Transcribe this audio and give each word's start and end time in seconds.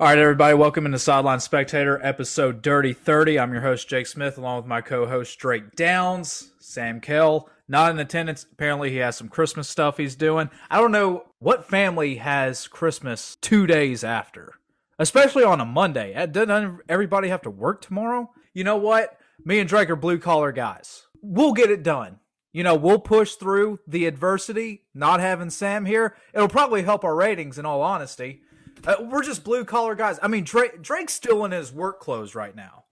All 0.00 0.06
right, 0.06 0.16
everybody, 0.16 0.54
welcome 0.54 0.86
into 0.86 0.98
Sideline 0.98 1.40
Spectator, 1.40 2.00
episode 2.02 2.62
Dirty 2.62 2.94
30. 2.94 3.38
I'm 3.38 3.52
your 3.52 3.60
host, 3.60 3.86
Jake 3.86 4.06
Smith, 4.06 4.38
along 4.38 4.56
with 4.56 4.64
my 4.64 4.80
co 4.80 5.04
host, 5.04 5.38
Drake 5.38 5.76
Downs, 5.76 6.52
Sam 6.58 7.02
Kell. 7.02 7.50
Not 7.68 7.90
in 7.90 7.98
attendance. 7.98 8.46
Apparently, 8.50 8.88
he 8.88 8.96
has 8.96 9.18
some 9.18 9.28
Christmas 9.28 9.68
stuff 9.68 9.98
he's 9.98 10.16
doing. 10.16 10.48
I 10.70 10.78
don't 10.78 10.90
know 10.90 11.24
what 11.38 11.68
family 11.68 12.14
has 12.14 12.66
Christmas 12.66 13.36
two 13.42 13.66
days 13.66 14.02
after, 14.02 14.54
especially 14.98 15.44
on 15.44 15.60
a 15.60 15.66
Monday. 15.66 16.14
Uh, 16.14 16.24
doesn't 16.24 16.80
everybody 16.88 17.28
have 17.28 17.42
to 17.42 17.50
work 17.50 17.82
tomorrow? 17.82 18.30
You 18.54 18.64
know 18.64 18.78
what? 18.78 19.18
Me 19.44 19.58
and 19.58 19.68
Drake 19.68 19.90
are 19.90 19.96
blue 19.96 20.18
collar 20.18 20.50
guys. 20.50 21.08
We'll 21.20 21.52
get 21.52 21.70
it 21.70 21.82
done. 21.82 22.20
You 22.54 22.64
know, 22.64 22.74
we'll 22.74 23.00
push 23.00 23.34
through 23.34 23.80
the 23.86 24.06
adversity. 24.06 24.86
Not 24.94 25.20
having 25.20 25.50
Sam 25.50 25.84
here, 25.84 26.16
it'll 26.32 26.48
probably 26.48 26.84
help 26.84 27.04
our 27.04 27.14
ratings, 27.14 27.58
in 27.58 27.66
all 27.66 27.82
honesty. 27.82 28.40
Uh, 28.86 28.96
we're 29.00 29.22
just 29.22 29.44
blue 29.44 29.64
collar 29.64 29.94
guys. 29.94 30.18
I 30.22 30.28
mean, 30.28 30.44
Drake 30.44 30.82
Drake's 30.82 31.12
still 31.12 31.44
in 31.44 31.50
his 31.52 31.72
work 31.72 32.00
clothes 32.00 32.34
right 32.34 32.54
now. 32.54 32.84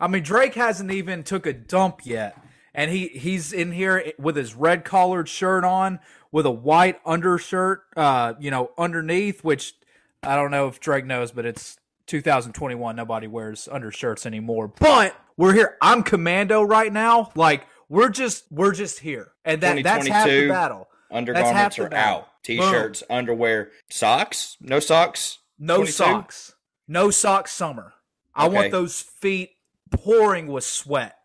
I 0.00 0.08
mean, 0.08 0.22
Drake 0.22 0.54
hasn't 0.54 0.90
even 0.90 1.22
took 1.22 1.46
a 1.46 1.52
dump 1.52 2.00
yet, 2.04 2.36
and 2.74 2.90
he 2.90 3.08
he's 3.08 3.52
in 3.52 3.72
here 3.72 4.12
with 4.18 4.36
his 4.36 4.54
red 4.54 4.84
collared 4.84 5.28
shirt 5.28 5.64
on, 5.64 6.00
with 6.30 6.46
a 6.46 6.50
white 6.50 7.00
undershirt, 7.04 7.82
uh, 7.96 8.34
you 8.40 8.50
know, 8.50 8.70
underneath. 8.76 9.44
Which 9.44 9.74
I 10.22 10.36
don't 10.36 10.50
know 10.50 10.68
if 10.68 10.80
Drake 10.80 11.06
knows, 11.06 11.30
but 11.32 11.46
it's 11.46 11.78
2021. 12.06 12.96
Nobody 12.96 13.26
wears 13.26 13.68
undershirts 13.70 14.26
anymore. 14.26 14.68
But 14.68 15.16
we're 15.36 15.54
here. 15.54 15.76
I'm 15.80 16.02
commando 16.02 16.62
right 16.62 16.92
now. 16.92 17.30
Like 17.34 17.66
we're 17.88 18.10
just 18.10 18.44
we're 18.50 18.72
just 18.72 19.00
here, 19.00 19.32
and 19.44 19.60
that 19.62 19.82
that's 19.82 20.06
half 20.06 20.26
the 20.28 20.48
battle. 20.48 20.88
Undergarments 21.10 21.78
are 21.78 21.88
battle. 21.88 22.20
out. 22.22 22.28
T-shirts, 22.42 23.02
Boom. 23.02 23.18
underwear, 23.18 23.70
socks. 23.88 24.56
No 24.60 24.80
socks. 24.80 25.38
No 25.58 25.76
22? 25.76 25.92
socks. 25.92 26.54
No 26.88 27.10
socks. 27.10 27.52
Summer. 27.52 27.94
I 28.34 28.46
okay. 28.46 28.54
want 28.54 28.72
those 28.72 29.00
feet 29.00 29.50
pouring 29.90 30.48
with 30.48 30.64
sweat. 30.64 31.16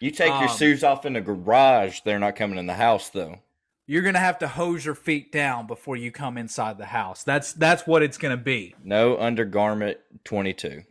You 0.00 0.10
take 0.10 0.32
um, 0.32 0.40
your 0.40 0.48
shoes 0.48 0.82
off 0.82 1.06
in 1.06 1.12
the 1.12 1.20
garage. 1.20 2.00
They're 2.04 2.18
not 2.18 2.36
coming 2.36 2.58
in 2.58 2.66
the 2.66 2.74
house 2.74 3.08
though. 3.10 3.38
You're 3.86 4.02
gonna 4.02 4.18
have 4.18 4.38
to 4.38 4.48
hose 4.48 4.84
your 4.84 4.94
feet 4.94 5.30
down 5.30 5.66
before 5.66 5.96
you 5.96 6.10
come 6.10 6.38
inside 6.38 6.78
the 6.78 6.86
house. 6.86 7.24
That's 7.24 7.52
that's 7.52 7.86
what 7.86 8.02
it's 8.02 8.18
gonna 8.18 8.36
be. 8.36 8.74
No 8.82 9.18
undergarment. 9.18 9.98
Twenty 10.24 10.52
two. 10.52 10.82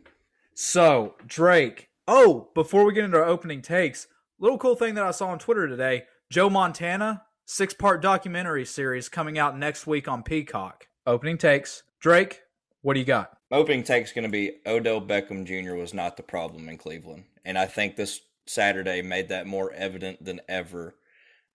So 0.54 1.14
Drake. 1.26 1.88
Oh, 2.06 2.48
before 2.54 2.84
we 2.84 2.92
get 2.92 3.04
into 3.04 3.16
our 3.16 3.24
opening 3.24 3.62
takes, 3.62 4.06
little 4.38 4.58
cool 4.58 4.76
thing 4.76 4.94
that 4.94 5.04
I 5.04 5.10
saw 5.10 5.28
on 5.28 5.38
Twitter 5.38 5.68
today. 5.68 6.04
Joe 6.30 6.50
Montana 6.50 7.22
six 7.52 7.74
part 7.74 8.00
documentary 8.00 8.64
series 8.64 9.08
coming 9.08 9.38
out 9.38 9.58
next 9.58 9.86
week 9.86 10.08
on 10.08 10.22
Peacock. 10.22 10.88
Opening 11.06 11.36
takes. 11.36 11.82
Drake, 12.00 12.40
what 12.80 12.94
do 12.94 13.00
you 13.00 13.06
got? 13.06 13.36
Opening 13.50 13.84
take's 13.84 14.12
going 14.12 14.24
to 14.24 14.30
be 14.30 14.60
Odell 14.66 15.00
Beckham 15.00 15.44
Jr. 15.44 15.74
was 15.74 15.92
not 15.92 16.16
the 16.16 16.22
problem 16.22 16.68
in 16.68 16.78
Cleveland. 16.78 17.24
And 17.44 17.58
I 17.58 17.66
think 17.66 17.96
this 17.96 18.20
Saturday 18.46 19.02
made 19.02 19.28
that 19.28 19.46
more 19.46 19.70
evident 19.72 20.24
than 20.24 20.40
ever 20.48 20.94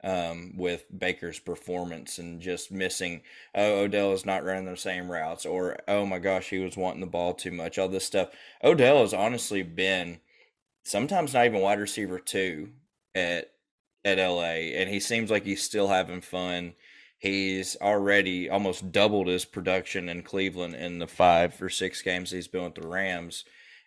um, 0.03 0.53
with 0.55 0.85
Baker's 0.95 1.39
performance 1.39 2.19
and 2.19 2.39
just 2.39 2.71
missing, 2.71 3.23
oh, 3.55 3.79
Odell 3.79 4.13
is 4.13 4.25
not 4.25 4.43
running 4.43 4.65
the 4.65 4.77
same 4.77 5.11
routes, 5.11 5.45
or 5.45 5.77
oh 5.87 6.05
my 6.05 6.19
gosh, 6.19 6.49
he 6.49 6.59
was 6.59 6.77
wanting 6.77 7.01
the 7.01 7.07
ball 7.07 7.33
too 7.33 7.51
much, 7.51 7.79
all 7.79 7.89
this 7.89 8.05
stuff. 8.05 8.29
Odell 8.63 9.01
has 9.01 9.13
honestly 9.13 9.63
been 9.63 10.19
sometimes 10.83 11.33
not 11.33 11.47
even 11.47 11.61
wide 11.61 11.79
receiver 11.79 12.19
two 12.19 12.69
at 13.15 13.49
at 14.08 14.17
LA, 14.17 14.73
and 14.80 14.89
he 14.89 15.00
seems 15.00 15.30
like 15.30 15.44
he's 15.44 15.61
still 15.61 15.89
having 15.89 16.22
fun. 16.22 16.73
He's 17.17 17.75
already 17.81 18.49
almost 18.49 18.91
doubled 18.91 19.27
his 19.27 19.44
production 19.44 20.08
in 20.08 20.23
Cleveland 20.23 20.75
in 20.75 20.99
the 20.99 21.08
five 21.08 21.61
or 21.61 21.69
six 21.69 22.02
games 22.02 22.31
he's 22.31 22.47
been 22.47 22.64
with 22.64 22.75
the 22.75 22.88
Rams. 22.88 23.44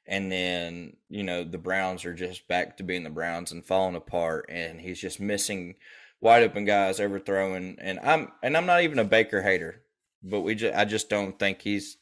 And 0.07 0.31
then, 0.31 0.97
you 1.09 1.23
know, 1.23 1.45
the 1.45 1.59
Browns 1.59 2.05
are 2.05 2.15
just 2.15 2.49
back 2.49 2.77
to 2.77 2.83
being 2.83 3.05
the 3.05 3.11
Browns 3.11 3.53
and 3.53 3.65
falling 3.65 3.95
apart. 3.95 4.47
And 4.49 4.81
he's 4.81 5.01
just 5.01 5.21
missing 5.21 5.77
wide 6.21 6.43
open 6.43 6.65
guys, 6.65 6.99
overthrowing. 6.99 7.77
And 7.81 8.01
I'm 8.01 8.33
and 8.43 8.57
I'm 8.57 8.67
not 8.67 8.83
even 8.83 8.99
a 8.99 9.05
Baker 9.05 9.43
hater, 9.43 9.83
but 10.23 10.41
we 10.41 10.57
just 10.57 10.77
I 10.77 10.85
just 10.85 11.09
don't 11.09 11.39
think 11.39 11.63
he's. 11.63 11.97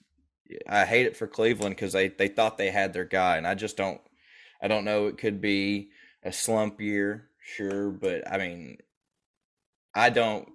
I 0.66 0.87
hate 0.87 1.04
it 1.04 1.16
for 1.16 1.26
Cleveland 1.26 1.76
because 1.76 1.92
they 1.92 2.09
they 2.09 2.28
thought 2.28 2.56
they 2.56 2.71
had 2.71 2.94
their 2.94 3.04
guy, 3.04 3.37
and 3.37 3.47
I 3.47 3.54
just 3.54 3.76
don't. 3.76 4.00
I 4.62 4.69
don't 4.69 4.87
know. 4.87 5.06
It 5.06 5.19
could 5.19 5.42
be 5.42 5.91
a 6.25 6.32
slump 6.32 6.81
year 6.81 7.28
sure, 7.48 7.91
but 7.91 8.31
I 8.31 8.38
mean, 8.38 8.78
I 9.94 10.10
don't 10.10 10.48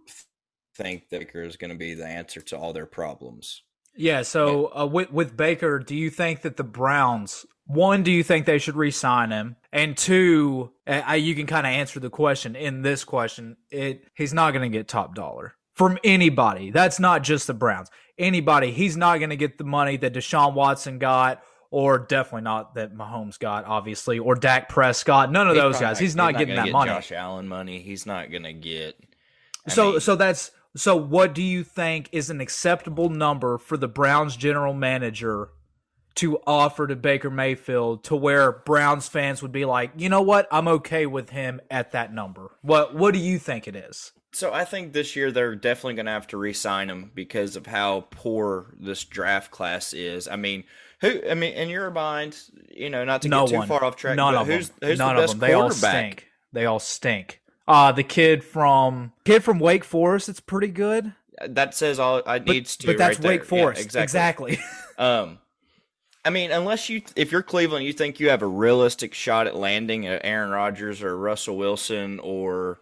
think 0.76 1.10
that 1.10 1.20
Baker 1.20 1.44
is 1.44 1.58
going 1.58 1.72
to 1.72 1.78
be 1.78 1.94
the 1.94 2.06
answer 2.06 2.42
to 2.42 2.58
all 2.58 2.74
their 2.74 2.86
problems. 2.86 3.62
Yeah. 3.96 4.24
So 4.24 4.72
uh, 4.76 4.86
with 4.86 5.12
with 5.12 5.38
Baker, 5.38 5.80
do 5.80 5.96
you 5.96 6.10
think 6.10 6.42
that 6.42 6.58
the 6.58 6.64
Browns? 6.64 7.46
One, 7.66 8.04
do 8.04 8.12
you 8.12 8.24
think 8.24 8.46
they 8.46 8.58
should 8.58 8.76
re-sign 8.76 9.32
him? 9.32 9.56
And 9.72 9.96
two, 9.96 10.72
uh, 10.86 11.14
you 11.14 11.34
can 11.34 11.48
kind 11.48 11.66
of 11.66 11.72
answer 11.72 12.00
the 12.00 12.10
question 12.10 12.58
in 12.58 12.82
this 12.82 13.04
question. 13.04 13.56
It 13.70 14.08
he's 14.16 14.34
not 14.34 14.52
going 14.52 14.70
to 14.70 14.78
get 14.78 14.88
top 14.88 15.16
dollar 15.16 15.54
from 15.74 15.98
anybody. 16.04 16.72
That's 16.72 17.00
not 17.00 17.24
just 17.24 17.48
the 17.48 17.54
Browns. 17.54 17.90
Anybody, 18.18 18.72
he's 18.72 18.98
not 18.98 19.18
going 19.18 19.30
to 19.30 19.36
get 19.36 19.58
the 19.58 19.64
money 19.64 19.98
that 19.98 20.14
Deshaun 20.14 20.54
Watson 20.54 21.00
got 21.00 21.42
or 21.74 21.98
definitely 21.98 22.44
not 22.44 22.76
that 22.76 22.94
Mahomes 22.94 23.40
got, 23.40 23.66
obviously, 23.66 24.20
or 24.20 24.36
Dak 24.36 24.70
Prescott. 24.70 25.32
None 25.32 25.48
of 25.48 25.56
those 25.56 25.80
guys. 25.80 25.98
He's 25.98 26.16
not, 26.16 26.28
he's 26.28 26.34
not 26.36 26.40
getting 26.40 26.56
that 26.56 26.66
get 26.66 26.72
money. 26.72 26.92
Josh 26.92 27.12
Allen 27.12 27.48
money. 27.48 27.80
He's 27.80 28.06
not 28.06 28.30
going 28.30 28.44
to 28.44 28.54
get. 28.54 28.96
I 29.66 29.72
so 29.72 29.92
mean, 29.94 30.00
so 30.00 30.16
that's 30.16 30.52
so. 30.76 30.96
What 30.96 31.34
do 31.34 31.42
you 31.42 31.64
think 31.64 32.10
is 32.12 32.30
an 32.30 32.42
acceptable 32.42 33.10
number 33.10 33.58
for 33.58 33.76
the 33.76 33.88
Browns 33.88 34.38
general 34.38 34.76
manager 34.76 35.50
to 36.16 36.38
offer 36.46 36.86
to 36.86 36.96
Baker 36.96 37.32
Mayfield 37.32 38.04
to 38.04 38.16
where 38.16 38.52
Browns 38.52 39.08
fans 39.08 39.42
would 39.42 39.52
be 39.52 39.66
like, 39.66 39.94
you 39.98 40.10
know 40.10 40.22
what, 40.22 40.48
I'm 40.52 40.68
okay 40.68 41.08
with 41.08 41.32
him 41.32 41.60
at 41.72 41.94
that 41.94 42.14
number. 42.14 42.52
What 42.62 42.94
What 42.94 43.16
do 43.16 43.20
you 43.20 43.40
think 43.40 43.68
it 43.68 43.76
is? 43.76 44.12
So 44.32 44.54
I 44.54 44.64
think 44.64 44.94
this 44.94 45.16
year 45.16 45.32
they're 45.32 45.56
definitely 45.56 45.96
going 45.96 46.06
to 46.06 46.12
have 46.12 46.28
to 46.28 46.38
re-sign 46.38 46.90
him 46.90 47.12
because 47.16 47.56
of 47.56 47.66
how 47.66 48.08
poor 48.12 48.76
this 48.80 49.04
draft 49.04 49.50
class 49.50 49.92
is. 49.94 50.28
I 50.28 50.36
mean, 50.36 50.66
who? 51.04 51.22
I 51.30 51.34
mean, 51.34 51.54
in 51.54 51.70
your 51.70 51.92
mind, 51.92 52.38
you 52.72 52.90
know, 52.90 53.04
not 53.04 53.24
to 53.24 53.28
no 53.28 53.46
get 53.46 53.62
too 53.62 53.68
far 53.68 53.84
off 53.84 53.98
track. 53.98 54.16
None 54.16 54.36
of 54.36 54.48
who's, 54.48 54.70
them. 54.70 54.90
Who's 54.90 55.00
None 55.00 55.16
the 55.16 55.22
best 55.22 55.34
of 55.34 55.40
them. 55.42 55.50
They 55.50 55.54
all 55.54 55.70
stink. 55.70 56.28
They 56.54 56.66
all 56.66 56.80
stink. 56.80 57.42
Uh 57.68 57.92
the 57.92 58.04
kid 58.04 58.44
from 58.44 59.12
kid 59.26 59.44
from 59.44 59.60
Wake 59.60 59.84
Forest. 59.84 60.30
It's 60.30 60.40
pretty 60.40 60.70
good. 60.70 61.14
That 61.46 61.76
says 61.76 62.00
all 62.00 62.22
I 62.26 62.40
needs 62.40 62.78
to. 62.78 62.88
But 62.88 62.98
that's 62.98 63.20
right 63.20 63.28
Wake 63.28 63.44
Forest. 63.44 63.80
Yeah, 63.80 64.02
exactly. 64.04 64.54
exactly. 64.54 64.60
um, 64.98 65.40
I 66.26 66.30
mean, 66.30 66.52
unless 66.52 66.88
you, 66.88 67.02
if 67.18 67.34
you're 67.34 67.44
Cleveland, 67.44 67.86
you 67.86 67.92
think 67.92 68.22
you 68.22 68.30
have 68.30 68.42
a 68.42 68.48
realistic 68.48 69.14
shot 69.14 69.46
at 69.46 69.58
landing 69.58 70.08
Aaron 70.08 70.52
Rodgers 70.52 71.04
or 71.04 71.18
Russell 71.18 71.58
Wilson 71.58 72.20
or. 72.20 72.80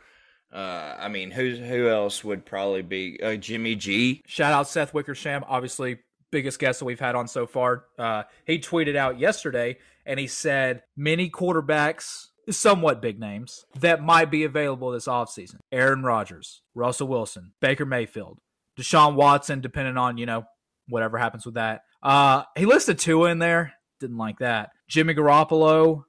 Uh, 0.53 0.97
I 0.99 1.07
mean, 1.07 1.31
who 1.31 1.55
who 1.55 1.87
else 1.87 2.25
would 2.25 2.45
probably 2.45 2.81
be 2.81 3.17
uh, 3.23 3.35
Jimmy 3.35 3.73
G? 3.75 4.21
Shout 4.27 4.51
out 4.51 4.67
Seth 4.67 4.93
Wickersham, 4.93 5.45
obviously 5.47 5.99
biggest 6.31 6.59
guest 6.59 6.79
that 6.79 6.85
we've 6.85 6.99
had 6.99 7.15
on 7.15 7.27
so 7.27 7.45
far. 7.45 7.85
Uh, 7.97 8.23
he 8.45 8.59
tweeted 8.59 8.95
out 8.95 9.19
yesterday 9.19 9.77
and 10.05 10.19
he 10.19 10.27
said 10.27 10.83
many 10.95 11.29
quarterbacks, 11.29 12.27
somewhat 12.49 13.01
big 13.01 13.19
names, 13.19 13.65
that 13.79 14.01
might 14.01 14.31
be 14.31 14.43
available 14.43 14.91
this 14.91 15.07
offseason. 15.07 15.57
Aaron 15.71 16.03
Rodgers, 16.03 16.61
Russell 16.73 17.07
Wilson, 17.07 17.51
Baker 17.61 17.85
Mayfield, 17.85 18.39
Deshaun 18.79 19.15
Watson, 19.15 19.61
depending 19.61 19.97
on, 19.97 20.17
you 20.17 20.25
know, 20.25 20.45
whatever 20.87 21.17
happens 21.17 21.45
with 21.45 21.55
that. 21.55 21.81
Uh, 22.01 22.43
he 22.57 22.65
listed 22.65 22.97
two 22.97 23.25
in 23.25 23.39
there. 23.39 23.73
Didn't 23.99 24.17
like 24.17 24.39
that. 24.39 24.71
Jimmy 24.87 25.13
Garoppolo 25.13 26.05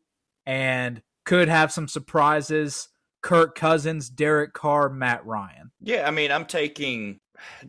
and 0.47 1.03
could 1.25 1.49
have 1.49 1.71
some 1.73 1.89
surprises. 1.89 2.89
Kirk 3.23 3.55
Cousins, 3.55 4.09
Derek 4.11 4.53
Carr, 4.53 4.89
Matt 4.89 5.25
Ryan. 5.25 5.71
Yeah, 5.81 6.09
I 6.09 6.11
mean, 6.11 6.33
I'm 6.33 6.47
taking 6.47 7.21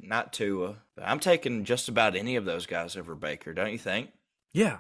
not 0.02 0.34
Tua. 0.34 0.78
I'm 1.02 1.20
taking 1.20 1.64
just 1.64 1.90
about 1.90 2.16
any 2.16 2.36
of 2.36 2.46
those 2.46 2.66
guys 2.66 2.96
over 2.96 3.16
Baker, 3.16 3.54
don't 3.54 3.72
you 3.72 3.78
think? 3.78 4.10
Yeah. 4.54 4.80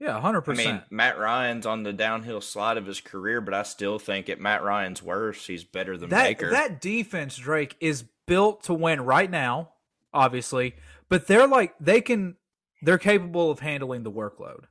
Yeah, 0.00 0.20
100%. 0.20 0.48
I 0.48 0.52
mean, 0.54 0.82
Matt 0.90 1.18
Ryan's 1.18 1.66
on 1.66 1.82
the 1.82 1.92
downhill 1.92 2.40
slide 2.40 2.76
of 2.76 2.86
his 2.86 3.00
career, 3.00 3.40
but 3.40 3.54
I 3.54 3.62
still 3.62 3.98
think 3.98 4.28
at 4.28 4.40
Matt 4.40 4.62
Ryan's 4.62 5.02
worst, 5.02 5.46
he's 5.46 5.64
better 5.64 5.96
than 5.96 6.10
that, 6.10 6.24
Baker. 6.24 6.50
That 6.50 6.80
defense, 6.80 7.36
Drake, 7.36 7.76
is 7.80 8.04
built 8.26 8.64
to 8.64 8.74
win 8.74 9.02
right 9.02 9.30
now, 9.30 9.70
obviously, 10.12 10.74
but 11.08 11.26
they're 11.26 11.46
like, 11.46 11.74
they 11.78 12.00
can, 12.00 12.36
they're 12.82 12.98
capable 12.98 13.50
of 13.50 13.60
handling 13.60 14.02
the 14.02 14.10
workload. 14.10 14.64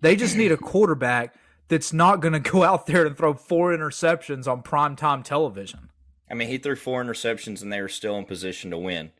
They 0.00 0.16
just 0.16 0.36
need 0.36 0.52
a 0.52 0.56
quarterback 0.56 1.34
that's 1.68 1.92
not 1.92 2.20
going 2.20 2.32
to 2.32 2.40
go 2.40 2.62
out 2.62 2.86
there 2.86 3.04
and 3.04 3.16
throw 3.16 3.34
four 3.34 3.76
interceptions 3.76 4.46
on 4.46 4.62
primetime 4.62 5.24
television. 5.24 5.90
I 6.30 6.34
mean, 6.34 6.48
he 6.48 6.58
threw 6.58 6.76
four 6.76 7.02
interceptions 7.02 7.60
and 7.60 7.72
they 7.72 7.80
were 7.80 7.88
still 7.88 8.16
in 8.16 8.24
position 8.24 8.70
to 8.70 8.78
win. 8.78 9.10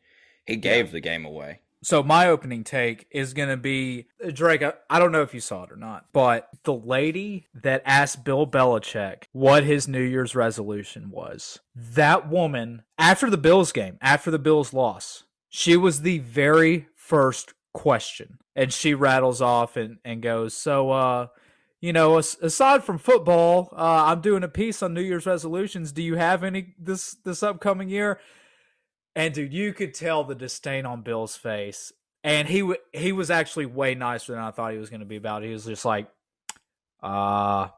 He 0.50 0.56
gave 0.56 0.86
yeah. 0.86 0.92
the 0.92 1.00
game 1.00 1.24
away. 1.24 1.60
So 1.82 2.02
my 2.02 2.28
opening 2.28 2.64
take 2.64 3.06
is 3.10 3.32
going 3.32 3.48
to 3.48 3.56
be 3.56 4.08
Drake. 4.32 4.62
I, 4.62 4.74
I, 4.90 4.98
don't 4.98 5.12
know 5.12 5.22
if 5.22 5.32
you 5.32 5.40
saw 5.40 5.62
it 5.62 5.72
or 5.72 5.76
not, 5.76 6.06
but 6.12 6.50
the 6.64 6.74
lady 6.74 7.46
that 7.54 7.82
asked 7.86 8.24
Bill 8.24 8.46
Belichick 8.46 9.24
what 9.32 9.62
his 9.64 9.88
New 9.88 10.02
Year's 10.02 10.34
resolution 10.34 11.10
was, 11.10 11.60
that 11.74 12.28
woman 12.28 12.82
after 12.98 13.30
the 13.30 13.38
Bills 13.38 13.72
game, 13.72 13.96
after 14.02 14.30
the 14.30 14.38
Bills 14.38 14.74
loss, 14.74 15.24
she 15.48 15.76
was 15.76 16.02
the 16.02 16.18
very 16.18 16.88
first 16.96 17.54
question. 17.72 18.38
And 18.54 18.72
she 18.72 18.92
rattles 18.92 19.40
off 19.40 19.76
and, 19.76 19.98
and 20.04 20.20
goes, 20.20 20.52
So, 20.52 20.90
uh, 20.90 21.26
you 21.80 21.94
know, 21.94 22.18
aside 22.18 22.84
from 22.84 22.98
football, 22.98 23.70
uh, 23.72 24.04
I'm 24.08 24.20
doing 24.20 24.42
a 24.42 24.48
piece 24.48 24.82
on 24.82 24.92
New 24.92 25.00
Year's 25.00 25.24
resolutions. 25.24 25.92
Do 25.92 26.02
you 26.02 26.16
have 26.16 26.44
any 26.44 26.74
this 26.78 27.16
this 27.24 27.42
upcoming 27.42 27.88
year? 27.88 28.20
And 29.14 29.34
dude, 29.34 29.52
you 29.52 29.72
could 29.72 29.94
tell 29.94 30.24
the 30.24 30.34
disdain 30.34 30.86
on 30.86 31.02
Bill's 31.02 31.36
face. 31.36 31.92
And 32.22 32.46
he 32.48 32.60
w- 32.60 32.78
he 32.92 33.12
was 33.12 33.30
actually 33.30 33.66
way 33.66 33.94
nicer 33.94 34.34
than 34.34 34.42
I 34.42 34.50
thought 34.50 34.72
he 34.72 34.78
was 34.78 34.90
going 34.90 35.00
to 35.00 35.06
be 35.06 35.16
about 35.16 35.42
it. 35.42 35.46
He 35.46 35.52
was 35.52 35.64
just 35.64 35.84
like, 35.84 36.08
uh, 37.02 37.68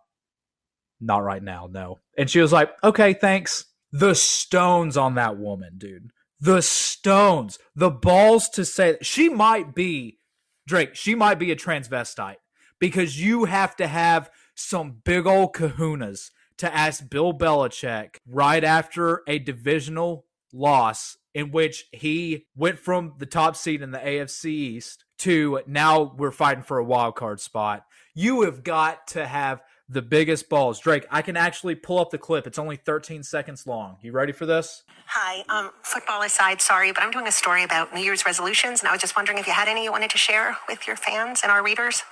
not 1.00 1.22
right 1.22 1.42
now, 1.42 1.68
no. 1.70 2.00
And 2.18 2.28
she 2.28 2.40
was 2.40 2.52
like, 2.52 2.70
okay, 2.82 3.12
thanks. 3.12 3.66
The 3.92 4.14
stones 4.14 4.96
on 4.96 5.14
that 5.14 5.38
woman, 5.38 5.74
dude. 5.78 6.10
The 6.40 6.60
stones, 6.60 7.58
the 7.76 7.90
balls 7.90 8.48
to 8.50 8.64
say 8.64 8.98
she 9.00 9.28
might 9.28 9.74
be 9.74 10.18
Drake. 10.66 10.94
She 10.94 11.14
might 11.14 11.38
be 11.38 11.52
a 11.52 11.56
transvestite 11.56 12.36
because 12.80 13.20
you 13.20 13.44
have 13.44 13.76
to 13.76 13.86
have 13.86 14.30
some 14.54 15.00
big 15.04 15.26
old 15.26 15.54
kahunas 15.54 16.30
to 16.58 16.74
ask 16.74 17.08
Bill 17.08 17.32
Belichick 17.32 18.16
right 18.26 18.64
after 18.64 19.22
a 19.26 19.38
divisional 19.38 20.26
loss 20.52 21.16
in 21.34 21.50
which 21.50 21.86
he 21.92 22.46
went 22.56 22.78
from 22.78 23.14
the 23.18 23.26
top 23.26 23.56
seed 23.56 23.82
in 23.82 23.90
the 23.90 23.98
AFC 23.98 24.46
East 24.46 25.04
to 25.18 25.60
now 25.66 26.14
we're 26.16 26.30
fighting 26.30 26.62
for 26.62 26.78
a 26.78 26.84
wild 26.84 27.14
card 27.14 27.40
spot. 27.40 27.84
You 28.14 28.42
have 28.42 28.62
got 28.62 29.06
to 29.08 29.26
have 29.26 29.62
the 29.88 30.02
biggest 30.02 30.48
balls. 30.48 30.80
Drake, 30.80 31.06
I 31.10 31.22
can 31.22 31.36
actually 31.36 31.74
pull 31.74 31.98
up 31.98 32.10
the 32.10 32.18
clip. 32.18 32.46
It's 32.46 32.58
only 32.58 32.76
13 32.76 33.22
seconds 33.22 33.66
long. 33.66 33.98
You 34.00 34.12
ready 34.12 34.32
for 34.32 34.46
this? 34.46 34.82
Hi. 35.06 35.44
Um, 35.48 35.70
football 35.82 36.22
aside, 36.22 36.60
sorry, 36.60 36.92
but 36.92 37.02
I'm 37.02 37.10
doing 37.10 37.26
a 37.26 37.32
story 37.32 37.62
about 37.62 37.94
New 37.94 38.00
Year's 38.00 38.24
resolutions, 38.24 38.80
and 38.80 38.88
I 38.88 38.92
was 38.92 39.00
just 39.00 39.16
wondering 39.16 39.38
if 39.38 39.46
you 39.46 39.52
had 39.52 39.68
any 39.68 39.84
you 39.84 39.92
wanted 39.92 40.10
to 40.10 40.18
share 40.18 40.56
with 40.68 40.86
your 40.86 40.96
fans 40.96 41.40
and 41.42 41.52
our 41.52 41.62
readers. 41.62 42.02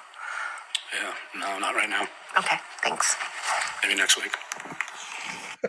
Yeah, 0.92 1.14
no, 1.40 1.58
not 1.58 1.74
right 1.74 1.88
now. 1.88 2.06
Okay, 2.38 2.56
thanks. 2.82 3.16
Maybe 3.82 3.94
next 3.94 4.16
week. 4.16 4.36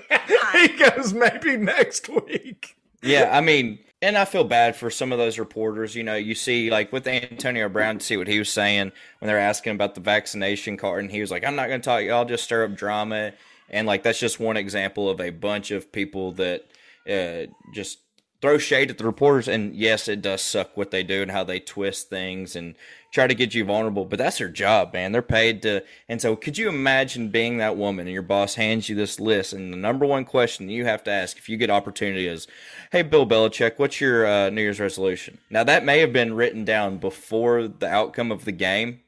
he 0.53 0.67
goes, 0.67 1.13
maybe 1.13 1.57
next 1.57 2.09
week. 2.09 2.75
Yeah, 3.01 3.29
I 3.31 3.41
mean, 3.41 3.79
and 4.01 4.17
I 4.17 4.25
feel 4.25 4.43
bad 4.43 4.75
for 4.75 4.89
some 4.89 5.11
of 5.11 5.17
those 5.17 5.39
reporters. 5.39 5.95
You 5.95 6.03
know, 6.03 6.15
you 6.15 6.35
see, 6.35 6.69
like 6.69 6.91
with 6.91 7.07
Antonio 7.07 7.69
Brown, 7.69 7.99
see 7.99 8.17
what 8.17 8.27
he 8.27 8.39
was 8.39 8.49
saying 8.49 8.91
when 9.19 9.27
they 9.27 9.33
were 9.33 9.39
asking 9.39 9.73
about 9.73 9.95
the 9.95 10.01
vaccination 10.01 10.77
card, 10.77 11.03
and 11.03 11.11
he 11.11 11.21
was 11.21 11.31
like, 11.31 11.43
"I'm 11.45 11.55
not 11.55 11.67
going 11.67 11.81
to 11.81 11.85
talk. 11.85 12.03
I'll 12.03 12.25
just 12.25 12.43
stir 12.43 12.65
up 12.65 12.75
drama." 12.75 13.33
And 13.69 13.87
like 13.87 14.03
that's 14.03 14.19
just 14.19 14.39
one 14.39 14.57
example 14.57 15.09
of 15.09 15.21
a 15.21 15.29
bunch 15.29 15.71
of 15.71 15.91
people 15.91 16.33
that 16.33 16.65
uh, 17.09 17.51
just 17.73 17.99
throw 18.41 18.57
shade 18.57 18.89
at 18.89 18.97
the 18.97 19.05
reporters. 19.05 19.47
And 19.47 19.75
yes, 19.75 20.07
it 20.07 20.21
does 20.21 20.41
suck 20.41 20.75
what 20.75 20.91
they 20.91 21.03
do 21.03 21.21
and 21.21 21.31
how 21.31 21.43
they 21.43 21.59
twist 21.59 22.09
things 22.09 22.55
and 22.55 22.75
try 23.11 23.27
to 23.27 23.35
get 23.35 23.53
you 23.53 23.65
vulnerable, 23.65 24.05
but 24.05 24.17
that's 24.17 24.37
their 24.37 24.49
job, 24.49 24.93
man. 24.93 25.11
They're 25.11 25.21
paid 25.21 25.61
to. 25.63 25.83
And 26.07 26.21
so, 26.21 26.35
could 26.35 26.57
you 26.57 26.69
imagine 26.69 27.29
being 27.29 27.57
that 27.57 27.77
woman 27.77 28.07
and 28.07 28.13
your 28.13 28.23
boss 28.23 28.55
hands 28.55 28.89
you 28.89 28.95
this 28.95 29.19
list, 29.19 29.53
and 29.53 29.71
the 29.71 29.77
number 29.77 30.05
one 30.05 30.25
question 30.25 30.69
you 30.69 30.85
have 30.85 31.03
to 31.03 31.11
ask 31.11 31.37
if 31.37 31.49
you 31.49 31.57
get 31.57 31.69
opportunity 31.69 32.27
is, 32.27 32.47
"Hey, 32.91 33.01
Bill 33.03 33.27
Belichick, 33.27 33.73
what's 33.77 34.01
your 34.01 34.25
uh, 34.25 34.49
New 34.49 34.61
Year's 34.61 34.79
resolution?" 34.79 35.37
Now, 35.49 35.63
that 35.63 35.85
may 35.85 35.99
have 35.99 36.13
been 36.13 36.33
written 36.33 36.65
down 36.65 36.97
before 36.97 37.67
the 37.67 37.87
outcome 37.87 38.31
of 38.31 38.45
the 38.45 38.51
game, 38.53 39.01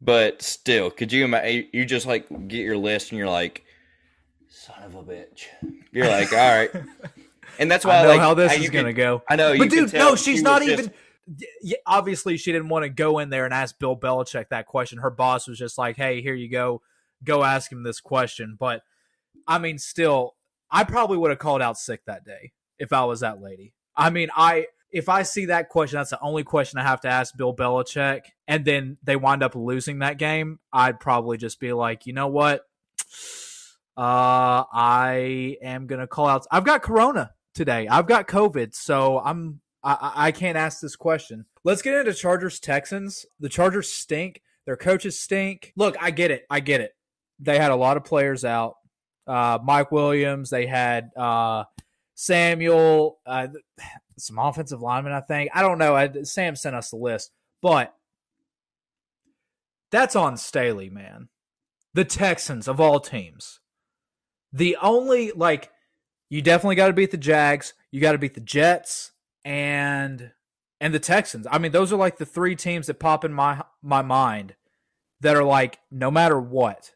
but 0.00 0.42
still, 0.42 0.90
could 0.90 1.12
you 1.12 1.24
imagine? 1.24 1.68
You 1.72 1.84
just 1.84 2.06
like 2.06 2.26
get 2.48 2.64
your 2.64 2.78
list, 2.78 3.12
and 3.12 3.18
you're 3.18 3.28
like, 3.28 3.64
"Son 4.48 4.82
of 4.82 4.94
a 4.94 5.02
bitch." 5.02 5.46
You're 5.92 6.08
like, 6.08 6.32
"All 6.32 6.38
right." 6.38 6.70
And 7.58 7.70
that's 7.70 7.84
why 7.84 7.98
I 7.98 8.02
know 8.02 8.08
like, 8.08 8.20
how 8.20 8.34
this 8.34 8.52
is 8.52 8.70
gonna 8.70 8.92
go. 8.92 9.22
I 9.28 9.36
know, 9.36 9.56
but 9.56 9.70
dude, 9.70 9.92
no, 9.92 10.16
she's 10.16 10.42
not 10.42 10.62
even. 10.62 10.86
Just, 10.86 10.90
obviously 11.86 12.36
she 12.36 12.52
didn't 12.52 12.68
want 12.68 12.84
to 12.84 12.88
go 12.88 13.18
in 13.18 13.30
there 13.30 13.44
and 13.44 13.54
ask 13.54 13.78
Bill 13.78 13.96
Belichick 13.96 14.48
that 14.50 14.66
question. 14.66 14.98
Her 14.98 15.10
boss 15.10 15.48
was 15.48 15.58
just 15.58 15.78
like, 15.78 15.96
"Hey, 15.96 16.20
here 16.20 16.34
you 16.34 16.50
go, 16.50 16.82
go 17.22 17.42
ask 17.44 17.70
him 17.70 17.82
this 17.82 18.00
question." 18.00 18.56
But 18.58 18.82
I 19.46 19.58
mean, 19.58 19.78
still, 19.78 20.34
I 20.70 20.84
probably 20.84 21.16
would 21.18 21.30
have 21.30 21.38
called 21.38 21.62
out 21.62 21.78
sick 21.78 22.04
that 22.06 22.24
day 22.24 22.52
if 22.78 22.92
I 22.92 23.04
was 23.04 23.20
that 23.20 23.40
lady. 23.40 23.72
I 23.96 24.10
mean, 24.10 24.28
I 24.34 24.66
if 24.90 25.08
I 25.08 25.22
see 25.22 25.46
that 25.46 25.68
question, 25.68 25.98
that's 25.98 26.10
the 26.10 26.20
only 26.20 26.44
question 26.44 26.78
I 26.78 26.84
have 26.84 27.00
to 27.02 27.08
ask 27.08 27.36
Bill 27.36 27.54
Belichick, 27.54 28.22
and 28.46 28.64
then 28.64 28.98
they 29.02 29.16
wind 29.16 29.42
up 29.42 29.54
losing 29.54 30.00
that 30.00 30.18
game. 30.18 30.60
I'd 30.72 31.00
probably 31.00 31.36
just 31.36 31.58
be 31.58 31.72
like, 31.72 32.06
you 32.06 32.12
know 32.12 32.28
what? 32.28 32.62
Uh, 33.96 34.64
I 34.72 35.56
am 35.62 35.86
gonna 35.86 36.06
call 36.06 36.26
out. 36.26 36.46
I've 36.50 36.64
got 36.64 36.82
Corona 36.82 37.32
today. 37.54 37.88
I've 37.88 38.06
got 38.06 38.28
COVID, 38.28 38.74
so 38.74 39.20
I'm 39.20 39.60
I, 39.82 40.12
I 40.14 40.32
can't 40.32 40.56
ask 40.56 40.80
this 40.80 40.96
question. 40.96 41.44
Let's 41.62 41.82
get 41.82 41.94
into 41.94 42.14
Chargers 42.14 42.58
Texans. 42.58 43.26
The 43.40 43.48
Chargers 43.48 43.92
stink. 43.92 44.42
Their 44.66 44.76
coaches 44.76 45.20
stink. 45.20 45.72
Look, 45.76 45.96
I 46.00 46.10
get 46.10 46.30
it. 46.30 46.46
I 46.48 46.60
get 46.60 46.80
it. 46.80 46.94
They 47.38 47.58
had 47.58 47.70
a 47.70 47.76
lot 47.76 47.96
of 47.96 48.04
players 48.04 48.44
out. 48.44 48.76
Uh, 49.26 49.58
Mike 49.62 49.92
Williams. 49.92 50.50
They 50.50 50.66
had 50.66 51.10
uh, 51.16 51.64
Samuel. 52.14 53.18
Uh, 53.26 53.48
some 54.18 54.38
offensive 54.38 54.80
linemen. 54.80 55.12
I 55.12 55.20
think. 55.20 55.50
I 55.54 55.62
don't 55.62 55.78
know. 55.78 55.94
I, 55.94 56.22
Sam 56.22 56.56
sent 56.56 56.76
us 56.76 56.90
the 56.90 56.96
list, 56.96 57.30
but 57.60 57.94
that's 59.90 60.16
on 60.16 60.36
Staley, 60.36 60.88
man. 60.88 61.28
The 61.92 62.04
Texans 62.04 62.68
of 62.68 62.80
all 62.80 63.00
teams. 63.00 63.60
The 64.52 64.76
only 64.80 65.32
like 65.32 65.70
you 66.28 66.42
definitely 66.42 66.76
got 66.76 66.88
to 66.88 66.92
beat 66.92 67.10
the 67.10 67.16
Jags. 67.16 67.74
You 67.90 68.00
got 68.00 68.12
to 68.12 68.18
beat 68.18 68.34
the 68.34 68.40
Jets 68.40 69.12
and 69.44 70.32
and 70.80 70.94
the 70.94 70.98
Texans. 70.98 71.46
I 71.50 71.58
mean, 71.58 71.72
those 71.72 71.92
are 71.92 71.96
like 71.96 72.18
the 72.18 72.26
three 72.26 72.56
teams 72.56 72.86
that 72.86 72.98
pop 72.98 73.24
in 73.24 73.32
my 73.32 73.62
my 73.82 74.02
mind 74.02 74.54
that 75.20 75.36
are 75.36 75.44
like 75.44 75.78
no 75.90 76.10
matter 76.10 76.38
what. 76.40 76.92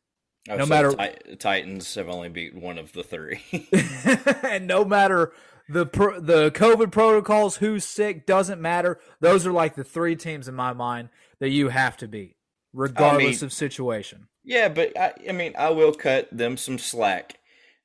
Oh, 0.50 0.56
no 0.56 0.64
so 0.64 0.68
matter 0.68 0.90
the 0.92 1.36
Titans 1.36 1.94
have 1.94 2.08
only 2.08 2.28
beat 2.28 2.54
one 2.54 2.78
of 2.78 2.92
the 2.92 3.02
three. 3.02 3.42
and 4.42 4.66
no 4.66 4.84
matter 4.84 5.32
the 5.68 5.84
the 5.84 6.50
COVID 6.54 6.90
protocols, 6.90 7.58
who's 7.58 7.84
sick 7.84 8.26
doesn't 8.26 8.60
matter. 8.60 8.98
Those 9.20 9.46
are 9.46 9.52
like 9.52 9.74
the 9.74 9.84
three 9.84 10.16
teams 10.16 10.48
in 10.48 10.54
my 10.54 10.72
mind 10.72 11.10
that 11.40 11.50
you 11.50 11.68
have 11.68 11.96
to 11.98 12.08
beat, 12.08 12.36
regardless 12.72 13.22
I 13.22 13.40
mean, 13.40 13.44
of 13.44 13.52
situation. 13.52 14.28
Yeah, 14.42 14.68
but 14.68 14.98
I, 14.98 15.12
I 15.28 15.32
mean, 15.32 15.54
I 15.58 15.70
will 15.70 15.92
cut 15.92 16.28
them 16.32 16.56
some 16.56 16.78
slack 16.78 17.38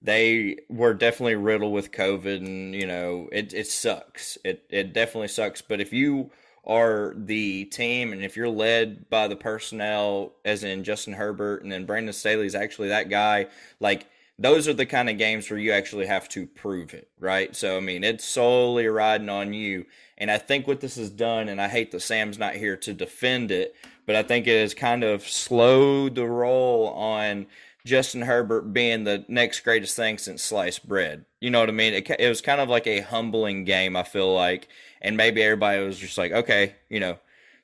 they 0.03 0.57
were 0.69 0.93
definitely 0.93 1.35
riddled 1.35 1.71
with 1.71 1.91
COVID, 1.91 2.37
and 2.37 2.75
you 2.75 2.85
know 2.85 3.29
it 3.31 3.53
it 3.53 3.67
sucks. 3.67 4.37
It 4.43 4.65
it 4.69 4.93
definitely 4.93 5.29
sucks. 5.29 5.61
But 5.61 5.79
if 5.79 5.93
you 5.93 6.31
are 6.65 7.13
the 7.15 7.65
team, 7.65 8.13
and 8.13 8.23
if 8.23 8.35
you're 8.35 8.49
led 8.49 9.09
by 9.09 9.27
the 9.27 9.35
personnel, 9.35 10.33
as 10.45 10.63
in 10.63 10.83
Justin 10.83 11.13
Herbert, 11.13 11.63
and 11.63 11.71
then 11.71 11.85
Brandon 11.85 12.13
Staley 12.13 12.45
is 12.45 12.55
actually 12.55 12.89
that 12.89 13.09
guy, 13.09 13.47
like 13.79 14.07
those 14.37 14.67
are 14.67 14.73
the 14.73 14.85
kind 14.85 15.09
of 15.09 15.17
games 15.17 15.49
where 15.49 15.59
you 15.59 15.71
actually 15.71 16.07
have 16.07 16.27
to 16.29 16.47
prove 16.47 16.93
it, 16.93 17.09
right? 17.19 17.55
So 17.55 17.77
I 17.77 17.79
mean, 17.79 18.03
it's 18.03 18.25
solely 18.25 18.87
riding 18.87 19.29
on 19.29 19.53
you. 19.53 19.85
And 20.17 20.29
I 20.29 20.37
think 20.37 20.67
what 20.67 20.81
this 20.81 20.95
has 20.97 21.09
done, 21.09 21.49
and 21.49 21.61
I 21.61 21.67
hate 21.67 21.91
that 21.91 22.01
Sam's 22.01 22.37
not 22.37 22.55
here 22.55 22.77
to 22.77 22.93
defend 22.93 23.51
it, 23.51 23.75
but 24.05 24.15
I 24.15 24.23
think 24.23 24.47
it 24.47 24.61
has 24.61 24.73
kind 24.73 25.03
of 25.03 25.27
slowed 25.27 26.15
the 26.15 26.25
roll 26.25 26.89
on 26.89 27.47
Justin 27.85 28.21
Herbert 28.21 28.73
being 28.73 29.03
the 29.03 29.25
next 29.27 29.59
greatest 29.61 29.95
thing 29.95 30.17
since 30.17 30.41
sliced 30.41 30.87
bread. 30.87 31.25
You 31.41 31.49
know 31.49 31.59
what 31.59 31.69
I 31.69 31.73
mean? 31.73 31.93
It, 31.93 32.09
it 32.17 32.29
was 32.29 32.41
kind 32.41 32.61
of 32.61 32.69
like 32.69 32.87
a 32.87 33.01
humbling 33.01 33.65
game, 33.65 33.95
I 33.95 34.03
feel 34.03 34.33
like. 34.33 34.69
And 35.01 35.17
maybe 35.17 35.43
everybody 35.43 35.83
was 35.83 35.99
just 35.99 36.17
like, 36.17 36.31
okay, 36.31 36.75
you 36.89 37.01
know, 37.01 37.17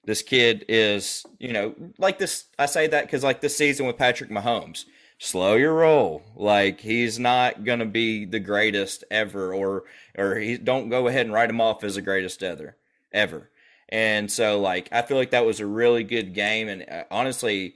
this 0.03 0.21
kid 0.21 0.65
is, 0.67 1.25
you 1.39 1.53
know, 1.53 1.73
like 1.97 2.19
this. 2.19 2.45
I 2.57 2.65
say 2.65 2.87
that 2.87 3.05
because, 3.05 3.23
like, 3.23 3.39
this 3.39 3.55
season 3.55 3.85
with 3.85 3.97
Patrick 3.97 4.29
Mahomes, 4.29 4.85
slow 5.19 5.55
your 5.55 5.73
roll. 5.73 6.23
Like, 6.35 6.81
he's 6.81 7.17
not 7.17 7.63
going 7.63 7.79
to 7.79 7.85
be 7.85 8.25
the 8.25 8.39
greatest 8.39 9.05
ever, 9.09 9.53
or, 9.53 9.83
or 10.17 10.35
he 10.35 10.57
don't 10.57 10.89
go 10.89 11.07
ahead 11.07 11.25
and 11.25 11.33
write 11.33 11.49
him 11.49 11.61
off 11.61 11.83
as 11.83 11.95
the 11.95 12.01
greatest 12.01 12.43
ever, 12.43 12.75
ever. 13.13 13.49
And 13.87 14.29
so, 14.29 14.59
like, 14.59 14.89
I 14.91 15.01
feel 15.01 15.17
like 15.17 15.31
that 15.31 15.45
was 15.45 15.59
a 15.59 15.65
really 15.65 16.03
good 16.03 16.33
game. 16.33 16.67
And 16.67 16.85
uh, 16.89 17.03
honestly, 17.09 17.75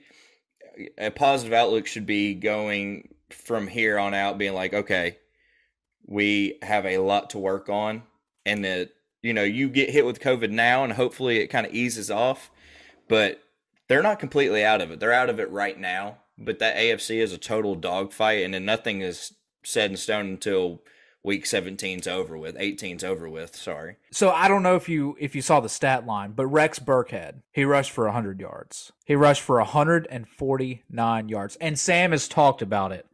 a 0.98 1.10
positive 1.10 1.52
outlook 1.52 1.86
should 1.86 2.06
be 2.06 2.34
going 2.34 3.14
from 3.30 3.66
here 3.66 3.98
on 3.98 4.14
out 4.14 4.38
being 4.38 4.54
like 4.54 4.74
okay 4.74 5.18
we 6.06 6.58
have 6.62 6.86
a 6.86 6.98
lot 6.98 7.30
to 7.30 7.38
work 7.38 7.68
on 7.68 8.02
and 8.44 8.64
that 8.64 8.90
you 9.22 9.32
know 9.32 9.42
you 9.42 9.68
get 9.68 9.90
hit 9.90 10.06
with 10.06 10.20
covid 10.20 10.50
now 10.50 10.84
and 10.84 10.92
hopefully 10.92 11.38
it 11.38 11.48
kind 11.48 11.66
of 11.66 11.74
eases 11.74 12.10
off 12.10 12.50
but 13.08 13.40
they're 13.86 14.02
not 14.02 14.18
completely 14.18 14.64
out 14.64 14.80
of 14.80 14.90
it. 14.90 14.98
They're 14.98 15.12
out 15.12 15.30
of 15.30 15.40
it 15.40 15.50
right 15.50 15.78
now 15.78 16.18
but 16.38 16.58
that 16.58 16.76
afc 16.76 17.14
is 17.14 17.32
a 17.32 17.38
total 17.38 17.74
dogfight 17.74 18.44
and 18.44 18.54
then 18.54 18.64
nothing 18.64 19.00
is 19.00 19.32
set 19.64 19.90
in 19.90 19.96
stone 19.96 20.26
until 20.26 20.82
week 21.24 21.44
17's 21.44 22.06
over 22.06 22.38
with 22.38 22.54
18's 22.56 23.02
over 23.02 23.28
with 23.28 23.56
sorry. 23.56 23.96
So 24.12 24.30
i 24.30 24.46
don't 24.46 24.62
know 24.62 24.76
if 24.76 24.88
you 24.88 25.16
if 25.18 25.34
you 25.34 25.42
saw 25.42 25.60
the 25.60 25.68
stat 25.68 26.06
line 26.06 26.32
but 26.32 26.46
rex 26.46 26.78
burkhead 26.78 27.40
he 27.50 27.64
rushed 27.64 27.90
for 27.90 28.04
100 28.04 28.40
yards. 28.40 28.92
He 29.04 29.16
rushed 29.16 29.42
for 29.42 29.56
149 29.56 31.28
yards. 31.28 31.56
And 31.56 31.78
sam 31.78 32.12
has 32.12 32.28
talked 32.28 32.62
about 32.62 32.92
it 32.92 33.06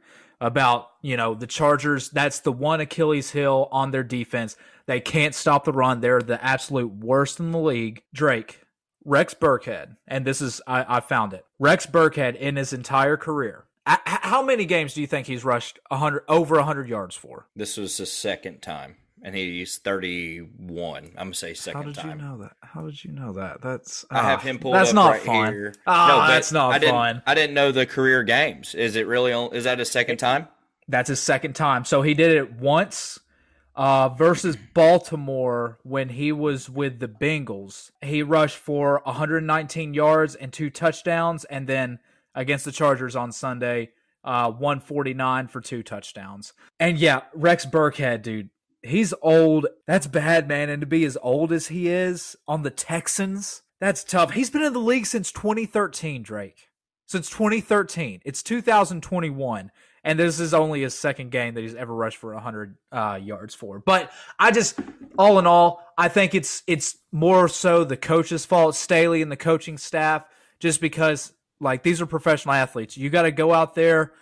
about 0.42 0.88
you 1.02 1.16
know 1.16 1.34
the 1.34 1.46
chargers 1.46 2.08
that's 2.10 2.40
the 2.40 2.52
one 2.52 2.80
achilles 2.80 3.30
heel 3.30 3.68
on 3.70 3.90
their 3.90 4.04
defense. 4.04 4.56
They 4.86 5.00
can't 5.00 5.34
stop 5.34 5.64
the 5.64 5.72
run. 5.72 6.00
They're 6.00 6.20
the 6.20 6.42
absolute 6.44 6.92
worst 6.92 7.38
in 7.38 7.52
the 7.52 7.58
league. 7.58 8.02
Drake 8.12 8.60
Rex 9.04 9.34
Burkhead, 9.34 9.96
and 10.06 10.24
this 10.24 10.40
is 10.42 10.60
I, 10.66 10.96
I 10.96 11.00
found 11.00 11.32
it. 11.32 11.44
Rex 11.58 11.86
Burkhead 11.86 12.36
in 12.36 12.56
his 12.56 12.72
entire 12.72 13.16
career. 13.16 13.64
How 14.04 14.42
many 14.42 14.64
games 14.64 14.94
do 14.94 15.00
you 15.00 15.06
think 15.06 15.26
he's 15.26 15.44
rushed 15.44 15.78
100 15.88 16.24
over 16.28 16.56
100 16.56 16.88
yards 16.88 17.14
for? 17.14 17.46
This 17.56 17.76
was 17.76 17.96
the 17.96 18.06
second 18.06 18.62
time 18.62 18.96
and 19.22 19.34
he's 19.34 19.78
31. 19.78 21.04
I'm 21.04 21.12
gonna 21.14 21.34
say 21.34 21.54
second 21.54 21.80
time. 21.80 21.82
How 21.82 21.92
did 21.92 22.00
time. 22.00 22.18
you 22.18 22.24
know 22.24 22.38
that? 22.38 22.52
How 22.62 22.82
did 22.82 23.04
you 23.04 23.12
know 23.12 23.32
that? 23.34 23.60
That's 23.60 24.04
I 24.10 24.22
have 24.22 24.42
him 24.42 24.58
pulled 24.58 24.74
That's 24.74 24.90
up 24.90 24.94
not 24.94 25.10
right 25.10 25.22
fun. 25.22 25.52
here. 25.52 25.74
Ah, 25.86 26.26
that's 26.28 26.52
not 26.52 26.72
I 26.72 26.78
didn't, 26.78 26.94
fun. 26.94 27.22
I 27.26 27.34
didn't 27.34 27.54
know 27.54 27.72
the 27.72 27.86
career 27.86 28.22
games. 28.22 28.74
Is 28.74 28.96
it 28.96 29.06
really? 29.06 29.32
On, 29.32 29.52
is 29.54 29.64
that 29.64 29.78
his 29.78 29.90
second 29.90 30.18
time? 30.18 30.48
That's 30.88 31.08
his 31.08 31.20
second 31.20 31.54
time. 31.54 31.84
So 31.84 32.02
he 32.02 32.14
did 32.14 32.32
it 32.32 32.54
once 32.54 33.20
uh, 33.76 34.08
versus 34.10 34.56
Baltimore 34.74 35.78
when 35.82 36.08
he 36.08 36.32
was 36.32 36.70
with 36.70 36.98
the 36.98 37.08
Bengals. 37.08 37.90
He 38.00 38.22
rushed 38.22 38.56
for 38.56 39.00
119 39.04 39.94
yards 39.94 40.34
and 40.34 40.52
two 40.52 40.70
touchdowns, 40.70 41.44
and 41.44 41.66
then 41.66 41.98
against 42.34 42.64
the 42.64 42.72
Chargers 42.72 43.16
on 43.16 43.32
Sunday, 43.32 43.90
uh, 44.24 44.50
149 44.50 45.48
for 45.48 45.60
two 45.60 45.82
touchdowns. 45.82 46.52
And 46.78 46.98
yeah, 46.98 47.22
Rex 47.34 47.66
Burkhead, 47.66 48.22
dude, 48.22 48.50
he's 48.82 49.14
old. 49.22 49.66
That's 49.86 50.06
bad, 50.06 50.48
man. 50.48 50.68
And 50.68 50.80
to 50.80 50.86
be 50.86 51.04
as 51.04 51.18
old 51.22 51.52
as 51.52 51.68
he 51.68 51.88
is 51.88 52.36
on 52.46 52.62
the 52.62 52.70
Texans, 52.70 53.62
that's 53.80 54.04
tough. 54.04 54.32
He's 54.32 54.50
been 54.50 54.62
in 54.62 54.72
the 54.72 54.78
league 54.78 55.06
since 55.06 55.32
2013, 55.32 56.22
Drake. 56.22 56.68
Since 57.06 57.30
2013. 57.30 58.20
It's 58.24 58.42
2021. 58.42 59.70
And 60.02 60.18
this 60.18 60.40
is 60.40 60.54
only 60.54 60.82
his 60.82 60.94
second 60.94 61.30
game 61.30 61.54
that 61.54 61.60
he's 61.60 61.74
ever 61.74 61.94
rushed 61.94 62.16
for 62.16 62.32
100 62.32 62.76
uh, 62.90 63.18
yards 63.20 63.54
for. 63.54 63.80
But 63.80 64.10
I 64.38 64.50
just, 64.50 64.78
all 65.18 65.38
in 65.38 65.46
all, 65.46 65.84
I 65.98 66.08
think 66.08 66.34
it's 66.34 66.62
it's 66.66 66.96
more 67.12 67.48
so 67.48 67.84
the 67.84 67.98
coach's 67.98 68.46
fault, 68.46 68.76
Staley 68.76 69.20
and 69.20 69.30
the 69.30 69.36
coaching 69.36 69.76
staff, 69.76 70.24
just 70.58 70.80
because 70.80 71.32
like 71.60 71.82
these 71.82 72.00
are 72.00 72.06
professional 72.06 72.54
athletes. 72.54 72.96
You 72.96 73.10
got 73.10 73.22
to 73.22 73.30
go 73.30 73.52
out 73.52 73.74
there, 73.74 74.12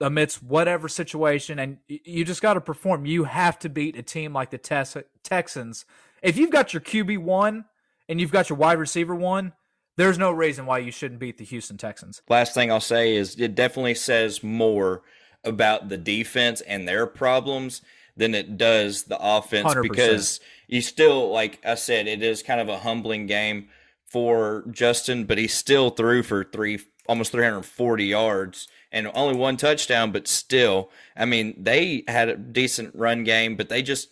amidst 0.00 0.42
whatever 0.42 0.88
situation, 0.88 1.58
and 1.58 1.78
you 1.86 2.24
just 2.24 2.42
got 2.42 2.54
to 2.54 2.60
perform. 2.60 3.06
You 3.06 3.24
have 3.24 3.58
to 3.60 3.68
beat 3.68 3.96
a 3.96 4.02
team 4.02 4.32
like 4.32 4.50
the 4.50 4.58
Tex- 4.58 4.96
Texans. 5.22 5.84
If 6.22 6.36
you've 6.36 6.50
got 6.50 6.72
your 6.74 6.80
QB 6.80 7.18
one 7.18 7.64
and 8.08 8.20
you've 8.20 8.32
got 8.32 8.48
your 8.50 8.58
wide 8.58 8.78
receiver 8.78 9.14
one, 9.14 9.52
there's 9.96 10.18
no 10.18 10.32
reason 10.32 10.66
why 10.66 10.78
you 10.78 10.90
shouldn't 10.90 11.20
beat 11.20 11.38
the 11.38 11.44
Houston 11.44 11.76
Texans. 11.76 12.22
Last 12.28 12.54
thing 12.54 12.70
I'll 12.72 12.80
say 12.80 13.14
is 13.14 13.38
it 13.38 13.54
definitely 13.54 13.94
says 13.94 14.42
more 14.42 15.02
about 15.44 15.88
the 15.88 15.98
defense 15.98 16.60
and 16.62 16.86
their 16.86 17.06
problems 17.06 17.82
than 18.16 18.34
it 18.34 18.56
does 18.56 19.04
the 19.04 19.18
offense 19.20 19.74
100%. 19.74 19.82
because 19.82 20.40
you 20.66 20.80
still, 20.80 21.30
like 21.30 21.60
I 21.64 21.74
said, 21.74 22.06
it 22.06 22.22
is 22.22 22.42
kind 22.42 22.60
of 22.60 22.68
a 22.68 22.78
humbling 22.78 23.26
game 23.26 23.68
for 24.12 24.64
Justin, 24.70 25.24
but 25.24 25.38
he 25.38 25.48
still 25.48 25.88
threw 25.88 26.22
for 26.22 26.44
three, 26.44 26.78
almost 27.08 27.32
340 27.32 28.04
yards 28.04 28.68
and 28.92 29.10
only 29.14 29.34
one 29.34 29.56
touchdown, 29.56 30.12
but 30.12 30.28
still, 30.28 30.90
I 31.16 31.24
mean, 31.24 31.54
they 31.56 32.04
had 32.06 32.28
a 32.28 32.36
decent 32.36 32.94
run 32.94 33.24
game, 33.24 33.56
but 33.56 33.70
they 33.70 33.80
just 33.80 34.10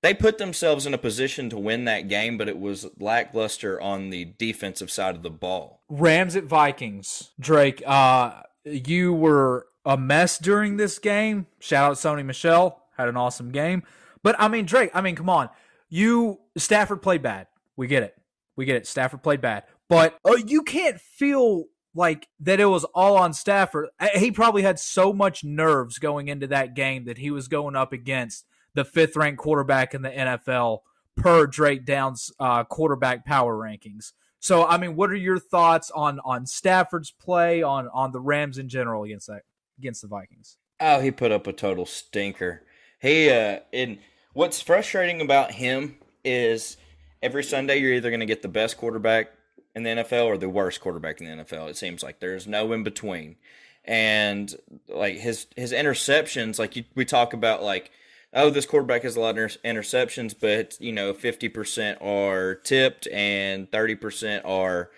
they 0.00 0.14
put 0.14 0.38
themselves 0.38 0.86
in 0.86 0.94
a 0.94 0.98
position 0.98 1.50
to 1.50 1.58
win 1.58 1.84
that 1.84 2.08
game, 2.08 2.38
but 2.38 2.48
it 2.48 2.58
was 2.58 2.86
lackluster 2.98 3.78
on 3.80 4.08
the 4.08 4.24
defensive 4.38 4.90
side 4.90 5.14
of 5.14 5.22
the 5.22 5.30
ball. 5.30 5.82
Rams 5.90 6.34
at 6.34 6.44
Vikings. 6.44 7.30
Drake, 7.38 7.82
uh, 7.86 8.42
you 8.64 9.12
were 9.12 9.66
a 9.84 9.98
mess 9.98 10.38
during 10.38 10.78
this 10.78 10.98
game. 10.98 11.46
Shout 11.60 11.90
out 11.90 11.96
Sony 11.98 12.24
Michel. 12.24 12.82
Had 12.96 13.08
an 13.08 13.18
awesome 13.18 13.50
game. 13.50 13.82
But 14.22 14.34
I 14.38 14.48
mean, 14.48 14.64
Drake, 14.64 14.90
I 14.94 15.02
mean, 15.02 15.14
come 15.14 15.28
on. 15.28 15.50
You 15.90 16.40
Stafford 16.56 17.02
played 17.02 17.22
bad. 17.22 17.48
We 17.76 17.86
get 17.86 18.02
it. 18.02 18.16
We 18.56 18.64
get 18.64 18.76
it. 18.76 18.86
Stafford 18.86 19.22
played 19.22 19.40
bad. 19.40 19.64
But 19.88 20.18
uh, 20.24 20.36
you 20.46 20.62
can't 20.62 21.00
feel 21.00 21.64
like 21.94 22.28
that 22.40 22.60
it 22.60 22.66
was 22.66 22.84
all 22.84 23.16
on 23.16 23.32
Stafford. 23.32 23.88
He 24.14 24.30
probably 24.30 24.62
had 24.62 24.78
so 24.78 25.12
much 25.12 25.44
nerves 25.44 25.98
going 25.98 26.28
into 26.28 26.46
that 26.48 26.74
game 26.74 27.04
that 27.04 27.18
he 27.18 27.30
was 27.30 27.48
going 27.48 27.76
up 27.76 27.92
against 27.92 28.46
the 28.74 28.84
fifth 28.84 29.16
ranked 29.16 29.38
quarterback 29.38 29.94
in 29.94 30.02
the 30.02 30.10
NFL 30.10 30.80
per 31.16 31.46
Drake 31.46 31.84
Downs 31.84 32.30
uh, 32.40 32.64
quarterback 32.64 33.26
power 33.26 33.56
rankings. 33.56 34.12
So, 34.40 34.66
I 34.66 34.76
mean, 34.76 34.96
what 34.96 35.10
are 35.10 35.16
your 35.16 35.38
thoughts 35.38 35.90
on 35.90 36.18
on 36.24 36.46
Stafford's 36.46 37.12
play 37.12 37.62
on 37.62 37.88
on 37.92 38.12
the 38.12 38.20
Rams 38.20 38.58
in 38.58 38.68
general 38.68 39.04
against 39.04 39.28
that 39.28 39.42
against 39.78 40.02
the 40.02 40.08
Vikings? 40.08 40.56
Oh, 40.80 41.00
he 41.00 41.10
put 41.10 41.30
up 41.30 41.46
a 41.46 41.52
total 41.52 41.86
stinker. 41.86 42.62
He 43.00 43.30
uh 43.30 43.60
and 43.72 43.98
what's 44.32 44.60
frustrating 44.60 45.20
about 45.20 45.52
him 45.52 45.96
is 46.24 46.76
every 47.22 47.44
Sunday 47.44 47.78
you're 47.78 47.92
either 47.92 48.10
going 48.10 48.20
to 48.20 48.26
get 48.26 48.42
the 48.42 48.48
best 48.48 48.76
quarterback 48.76 49.32
in 49.74 49.84
the 49.84 49.90
NFL 49.90 50.26
or 50.26 50.36
the 50.36 50.48
worst 50.48 50.80
quarterback 50.80 51.20
in 51.20 51.26
the 51.26 51.44
NFL. 51.44 51.70
It 51.70 51.76
seems 51.76 52.02
like 52.02 52.20
there's 52.20 52.46
no 52.46 52.72
in 52.72 52.82
between. 52.82 53.36
And 53.84 54.54
like 54.88 55.16
his 55.16 55.46
his 55.56 55.72
interceptions, 55.72 56.58
like 56.58 56.76
you, 56.76 56.84
we 56.94 57.04
talk 57.04 57.32
about 57.32 57.62
like 57.62 57.90
oh 58.32 58.50
this 58.50 58.66
quarterback 58.66 59.02
has 59.02 59.16
a 59.16 59.20
lot 59.20 59.36
of 59.36 59.58
inter- 59.64 59.80
interceptions, 59.80 60.34
but 60.38 60.80
you 60.80 60.92
know 60.92 61.12
50% 61.12 61.96
are 62.00 62.54
tipped 62.56 63.08
and 63.08 63.70
30% 63.70 64.42
are 64.44 64.90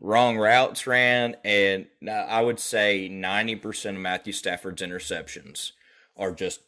wrong 0.00 0.38
routes 0.38 0.86
ran 0.86 1.36
and 1.44 1.86
I 2.10 2.40
would 2.40 2.58
say 2.58 3.08
90% 3.08 3.90
of 3.90 3.96
Matthew 3.96 4.32
Stafford's 4.32 4.82
interceptions 4.82 5.72
are 6.16 6.32
just 6.32 6.60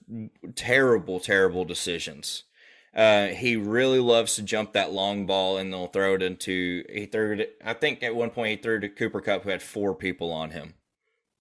terrible 0.54 1.18
terrible 1.18 1.64
decisions. 1.64 2.44
Uh, 2.94 3.28
he 3.28 3.56
really 3.56 3.98
loves 3.98 4.36
to 4.36 4.42
jump 4.42 4.72
that 4.72 4.92
long 4.92 5.26
ball 5.26 5.58
and 5.58 5.72
they'll 5.72 5.88
throw 5.88 6.14
it 6.14 6.22
into. 6.22 6.84
He 6.88 7.06
threw 7.06 7.32
it. 7.32 7.56
I 7.64 7.72
think 7.72 8.02
at 8.02 8.14
one 8.14 8.30
point 8.30 8.50
he 8.50 8.62
threw 8.62 8.78
to 8.80 8.88
Cooper 8.88 9.20
Kupp, 9.20 9.42
who 9.42 9.50
had 9.50 9.62
four 9.62 9.94
people 9.94 10.30
on 10.30 10.50
him. 10.50 10.74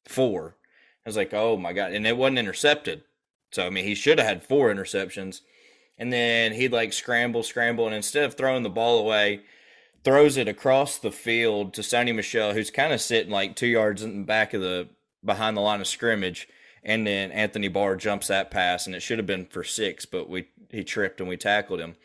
Four. 0.06 0.56
I 1.06 1.10
was 1.10 1.18
like, 1.18 1.34
oh 1.34 1.58
my 1.58 1.74
god, 1.74 1.92
and 1.92 2.08
it 2.08 2.18
wasn't 2.18 2.40
intercepted. 2.40 3.04
So 3.52 3.68
I 3.68 3.70
mean, 3.70 3.84
he 3.86 3.94
should 3.94 4.18
have 4.18 4.28
had 4.28 4.44
four 4.44 4.74
interceptions. 4.74 5.42
And 5.98 6.12
then 6.12 6.54
he'd 6.54 6.72
like 6.72 6.92
scramble, 6.92 7.44
scramble, 7.44 7.86
and 7.86 7.96
instead 7.96 8.24
of 8.24 8.34
throwing 8.34 8.64
the 8.64 8.70
ball 8.70 8.98
away, 8.98 9.42
throws 10.04 10.38
it 10.38 10.48
across 10.48 10.98
the 10.98 11.12
field 11.12 11.74
to 11.76 11.82
Sony 11.82 12.16
Michel, 12.16 12.54
who's 12.54 12.72
kind 12.72 12.94
of 12.94 13.00
sitting 13.00 13.32
like 13.32 13.56
two 13.56 13.68
yards 13.68 14.02
in 14.02 14.22
the 14.22 14.26
back 14.26 14.54
of 14.54 14.62
the 14.62 14.90
behind 15.24 15.56
the 15.56 15.62
line 15.62 15.82
of 15.82 15.88
scrimmage. 15.88 16.48
And 16.86 17.08
then 17.08 17.32
Anthony 17.32 17.70
Barr 17.70 17.96
jumps 17.96 18.28
that 18.28 18.52
pass, 18.52 18.86
and 18.86 18.96
it 18.96 19.02
should 19.02 19.18
have 19.18 19.28
been 19.28 19.46
for 19.46 19.64
six, 19.64 20.06
but 20.06 20.30
we 20.30 20.48
he 20.70 20.84
tripped 20.84 21.20
and 21.20 21.30
we 21.30 21.38
tackled 21.38 21.80
him. 21.80 21.96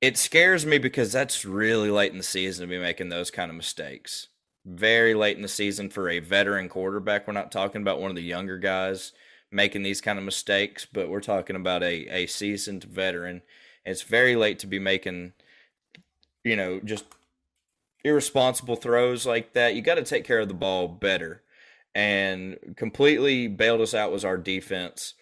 It 0.00 0.16
scares 0.16 0.66
me 0.66 0.78
because 0.78 1.12
that's 1.12 1.44
really 1.44 1.90
late 1.90 2.10
in 2.10 2.18
the 2.18 2.24
season 2.24 2.66
to 2.66 2.70
be 2.70 2.78
making 2.80 3.08
those 3.08 3.30
kind 3.30 3.50
of 3.50 3.56
mistakes. 3.56 4.28
Very 4.64 5.14
late 5.14 5.36
in 5.36 5.42
the 5.42 5.48
season 5.48 5.90
for 5.90 6.08
a 6.08 6.18
veteran 6.18 6.68
quarterback. 6.68 7.26
We're 7.26 7.34
not 7.34 7.52
talking 7.52 7.82
about 7.82 8.00
one 8.00 8.10
of 8.10 8.16
the 8.16 8.22
younger 8.22 8.58
guys 8.58 9.12
making 9.52 9.82
these 9.82 10.00
kind 10.00 10.18
of 10.18 10.24
mistakes, 10.24 10.86
but 10.90 11.08
we're 11.08 11.20
talking 11.20 11.56
about 11.56 11.82
a, 11.82 12.08
a 12.08 12.26
seasoned 12.26 12.84
veteran. 12.84 13.42
It's 13.84 14.02
very 14.02 14.34
late 14.34 14.58
to 14.60 14.66
be 14.66 14.78
making, 14.78 15.34
you 16.42 16.56
know, 16.56 16.80
just 16.80 17.04
irresponsible 18.02 18.76
throws 18.76 19.26
like 19.26 19.52
that. 19.52 19.74
You 19.74 19.82
got 19.82 19.96
to 19.96 20.02
take 20.02 20.24
care 20.24 20.40
of 20.40 20.48
the 20.48 20.54
ball 20.54 20.88
better. 20.88 21.42
And 21.94 22.74
completely 22.76 23.48
bailed 23.48 23.80
us 23.80 23.94
out 23.94 24.12
was 24.12 24.24
our 24.24 24.38
defense. 24.38 25.14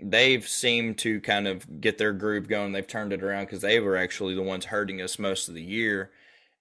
They've 0.00 0.46
seemed 0.46 0.98
to 0.98 1.20
kind 1.20 1.48
of 1.48 1.80
get 1.80 1.98
their 1.98 2.12
groove 2.12 2.48
going. 2.48 2.72
They've 2.72 2.86
turned 2.86 3.12
it 3.12 3.22
around 3.22 3.44
because 3.46 3.60
they 3.60 3.80
were 3.80 3.96
actually 3.96 4.34
the 4.34 4.42
ones 4.42 4.66
hurting 4.66 5.00
us 5.00 5.18
most 5.18 5.48
of 5.48 5.54
the 5.54 5.62
year. 5.62 6.10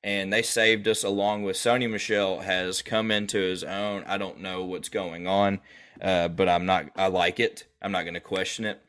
And 0.04 0.34
they 0.34 0.42
saved 0.42 0.88
us 0.88 1.04
along 1.04 1.44
with 1.44 1.56
Sony 1.56 1.90
Michel 1.90 2.40
has 2.40 2.82
come 2.82 3.12
into 3.12 3.38
his 3.38 3.64
own. 3.64 4.04
I 4.08 4.18
don't 4.18 4.42
know 4.42 4.66
what's 4.66 4.90
going 4.90 5.28
on, 5.28 5.60
uh, 6.02 6.28
but 6.28 6.50
I'm 6.50 6.66
not, 6.66 6.90
I 6.96 7.08
like 7.08 7.40
it. 7.40 7.68
I'm 7.82 7.92
not 7.92 8.04
going 8.04 8.16
to 8.16 8.20
question 8.20 8.66
it. 8.66 8.82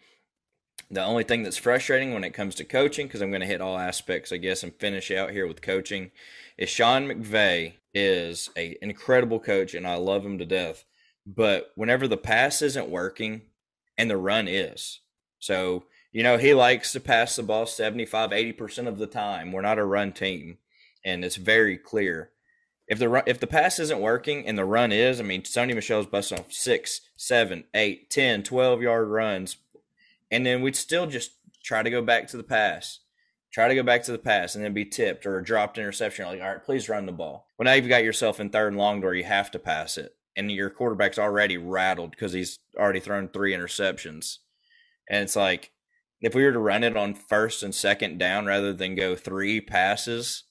The 0.90 1.04
only 1.04 1.24
thing 1.24 1.42
that's 1.42 1.58
frustrating 1.58 2.12
when 2.12 2.24
it 2.24 2.34
comes 2.34 2.54
to 2.56 2.64
coaching, 2.64 3.06
because 3.06 3.20
I'm 3.20 3.30
going 3.30 3.40
to 3.40 3.46
hit 3.46 3.60
all 3.60 3.78
aspects, 3.78 4.32
I 4.32 4.38
guess, 4.38 4.62
and 4.62 4.74
finish 4.74 5.10
out 5.10 5.30
here 5.30 5.46
with 5.46 5.62
coaching, 5.62 6.10
is 6.56 6.68
Sean 6.68 7.08
McVay 7.08 7.74
is 7.94 8.50
a 8.56 8.76
incredible 8.82 9.40
coach, 9.40 9.74
and 9.74 9.86
I 9.86 9.96
love 9.96 10.24
him 10.24 10.38
to 10.38 10.46
death. 10.46 10.84
But 11.26 11.72
whenever 11.74 12.08
the 12.08 12.16
pass 12.16 12.62
isn't 12.62 12.88
working 12.88 13.42
and 13.96 14.10
the 14.10 14.16
run 14.16 14.48
is, 14.48 15.00
so 15.38 15.84
you 16.12 16.22
know 16.22 16.36
he 16.38 16.54
likes 16.54 16.92
to 16.92 17.00
pass 17.00 17.36
the 17.36 17.42
ball 17.42 17.66
75, 17.66 18.32
80 18.32 18.52
percent 18.52 18.88
of 18.88 18.98
the 18.98 19.06
time. 19.06 19.52
We're 19.52 19.62
not 19.62 19.78
a 19.78 19.84
run 19.84 20.12
team, 20.12 20.58
and 21.04 21.24
it's 21.24 21.36
very 21.36 21.76
clear. 21.76 22.30
If 22.88 22.98
the 22.98 23.08
run, 23.08 23.24
if 23.26 23.38
the 23.40 23.46
pass 23.46 23.78
isn't 23.78 24.00
working 24.00 24.46
and 24.46 24.58
the 24.58 24.64
run 24.64 24.92
is, 24.92 25.20
I 25.20 25.22
mean, 25.22 25.42
Sony 25.42 25.74
Michel's 25.74 26.06
busting 26.06 26.38
off 26.38 26.52
six, 26.52 27.02
seven, 27.16 27.64
eight, 27.74 28.10
10, 28.10 28.42
12 28.42 28.82
yard 28.82 29.08
runs 29.08 29.56
and 30.32 30.46
then 30.46 30.62
we'd 30.62 30.74
still 30.74 31.06
just 31.06 31.32
try 31.62 31.82
to 31.82 31.90
go 31.90 32.02
back 32.02 32.26
to 32.26 32.38
the 32.38 32.42
pass, 32.42 33.00
try 33.52 33.68
to 33.68 33.74
go 33.74 33.82
back 33.82 34.02
to 34.04 34.12
the 34.12 34.18
pass, 34.18 34.54
and 34.54 34.64
then 34.64 34.72
be 34.72 34.84
tipped 34.84 35.26
or 35.26 35.38
a 35.38 35.44
dropped 35.44 35.78
interception. 35.78 36.24
You're 36.24 36.34
like, 36.34 36.42
all 36.42 36.52
right, 36.54 36.64
please 36.64 36.88
run 36.88 37.06
the 37.06 37.12
ball. 37.12 37.48
Well, 37.58 37.64
now 37.64 37.74
you've 37.74 37.88
got 37.88 38.04
yourself 38.04 38.40
in 38.40 38.50
third 38.50 38.68
and 38.68 38.78
long 38.78 39.00
where 39.00 39.14
you 39.14 39.24
have 39.24 39.50
to 39.52 39.58
pass 39.58 39.98
it, 39.98 40.14
and 40.36 40.50
your 40.50 40.70
quarterback's 40.70 41.18
already 41.18 41.56
rattled 41.56 42.12
because 42.12 42.32
he's 42.32 42.56
already 42.76 43.00
thrown 43.00 43.28
three 43.28 43.52
interceptions. 43.52 44.38
And 45.10 45.22
it's 45.22 45.36
like, 45.36 45.72
if 46.20 46.34
we 46.34 46.44
were 46.44 46.52
to 46.52 46.58
run 46.58 46.84
it 46.84 46.96
on 46.96 47.14
first 47.14 47.62
and 47.62 47.74
second 47.74 48.18
down 48.18 48.46
rather 48.46 48.72
than 48.72 48.94
go 48.94 49.16
three 49.16 49.60
passes, 49.60 50.44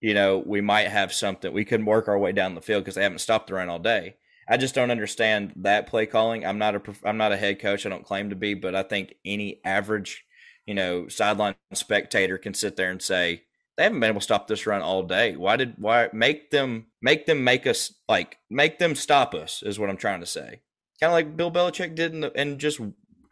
you 0.00 0.14
know, 0.14 0.42
we 0.44 0.62
might 0.62 0.88
have 0.88 1.12
something. 1.12 1.52
We 1.52 1.66
can 1.66 1.84
work 1.84 2.08
our 2.08 2.18
way 2.18 2.32
down 2.32 2.54
the 2.54 2.62
field 2.62 2.84
because 2.84 2.94
they 2.94 3.02
haven't 3.02 3.18
stopped 3.18 3.48
the 3.48 3.54
run 3.54 3.68
all 3.68 3.78
day. 3.78 4.16
I 4.48 4.56
just 4.56 4.74
don't 4.74 4.90
understand 4.90 5.52
that 5.56 5.86
play 5.86 6.06
calling. 6.06 6.44
I'm 6.44 6.58
not 6.58 6.74
a 6.74 6.82
I'm 7.04 7.18
not 7.18 7.32
a 7.32 7.36
head 7.36 7.60
coach. 7.60 7.86
I 7.86 7.90
don't 7.90 8.04
claim 8.04 8.30
to 8.30 8.36
be, 8.36 8.54
but 8.54 8.74
I 8.74 8.82
think 8.82 9.14
any 9.24 9.60
average, 9.64 10.24
you 10.70 10.74
know, 10.76 11.08
sideline 11.08 11.56
spectator 11.72 12.38
can 12.38 12.54
sit 12.54 12.76
there 12.76 12.92
and 12.92 13.02
say 13.02 13.42
they 13.76 13.82
haven't 13.82 13.98
been 13.98 14.08
able 14.10 14.20
to 14.20 14.24
stop 14.24 14.46
this 14.46 14.68
run 14.68 14.82
all 14.82 15.02
day. 15.02 15.34
Why 15.34 15.56
did 15.56 15.74
why 15.78 16.08
make 16.12 16.52
them 16.52 16.86
make 17.02 17.26
them 17.26 17.42
make 17.42 17.66
us 17.66 17.92
like 18.08 18.36
make 18.48 18.78
them 18.78 18.94
stop 18.94 19.34
us 19.34 19.64
is 19.64 19.80
what 19.80 19.90
I'm 19.90 19.96
trying 19.96 20.20
to 20.20 20.26
say. 20.26 20.60
Kind 21.00 21.10
of 21.10 21.12
like 21.12 21.36
Bill 21.36 21.50
Belichick 21.50 21.96
did 21.96 22.12
the, 22.12 22.30
and 22.36 22.60
just 22.60 22.80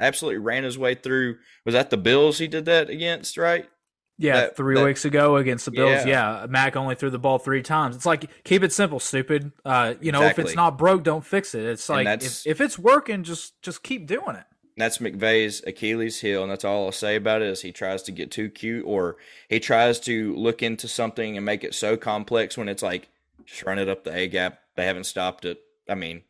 absolutely 0.01 0.39
ran 0.39 0.65
his 0.65 0.77
way 0.77 0.97
through. 0.97 1.37
Was 1.65 1.75
that 1.75 1.91
the 1.91 1.97
Bills 1.97 2.39
he 2.39 2.49
did 2.49 2.65
that 2.65 2.91
against, 2.91 3.39
right? 3.39 3.69
Yeah, 4.21 4.41
That- 4.41 4.57
three 4.57 4.75
that- 4.75 4.85
weeks 4.85 5.05
ago 5.05 5.37
against 5.37 5.65
the 5.65 5.71
Bills. 5.71 6.05
Yeah. 6.05 6.41
Yeah. 6.41 6.47
Mac 6.49 6.75
only 6.75 6.97
threw 6.97 7.11
the 7.11 7.21
ball 7.21 7.39
three 7.39 7.63
times. 7.63 7.95
It's 7.95 8.07
like 8.07 8.29
keep 8.43 8.65
it 8.65 8.73
simple, 8.73 8.99
stupid. 8.99 9.53
Uh, 9.65 9.95
you 10.01 10.11
know, 10.11 10.25
if 10.25 10.41
it's 10.41 10.57
not 10.57 10.77
broke, 10.77 11.05
don't 11.05 11.25
fix 11.25 11.55
it. 11.55 11.65
It's 11.65 11.89
like 11.89 12.09
if, 12.21 12.45
if 12.49 12.61
it's 12.61 12.77
working, 12.77 13.23
just 13.23 13.63
just 13.63 13.85
keep 13.85 14.09
doing 14.09 14.35
it. 14.35 14.45
That's 14.79 14.99
McVay's 14.99 15.63
Achilles 15.67 16.21
heel, 16.21 16.43
and 16.43 16.51
that's 16.51 16.65
all 16.65 16.87
I'll 16.87 16.93
say 16.93 17.17
about 17.17 17.43
it. 17.43 17.49
Is 17.49 17.63
he 17.63 17.73
tries 17.73 18.03
to 18.05 18.13
get 18.13 18.31
too 18.31 18.49
cute, 18.49 18.85
or 18.87 19.17
he 19.49 19.61
tries 19.61 20.01
to 20.01 20.35
look 20.37 20.63
into 20.63 20.89
something 20.89 21.37
and 21.37 21.45
make 21.45 21.65
it 21.65 21.75
so 21.75 21.97
complex 21.97 22.57
when 22.57 22.69
it's 22.69 22.83
like 22.83 23.09
just 23.45 23.65
run 23.65 23.79
it 23.79 23.89
up 23.89 24.05
the 24.05 24.15
A 24.15 24.29
gap. 24.29 24.61
They 24.77 24.87
haven't 24.87 25.05
stopped 25.05 25.45
it. 25.45 25.61
I 25.89 25.95
mean, 25.95 26.23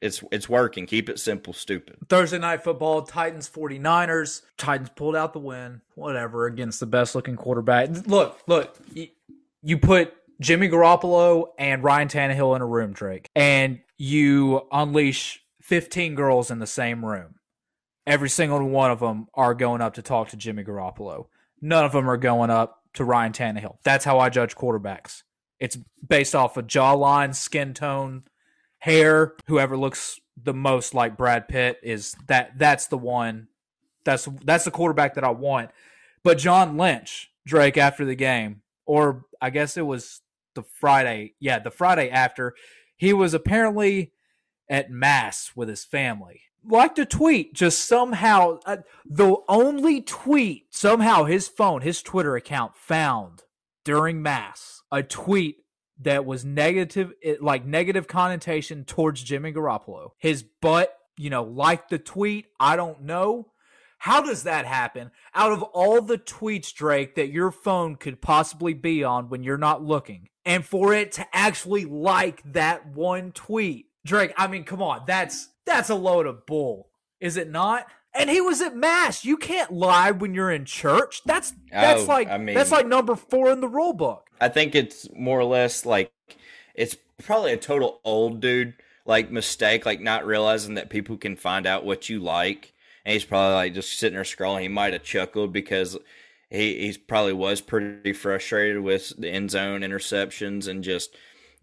it's 0.00 0.22
it's 0.30 0.48
working. 0.48 0.86
Keep 0.86 1.08
it 1.08 1.18
simple, 1.18 1.52
stupid. 1.52 1.96
Thursday 2.08 2.38
night 2.38 2.62
football, 2.62 3.02
Titans 3.02 3.48
49ers. 3.48 4.42
Titans 4.56 4.90
pulled 4.94 5.16
out 5.16 5.32
the 5.32 5.40
win, 5.40 5.80
whatever, 5.94 6.46
against 6.46 6.80
the 6.80 6.86
best 6.86 7.14
looking 7.14 7.36
quarterback. 7.36 7.90
Look, 8.06 8.40
look, 8.46 8.76
you, 8.92 9.08
you 9.62 9.78
put 9.78 10.14
Jimmy 10.40 10.68
Garoppolo 10.68 11.48
and 11.58 11.82
Ryan 11.82 12.08
Tannehill 12.08 12.54
in 12.56 12.62
a 12.62 12.66
room, 12.66 12.92
Drake, 12.92 13.28
and 13.34 13.80
you 13.96 14.66
unleash 14.70 15.42
15 15.62 16.14
girls 16.14 16.50
in 16.50 16.58
the 16.58 16.66
same 16.66 17.04
room. 17.04 17.34
Every 18.06 18.28
single 18.28 18.62
one 18.68 18.90
of 18.90 19.00
them 19.00 19.28
are 19.34 19.54
going 19.54 19.80
up 19.80 19.94
to 19.94 20.02
talk 20.02 20.28
to 20.28 20.36
Jimmy 20.36 20.64
Garoppolo. 20.64 21.26
None 21.60 21.84
of 21.84 21.92
them 21.92 22.08
are 22.08 22.18
going 22.18 22.50
up 22.50 22.82
to 22.94 23.04
Ryan 23.04 23.32
Tannehill. 23.32 23.78
That's 23.82 24.04
how 24.04 24.18
I 24.18 24.28
judge 24.28 24.54
quarterbacks. 24.54 25.22
It's 25.58 25.78
based 26.06 26.34
off 26.34 26.56
of 26.56 26.66
jawline, 26.66 27.34
skin 27.34 27.72
tone, 27.72 28.24
hair. 28.78 29.34
Whoever 29.46 29.76
looks 29.76 30.20
the 30.42 30.52
most 30.52 30.94
like 30.94 31.16
Brad 31.16 31.48
Pitt 31.48 31.78
is 31.82 32.14
that. 32.26 32.58
That's 32.58 32.88
the 32.88 32.98
one. 32.98 33.48
That's 34.04 34.28
that's 34.44 34.64
the 34.64 34.70
quarterback 34.70 35.14
that 35.14 35.24
I 35.24 35.30
want. 35.30 35.70
But 36.22 36.38
John 36.38 36.76
Lynch, 36.76 37.30
Drake, 37.46 37.78
after 37.78 38.04
the 38.04 38.14
game, 38.14 38.62
or 38.84 39.24
I 39.40 39.50
guess 39.50 39.76
it 39.76 39.86
was 39.86 40.20
the 40.54 40.62
Friday. 40.62 41.34
Yeah, 41.40 41.58
the 41.58 41.70
Friday 41.70 42.10
after, 42.10 42.54
he 42.96 43.12
was 43.12 43.32
apparently 43.32 44.12
at 44.68 44.90
mass 44.90 45.52
with 45.54 45.68
his 45.68 45.84
family. 45.84 46.42
Like 46.66 46.96
a 46.98 47.04
tweet, 47.04 47.54
just 47.54 47.86
somehow 47.86 48.58
uh, 48.64 48.78
the 49.04 49.36
only 49.48 50.00
tweet 50.00 50.66
somehow 50.70 51.24
his 51.24 51.46
phone, 51.46 51.82
his 51.82 52.02
Twitter 52.02 52.36
account 52.36 52.74
found 52.76 53.42
during 53.84 54.22
mass 54.22 54.82
a 54.90 55.02
tweet 55.02 55.58
that 56.00 56.24
was 56.24 56.44
negative, 56.44 57.12
it, 57.20 57.42
like 57.42 57.66
negative 57.66 58.06
connotation 58.06 58.84
towards 58.84 59.22
Jimmy 59.22 59.52
Garoppolo. 59.52 60.10
His 60.18 60.42
butt, 60.42 60.96
you 61.16 61.30
know, 61.30 61.42
liked 61.42 61.90
the 61.90 61.98
tweet. 61.98 62.46
I 62.58 62.76
don't 62.76 63.02
know. 63.02 63.48
How 63.98 64.20
does 64.20 64.42
that 64.42 64.66
happen? 64.66 65.10
Out 65.34 65.52
of 65.52 65.62
all 65.62 66.02
the 66.02 66.18
tweets, 66.18 66.74
Drake, 66.74 67.14
that 67.14 67.30
your 67.30 67.50
phone 67.50 67.96
could 67.96 68.20
possibly 68.20 68.74
be 68.74 69.02
on 69.02 69.28
when 69.30 69.42
you're 69.42 69.56
not 69.56 69.82
looking, 69.82 70.28
and 70.44 70.64
for 70.64 70.92
it 70.92 71.12
to 71.12 71.26
actually 71.32 71.86
like 71.86 72.42
that 72.52 72.86
one 72.86 73.32
tweet, 73.32 73.86
Drake, 74.04 74.32
I 74.36 74.46
mean, 74.46 74.64
come 74.64 74.82
on, 74.82 75.02
that's 75.06 75.48
that's 75.64 75.90
a 75.90 75.94
load 75.94 76.26
of 76.26 76.46
bull, 76.46 76.88
is 77.20 77.36
it 77.36 77.50
not? 77.50 77.86
And 78.16 78.30
he 78.30 78.40
was 78.40 78.60
at 78.60 78.76
mass. 78.76 79.24
You 79.24 79.36
can't 79.36 79.72
lie 79.72 80.10
when 80.12 80.34
you're 80.34 80.50
in 80.52 80.64
church. 80.66 81.22
That's 81.24 81.52
that's 81.72 82.02
Oh, 82.02 82.06
like 82.06 82.28
I 82.28 82.38
mean- 82.38 82.54
that's 82.54 82.70
like 82.70 82.86
number 82.86 83.16
four 83.16 83.50
in 83.50 83.60
the 83.60 83.68
rule 83.68 83.92
book. 83.92 84.28
I 84.40 84.48
think 84.48 84.74
it's 84.74 85.08
more 85.14 85.40
or 85.40 85.44
less 85.44 85.84
like 85.86 86.12
it's 86.74 86.96
probably 87.22 87.52
a 87.52 87.56
total 87.56 88.00
old 88.04 88.40
dude 88.40 88.74
like 89.06 89.30
mistake, 89.30 89.84
like 89.86 90.00
not 90.00 90.26
realizing 90.26 90.74
that 90.74 90.90
people 90.90 91.16
can 91.16 91.36
find 91.36 91.66
out 91.66 91.84
what 91.84 92.08
you 92.08 92.20
like. 92.20 92.72
And 93.04 93.12
he's 93.12 93.24
probably 93.24 93.54
like 93.54 93.74
just 93.74 93.98
sitting 93.98 94.14
there 94.14 94.24
scrolling. 94.24 94.62
He 94.62 94.68
might 94.68 94.92
have 94.92 95.02
chuckled 95.02 95.52
because 95.52 95.96
he 96.50 96.78
he's 96.80 96.96
probably 96.98 97.32
was 97.32 97.60
pretty 97.60 98.12
frustrated 98.12 98.80
with 98.82 99.12
the 99.18 99.28
end 99.28 99.50
zone 99.50 99.80
interceptions 99.80 100.68
and 100.68 100.84
just 100.84 101.14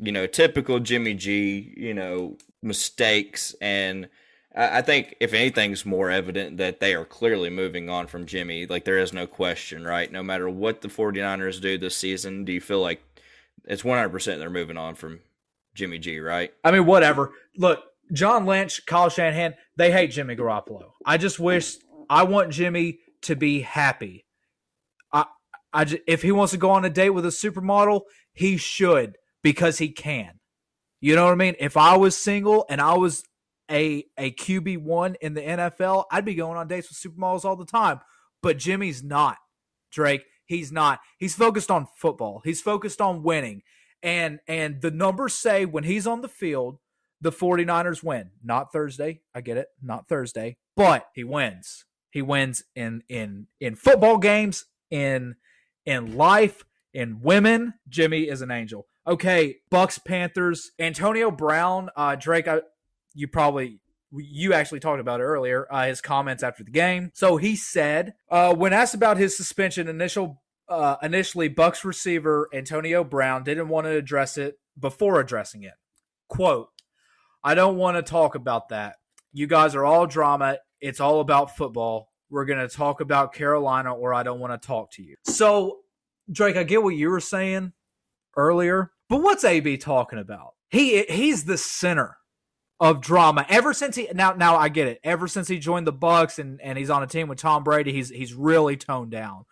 you 0.02 0.12
know 0.12 0.28
typical 0.28 0.80
Jimmy 0.80 1.14
G 1.14 1.74
you 1.78 1.94
know 1.94 2.38
mistakes 2.62 3.56
and. 3.62 4.10
I 4.54 4.82
think 4.82 5.16
if 5.22 5.34
anything's 5.34 5.86
more 5.86 6.12
evident 6.12 6.58
that 6.58 6.82
they 6.82 6.94
are 6.94 7.06
clearly 7.06 7.50
moving 7.50 7.90
on 7.90 8.08
from 8.08 8.26
Jimmy, 8.26 8.66
like 8.66 8.84
there 8.84 8.98
is 8.98 9.14
no 9.14 9.26
question, 9.26 9.86
right? 9.86 10.12
No 10.12 10.22
matter 10.22 10.50
what 10.50 10.82
the 10.82 10.90
49ers 10.90 11.62
do 11.62 11.78
this 11.78 11.96
season, 11.96 12.44
do 12.44 12.52
you 12.52 12.60
feel 12.60 12.82
like 12.82 13.02
it's 13.64 13.84
100% 13.84 14.40
they're 14.40 14.50
moving 14.50 14.76
on 14.76 14.96
from 14.96 15.22
Jimmy 15.74 16.00
G, 16.00 16.20
right? 16.20 16.52
I 16.66 16.72
mean, 16.72 16.86
whatever. 16.86 17.32
Look, 17.56 17.82
John 18.12 18.46
Lynch, 18.46 18.86
Kyle 18.86 19.10
Shanahan, 19.10 19.56
they 19.78 19.92
hate 19.92 20.12
Jimmy 20.12 20.36
Garoppolo. 20.36 20.92
I 21.06 21.18
just 21.18 21.40
wish 21.40 21.78
I 22.10 22.24
want 22.24 22.52
Jimmy 22.52 23.00
to 23.22 23.36
be 23.36 23.62
happy. 23.62 24.26
I, 25.14 25.26
I, 25.72 25.86
ju- 25.86 26.00
if 26.08 26.22
he 26.22 26.32
wants 26.32 26.52
to 26.52 26.58
go 26.58 26.72
on 26.72 26.84
a 26.84 26.90
date 26.90 27.12
with 27.12 27.26
a 27.26 27.30
supermodel, 27.30 28.02
he 28.34 28.58
should 28.58 29.18
because 29.44 29.78
he 29.78 29.90
can. 29.90 30.40
You 31.00 31.16
know 31.16 31.26
what 31.26 31.32
I 31.32 31.36
mean? 31.36 31.56
If 31.60 31.78
I 31.78 31.98
was 31.98 32.16
single 32.16 32.66
and 32.70 32.80
I 32.80 32.94
was 32.94 33.24
a 33.70 34.06
a 34.18 34.32
QB 34.32 34.80
one 34.80 35.16
in 35.22 35.34
the 35.34 35.42
NFL, 35.42 36.06
I'd 36.12 36.26
be 36.26 36.36
going 36.36 36.58
on 36.58 36.68
dates 36.68 36.90
with 36.90 36.98
supermodels 36.98 37.46
all 37.46 37.56
the 37.56 37.66
time. 37.66 38.02
But 38.42 38.58
Jimmy's 38.58 39.04
not. 39.04 39.38
Drake, 39.92 40.26
he's 40.46 40.72
not. 40.72 41.00
He's 41.18 41.36
focused 41.36 41.72
on 41.72 41.88
football. 41.96 42.42
He's 42.44 42.62
focused 42.62 43.02
on 43.02 43.24
winning. 43.24 43.64
And 44.04 44.40
and 44.48 44.82
the 44.82 44.92
numbers 44.92 45.34
say 45.34 45.66
when 45.66 45.84
he's 45.84 46.08
on 46.08 46.22
the 46.22 46.28
field, 46.28 46.78
the 47.20 47.32
49ers 47.32 48.04
win. 48.04 48.32
Not 48.44 48.72
Thursday. 48.72 49.22
I 49.34 49.42
get 49.42 49.58
it. 49.58 49.68
Not 49.82 50.08
Thursday. 50.08 50.58
But 50.76 51.08
he 51.14 51.24
wins. 51.24 51.86
He 52.12 52.22
wins 52.22 52.64
in 52.76 53.04
in 53.10 53.48
in 53.60 53.76
football 53.76 54.18
games, 54.18 54.66
in 54.90 55.36
in 55.86 56.18
life, 56.18 56.64
in 56.94 57.22
women. 57.22 57.76
Jimmy 57.88 58.28
is 58.28 58.42
an 58.42 58.52
angel. 58.52 58.88
Okay, 59.08 59.58
Bucks 59.70 59.98
Panthers. 59.98 60.72
Antonio 60.80 61.32
Brown, 61.32 61.90
uh 61.96 62.16
Drake 62.16 62.48
I, 62.48 62.62
you 63.14 63.28
probably 63.28 63.80
you 64.14 64.54
actually 64.54 64.80
talked 64.80 65.00
about 65.00 65.22
it 65.22 65.24
earlier 65.24 65.68
uh, 65.72 65.86
his 65.86 66.02
comments 66.02 66.44
after 66.44 66.64
the 66.64 66.72
game. 66.72 67.12
So 67.14 67.38
he 67.38 67.56
said 67.56 68.14
uh, 68.30 68.54
when 68.54 68.74
asked 68.74 68.94
about 68.94 69.18
his 69.18 69.36
suspension 69.36 69.88
initial 69.88 70.42
uh, 70.70 70.98
initially 71.02 71.48
bucks 71.48 71.84
receiver 71.84 72.48
antonio 72.54 73.04
brown 73.04 73.44
didn't 73.44 73.68
want 73.68 73.86
to 73.86 73.92
address 73.92 74.38
it 74.38 74.56
before 74.80 75.20
addressing 75.20 75.64
it. 75.64 75.74
Quote 76.28 76.70
i 77.44 77.56
don't 77.56 77.78
want 77.78 77.98
to 77.98 78.04
talk 78.04 78.36
about 78.36 78.70
that. 78.70 78.98
You 79.34 79.48
guys 79.48 79.76
are 79.76 79.86
all 79.86 80.06
drama. 80.06 80.58
It's 80.82 81.00
all 81.00 81.22
about 81.22 81.56
football. 81.56 82.10
We're 82.30 82.46
going 82.46 82.68
to 82.68 82.74
talk 82.74 83.02
about 83.02 83.34
carolina 83.34 83.94
or 83.94 84.14
i 84.14 84.24
don't 84.24 84.40
want 84.40 84.62
to 84.62 84.68
talk 84.68 84.92
to 84.92 85.04
you. 85.04 85.16
So 85.26 85.80
drake 86.32 86.56
i 86.56 86.64
get 86.64 86.84
what 86.84 86.96
you 86.96 87.10
were 87.10 87.20
saying 87.20 87.74
earlier 88.36 88.92
but 89.10 89.22
what's 89.22 89.44
ab 89.44 89.78
talking 89.80 90.20
about 90.20 90.54
he 90.70 91.04
he's 91.04 91.46
the 91.46 91.58
center 91.58 92.18
of 92.82 93.00
drama 93.00 93.46
ever 93.48 93.74
since 93.74 93.96
he 93.96 94.08
now 94.14 94.34
now 94.34 94.58
I 94.58 94.68
get 94.68 94.88
it. 94.88 95.00
Ever 95.04 95.28
since 95.28 95.48
he 95.48 95.60
joined 95.60 95.86
the 95.86 95.92
Bucks 95.92 96.40
and 96.40 96.60
and 96.62 96.78
he's 96.78 96.90
on 96.90 97.04
a 97.04 97.08
team 97.08 97.28
with 97.28 97.38
Tom 97.38 97.64
Brady, 97.64 97.94
he's 97.94 98.10
he's 98.10 98.34
really 98.34 98.76
toned 98.76 99.12
down. 99.12 99.46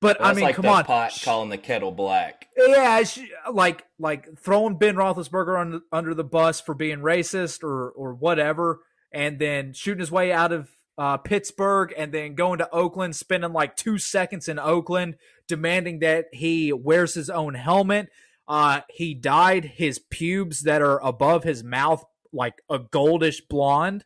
But 0.00 0.20
I 0.20 0.28
That's 0.28 0.36
mean, 0.36 0.44
like 0.44 0.56
come 0.56 0.66
on, 0.66 0.84
pot 0.84 1.18
calling 1.24 1.48
the 1.48 1.58
kettle 1.58 1.90
black. 1.90 2.48
yeah, 2.56 2.98
it's 3.00 3.18
like 3.50 3.84
like 3.98 4.28
throwing 4.38 4.76
Ben 4.76 4.94
Roethlisberger 4.94 5.58
under, 5.58 5.80
under 5.90 6.14
the 6.14 6.24
bus 6.24 6.60
for 6.60 6.74
being 6.74 6.98
racist 6.98 7.64
or 7.64 7.90
or 7.90 8.14
whatever, 8.14 8.80
and 9.10 9.38
then 9.38 9.72
shooting 9.72 10.00
his 10.00 10.12
way 10.12 10.30
out 10.30 10.52
of 10.52 10.68
uh, 11.00 11.16
Pittsburgh, 11.16 11.94
and 11.96 12.12
then 12.12 12.34
going 12.34 12.58
to 12.58 12.68
Oakland, 12.72 13.16
spending 13.16 13.54
like 13.54 13.74
two 13.74 13.96
seconds 13.96 14.48
in 14.48 14.58
Oakland, 14.58 15.16
demanding 15.48 16.00
that 16.00 16.26
he 16.30 16.74
wears 16.74 17.14
his 17.14 17.30
own 17.30 17.54
helmet. 17.54 18.10
Uh, 18.46 18.82
he 18.90 19.14
dyed 19.14 19.64
his 19.64 19.98
pubes 19.98 20.60
that 20.64 20.82
are 20.82 21.02
above 21.02 21.42
his 21.42 21.64
mouth 21.64 22.04
like 22.34 22.60
a 22.68 22.78
goldish 22.78 23.40
blonde. 23.48 24.04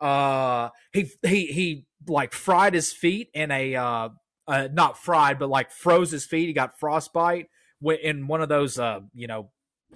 Uh, 0.00 0.68
he 0.92 1.10
he 1.22 1.46
he 1.46 1.86
like 2.06 2.34
fried 2.34 2.74
his 2.74 2.92
feet 2.92 3.30
in 3.32 3.50
a 3.50 3.74
uh, 3.74 4.10
uh 4.46 4.68
not 4.70 4.98
fried 4.98 5.38
but 5.38 5.48
like 5.48 5.70
froze 5.70 6.10
his 6.10 6.26
feet. 6.26 6.46
He 6.46 6.52
got 6.52 6.78
frostbite 6.78 7.46
in 8.02 8.26
one 8.26 8.42
of 8.42 8.50
those 8.50 8.78
uh 8.78 9.00
you 9.14 9.28
know 9.28 9.50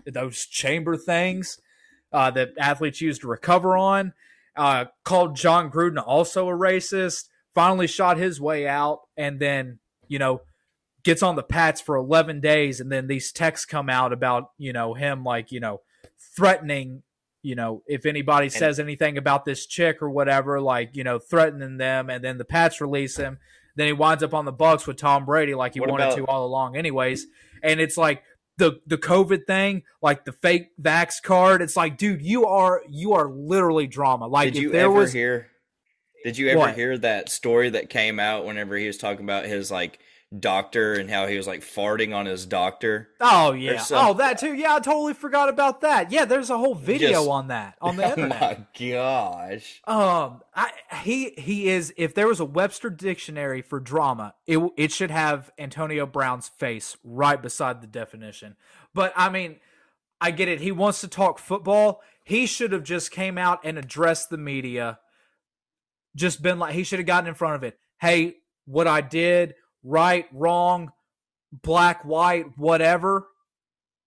those 0.06 0.46
chamber 0.46 0.96
things 0.96 1.58
uh 2.12 2.30
that 2.30 2.52
athletes 2.58 3.02
use 3.02 3.18
to 3.18 3.28
recover 3.28 3.76
on. 3.76 4.14
Uh, 4.56 4.86
called 5.04 5.36
John 5.36 5.70
Gruden 5.70 6.02
also 6.04 6.48
a 6.48 6.52
racist. 6.52 7.24
Finally 7.54 7.86
shot 7.86 8.16
his 8.18 8.40
way 8.40 8.66
out, 8.66 9.00
and 9.16 9.38
then 9.40 9.78
you 10.08 10.18
know 10.18 10.40
gets 11.04 11.22
on 11.22 11.36
the 11.36 11.42
Pats 11.42 11.80
for 11.80 11.94
11 11.96 12.40
days, 12.40 12.80
and 12.80 12.90
then 12.90 13.06
these 13.06 13.30
texts 13.32 13.64
come 13.66 13.88
out 13.88 14.12
about 14.12 14.50
you 14.58 14.72
know 14.72 14.94
him 14.94 15.24
like 15.24 15.52
you 15.52 15.60
know 15.60 15.80
threatening 16.36 17.02
you 17.42 17.54
know 17.54 17.82
if 17.86 18.04
anybody 18.06 18.48
says 18.48 18.80
anything 18.80 19.16
about 19.16 19.44
this 19.44 19.66
chick 19.66 20.02
or 20.02 20.10
whatever, 20.10 20.60
like 20.60 20.90
you 20.94 21.04
know 21.04 21.18
threatening 21.18 21.76
them, 21.76 22.10
and 22.10 22.24
then 22.24 22.38
the 22.38 22.44
Pats 22.44 22.80
release 22.80 23.16
him. 23.16 23.38
Then 23.76 23.86
he 23.86 23.92
winds 23.92 24.22
up 24.22 24.32
on 24.34 24.46
the 24.46 24.52
Bucks 24.52 24.86
with 24.86 24.96
Tom 24.96 25.26
Brady 25.26 25.54
like 25.54 25.74
he 25.74 25.80
What 25.80 25.90
wanted 25.90 26.04
about- 26.04 26.16
to 26.16 26.24
all 26.26 26.46
along, 26.46 26.76
anyways. 26.76 27.26
And 27.62 27.78
it's 27.80 27.96
like 27.96 28.22
the 28.58 28.80
the 28.86 28.98
COVID 28.98 29.46
thing, 29.46 29.82
like 30.02 30.24
the 30.24 30.32
fake 30.32 30.70
vax 30.80 31.22
card. 31.22 31.62
It's 31.62 31.76
like, 31.76 31.98
dude, 31.98 32.22
you 32.22 32.46
are 32.46 32.82
you 32.88 33.12
are 33.14 33.28
literally 33.28 33.86
drama. 33.86 34.26
Like 34.26 34.52
Did 34.52 34.62
you 34.62 34.72
ever 34.74 34.90
was 34.90 35.12
hear? 35.12 35.48
Did 36.24 36.38
you 36.38 36.48
ever 36.48 36.58
What? 36.58 36.74
hear 36.74 36.98
that 36.98 37.28
story 37.28 37.70
that 37.70 37.88
came 37.88 38.18
out 38.18 38.44
whenever 38.46 38.76
he 38.76 38.86
was 38.86 38.96
talking 38.96 39.24
about 39.24 39.44
his 39.44 39.70
like 39.70 40.00
doctor 40.36 40.94
and 40.94 41.08
how 41.08 41.26
he 41.26 41.36
was 41.36 41.46
like 41.46 41.60
farting 41.60 42.14
on 42.14 42.26
his 42.26 42.46
doctor? 42.46 43.08
Oh 43.20 43.52
yeah. 43.52 43.82
Oh 43.90 44.14
that 44.14 44.38
too. 44.38 44.54
Yeah, 44.54 44.74
I 44.74 44.80
totally 44.80 45.14
forgot 45.14 45.48
about 45.48 45.80
that. 45.82 46.10
Yeah, 46.10 46.24
there's 46.24 46.50
a 46.50 46.58
whole 46.58 46.74
video 46.74 47.10
Just- 47.10 47.28
on 47.28 47.48
that 47.48 47.76
on 47.80 47.96
the 47.96 48.04
Oh 48.06 48.10
internet. 48.10 48.40
my 48.40 48.66
gosh! 48.90 49.80
Um, 49.86 50.42
I, 50.54 50.70
he 51.02 51.30
he 51.38 51.68
is. 51.68 51.94
If 51.96 52.14
there 52.14 52.26
was 52.26 52.40
a 52.40 52.44
Webster 52.44 52.90
dictionary 52.90 53.62
for 53.62 53.78
drama, 53.80 54.34
it 54.46 54.58
it 54.76 54.92
should 54.92 55.10
have 55.10 55.50
Antonio 55.58 56.06
Brown's 56.06 56.48
face 56.48 56.96
right 57.04 57.40
beside 57.40 57.80
the 57.80 57.86
definition. 57.86 58.56
But 58.94 59.12
I 59.16 59.28
mean, 59.28 59.56
I 60.20 60.30
get 60.32 60.48
it. 60.48 60.60
He 60.60 60.72
wants 60.72 61.00
to 61.02 61.08
talk 61.08 61.38
football. 61.38 62.02
He 62.24 62.46
should 62.46 62.72
have 62.72 62.82
just 62.82 63.12
came 63.12 63.38
out 63.38 63.60
and 63.62 63.78
addressed 63.78 64.30
the 64.30 64.38
media. 64.38 64.98
Just 66.16 66.42
been 66.42 66.58
like 66.58 66.74
he 66.74 66.82
should 66.82 66.98
have 66.98 67.06
gotten 67.06 67.28
in 67.28 67.34
front 67.34 67.54
of 67.56 67.62
it. 67.62 67.78
Hey, 68.00 68.36
what 68.64 68.86
I 68.88 69.00
did, 69.00 69.54
right, 69.86 70.26
wrong, 70.32 70.92
black, 71.52 72.04
white, 72.04 72.46
whatever. 72.56 73.28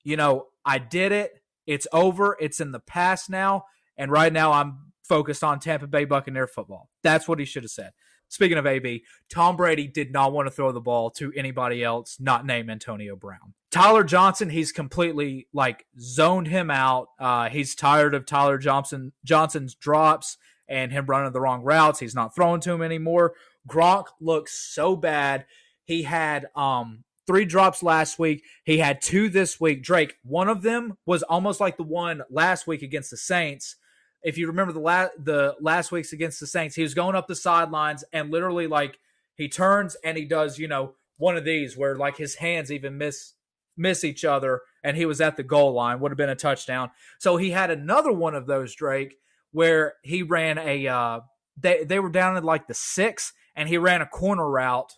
You 0.04 0.18
know, 0.18 0.48
I 0.66 0.78
did 0.78 1.12
it. 1.12 1.42
It's 1.66 1.88
over. 1.94 2.38
It's 2.40 2.60
in 2.60 2.72
the 2.72 2.80
past 2.80 3.30
now. 3.30 3.66
And 3.98 4.12
right 4.12 4.32
now, 4.32 4.52
I'm 4.52 4.92
focused 5.04 5.44
on 5.44 5.60
Tampa 5.60 5.88
Bay 5.88 6.06
Buccaneer 6.06 6.48
football. 6.48 6.90
That's 7.04 7.28
what 7.28 7.40
he 7.40 7.46
should 7.46 7.64
have 7.64 7.72
said. 7.72 7.92
Speaking 8.28 8.60
of 8.60 8.68
AB, 8.68 9.04
Tom 9.32 9.58
Brady 9.58 9.88
did 9.88 10.12
not 10.12 10.32
want 10.32 10.48
to 10.48 10.52
throw 10.52 10.72
the 10.72 10.80
ball 10.80 11.10
to 11.12 11.34
anybody 11.36 11.84
else 11.84 12.18
not 12.20 12.46
named 12.46 12.70
Antonio 12.70 13.16
Brown. 13.16 13.56
Tyler 13.72 14.04
Johnson, 14.04 14.52
he's 14.52 14.72
completely 14.72 15.48
like 15.52 15.86
zoned 16.00 16.48
him 16.48 16.70
out. 16.70 17.08
Uh, 17.20 17.50
he's 17.50 17.74
tired 17.74 18.14
of 18.14 18.26
Tyler 18.28 18.60
Johnson 18.60 19.14
Johnson's 19.26 19.74
drops 19.74 20.38
and 20.68 20.92
him 20.92 21.08
running 21.08 21.32
the 21.34 21.42
wrong 21.42 21.64
routes. 21.64 22.00
He's 22.00 22.16
not 22.16 22.36
throwing 22.36 22.62
to 22.62 22.72
him 22.72 22.84
anymore. 22.84 23.34
Gronk 23.68 24.06
looks 24.22 24.54
so 24.54 24.96
bad. 24.96 25.46
He 25.90 26.04
had 26.04 26.46
um 26.56 27.04
three 27.26 27.46
drops 27.46 27.82
last 27.82 28.20
week. 28.20 28.44
He 28.64 28.78
had 28.78 29.02
two 29.02 29.28
this 29.28 29.60
week. 29.60 29.82
Drake, 29.82 30.18
one 30.24 30.48
of 30.48 30.62
them 30.62 31.00
was 31.08 31.24
almost 31.24 31.60
like 31.60 31.78
the 31.78 31.84
one 31.84 32.22
last 32.30 32.68
week 32.68 32.84
against 32.84 33.10
the 33.10 33.18
Saints. 33.18 33.76
If 34.22 34.38
you 34.38 34.46
remember 34.46 34.72
the 34.72 34.82
last 34.82 35.14
the 35.18 35.56
last 35.60 35.92
week's 35.92 36.14
against 36.14 36.40
the 36.40 36.46
Saints, 36.46 36.76
he 36.76 36.84
was 36.84 36.94
going 36.94 37.16
up 37.16 37.26
the 37.26 37.36
sidelines 37.36 38.04
and 38.14 38.30
literally 38.30 38.68
like 38.68 39.00
he 39.34 39.50
turns 39.50 39.98
and 40.04 40.16
he 40.16 40.26
does, 40.26 40.60
you 40.60 40.68
know, 40.68 40.94
one 41.18 41.36
of 41.36 41.44
these 41.44 41.76
where 41.76 41.96
like 41.96 42.18
his 42.18 42.36
hands 42.36 42.72
even 42.72 43.00
miss 43.00 43.34
miss 43.76 44.04
each 44.04 44.24
other 44.24 44.62
and 44.84 44.96
he 44.96 45.08
was 45.08 45.20
at 45.20 45.38
the 45.38 45.44
goal 45.44 45.74
line 45.74 46.00
would 46.00 46.12
have 46.12 46.20
been 46.20 46.30
a 46.30 46.36
touchdown. 46.36 46.92
So 47.18 47.38
he 47.38 47.50
had 47.50 47.72
another 47.72 48.12
one 48.12 48.36
of 48.36 48.46
those 48.46 48.76
Drake 48.76 49.16
where 49.54 49.96
he 50.04 50.22
ran 50.22 50.60
a 50.60 50.88
uh 50.88 51.22
they 51.60 51.84
they 51.84 51.98
were 51.98 52.12
down 52.12 52.38
at 52.38 52.46
like 52.46 52.68
the 52.68 52.76
6 52.76 53.34
and 53.56 53.68
he 53.68 53.80
ran 53.80 54.04
a 54.04 54.06
corner 54.06 54.48
route 54.48 54.94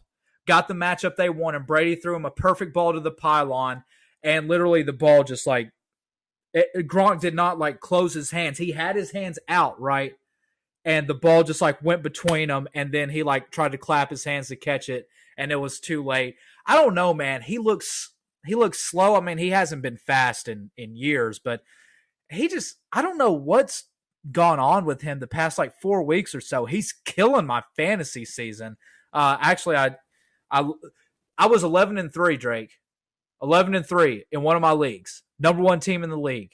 got 0.52 0.68
the 0.68 0.74
matchup 0.74 1.16
they 1.16 1.30
wanted. 1.30 1.66
Brady 1.66 1.96
threw 1.96 2.14
him 2.14 2.26
a 2.26 2.30
perfect 2.30 2.74
ball 2.74 2.92
to 2.92 3.00
the 3.00 3.10
pylon, 3.10 3.86
and 4.22 4.50
literally 4.50 4.84
the 4.84 4.92
ball 4.92 5.24
just 5.24 5.48
like 5.48 5.72
it- 6.54 6.90
Gronk 6.90 7.22
did 7.22 7.34
not 7.34 7.58
like 7.58 7.80
close 7.80 8.14
his 8.14 8.32
hands. 8.32 8.58
He 8.58 8.74
had 8.74 8.98
his 8.98 9.12
hands 9.12 9.40
out, 9.48 9.80
right? 9.80 10.16
And 10.84 11.08
the 11.08 11.14
ball 11.14 11.44
just 11.44 11.62
like 11.62 11.82
went 11.82 12.04
between 12.04 12.50
them, 12.50 12.68
and 12.74 12.92
then 12.92 13.10
he 13.12 13.24
like 13.24 13.50
tried 13.50 13.72
to 13.72 13.78
clap 13.78 14.10
his 14.10 14.26
hands 14.26 14.50
to 14.50 14.58
catch 14.58 14.90
it, 14.90 15.08
and 15.38 15.54
it 15.54 15.56
was 15.56 15.80
too 15.80 16.04
late. 16.04 16.36
I 16.66 16.76
don't 16.76 16.96
know, 16.96 17.14
man. 17.14 17.44
He 17.44 17.58
looks 17.58 18.14
he 18.46 18.54
looks 18.54 18.80
slow. 18.84 19.16
I 19.16 19.22
mean, 19.22 19.38
he 19.38 19.52
hasn't 19.52 19.82
been 19.82 19.96
fast 19.96 20.50
in 20.50 20.72
in 20.76 20.98
years, 20.98 21.40
but 21.40 21.62
he 22.30 22.50
just 22.50 22.76
I 22.92 23.02
don't 23.02 23.18
know 23.18 23.32
what's 23.32 23.86
gone 24.30 24.60
on 24.60 24.84
with 24.84 25.02
him 25.02 25.20
the 25.20 25.28
past 25.28 25.58
like 25.58 25.80
four 25.82 26.04
weeks 26.04 26.36
or 26.36 26.42
so. 26.42 26.66
He's 26.66 26.92
killing 27.06 27.46
my 27.46 27.64
fantasy 27.78 28.26
season. 28.26 28.76
Uh, 29.14 29.38
actually, 29.40 29.78
I 29.78 29.96
I 30.52 30.70
I 31.38 31.48
was 31.48 31.64
11 31.64 31.98
and 31.98 32.14
3, 32.14 32.38
Drake. 32.38 32.72
11 33.42 33.74
and 33.74 33.86
3 33.86 34.26
in 34.32 34.44
one 34.44 34.56
of 34.56 34.62
my 34.62 34.74
leagues. 34.74 35.24
Number 35.40 35.64
1 35.64 35.80
team 35.80 36.04
in 36.04 36.12
the 36.12 36.18
league. 36.18 36.52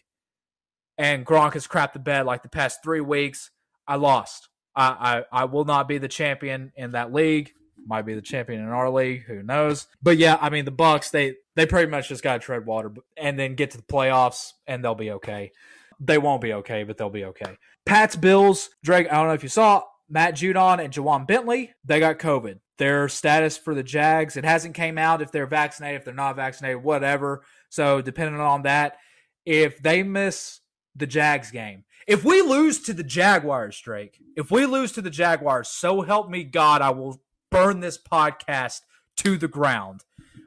And 0.98 1.26
Gronk 1.26 1.54
has 1.54 1.68
crapped 1.68 1.94
the 1.94 2.00
bed 2.00 2.26
like 2.26 2.44
the 2.44 2.50
past 2.50 2.82
3 2.84 3.02
weeks. 3.02 3.52
I 3.88 3.96
lost. 3.96 4.50
I, 4.76 5.24
I 5.32 5.42
I 5.42 5.46
will 5.46 5.66
not 5.66 5.88
be 5.88 5.98
the 5.98 6.08
champion 6.08 6.72
in 6.76 6.92
that 6.92 7.12
league. 7.12 7.52
Might 7.86 8.06
be 8.06 8.14
the 8.14 8.22
champion 8.22 8.62
in 8.62 8.68
our 8.68 8.90
league, 8.90 9.24
who 9.24 9.42
knows. 9.44 9.88
But 10.02 10.18
yeah, 10.18 10.38
I 10.40 10.50
mean 10.50 10.66
the 10.66 10.72
Bucks, 10.72 11.10
they 11.10 11.36
they 11.56 11.66
pretty 11.66 11.90
much 11.90 12.10
just 12.10 12.24
got 12.24 12.34
to 12.34 12.40
tread 12.40 12.66
water 12.66 12.94
and 13.18 13.40
then 13.40 13.56
get 13.56 13.72
to 13.72 13.78
the 13.78 13.84
playoffs 13.84 14.52
and 14.68 14.84
they'll 14.84 14.96
be 14.96 15.12
okay. 15.12 15.52
They 16.00 16.18
won't 16.18 16.42
be 16.42 16.54
okay, 16.54 16.84
but 16.84 16.98
they'll 16.98 17.10
be 17.10 17.26
okay. 17.26 17.58
Pats 17.86 18.16
Bills, 18.16 18.70
Drake, 18.84 19.08
I 19.12 19.16
don't 19.16 19.28
know 19.28 19.34
if 19.34 19.44
you 19.44 19.50
saw 19.50 19.84
Matt 20.10 20.36
Judon 20.36 20.84
and 20.84 20.94
Ja'Whaun 20.94 21.26
Bentley, 21.26 21.74
they 21.84 22.00
got 22.00 22.20
COVID. 22.20 22.60
Their 22.78 23.10
status 23.10 23.58
for 23.58 23.74
the 23.74 23.84
Jags, 23.84 24.38
it 24.38 24.46
hasn't 24.46 24.76
came 24.76 24.98
out 24.98 25.22
if 25.22 25.32
they're 25.32 25.48
vaccinated, 25.48 26.00
if 26.00 26.06
they're 26.06 26.14
not 26.14 26.36
vaccinated, 26.36 26.84
whatever. 26.84 27.44
So 27.70 28.02
depending 28.02 28.40
on 28.40 28.64
that, 28.64 28.98
if 29.46 29.82
they 29.82 30.04
miss 30.04 30.60
the 30.96 31.08
Jags 31.08 31.52
game, 31.52 31.86
if 32.06 32.24
we 32.24 32.42
lose 32.42 32.82
to 32.84 32.94
the 32.94 33.04
Jaguars, 33.04 33.80
Drake, 33.80 34.20
if 34.36 34.52
we 34.52 34.66
lose 34.66 34.92
to 34.94 35.02
the 35.02 35.10
Jaguars, 35.10 35.70
so 35.70 36.02
help 36.02 36.30
me 36.30 36.44
God, 36.44 36.82
I 36.82 36.92
will 36.92 37.22
burn 37.50 37.80
this 37.80 37.98
podcast 37.98 38.82
to 39.18 39.38
the 39.38 39.48
ground. 39.48 40.04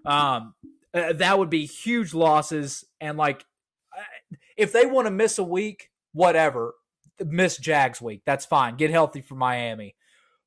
Um, 0.06 0.54
uh, 0.94 1.12
that 1.14 1.38
would 1.38 1.50
be 1.50 1.66
huge 1.66 2.14
losses, 2.14 2.84
and 3.00 3.18
like, 3.18 3.44
if 4.56 4.72
they 4.72 4.86
want 4.86 5.06
to 5.06 5.10
miss 5.10 5.38
a 5.38 5.44
week, 5.44 5.90
whatever, 6.12 6.74
miss 7.18 7.58
Jags 7.58 8.00
week, 8.00 8.22
that's 8.24 8.46
fine. 8.46 8.76
Get 8.76 8.90
healthy 8.90 9.20
for 9.20 9.34
Miami. 9.34 9.96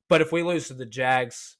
But 0.08 0.20
if 0.20 0.32
we 0.32 0.42
lose 0.42 0.68
to 0.68 0.74
the 0.74 0.86
Jags, 0.86 1.56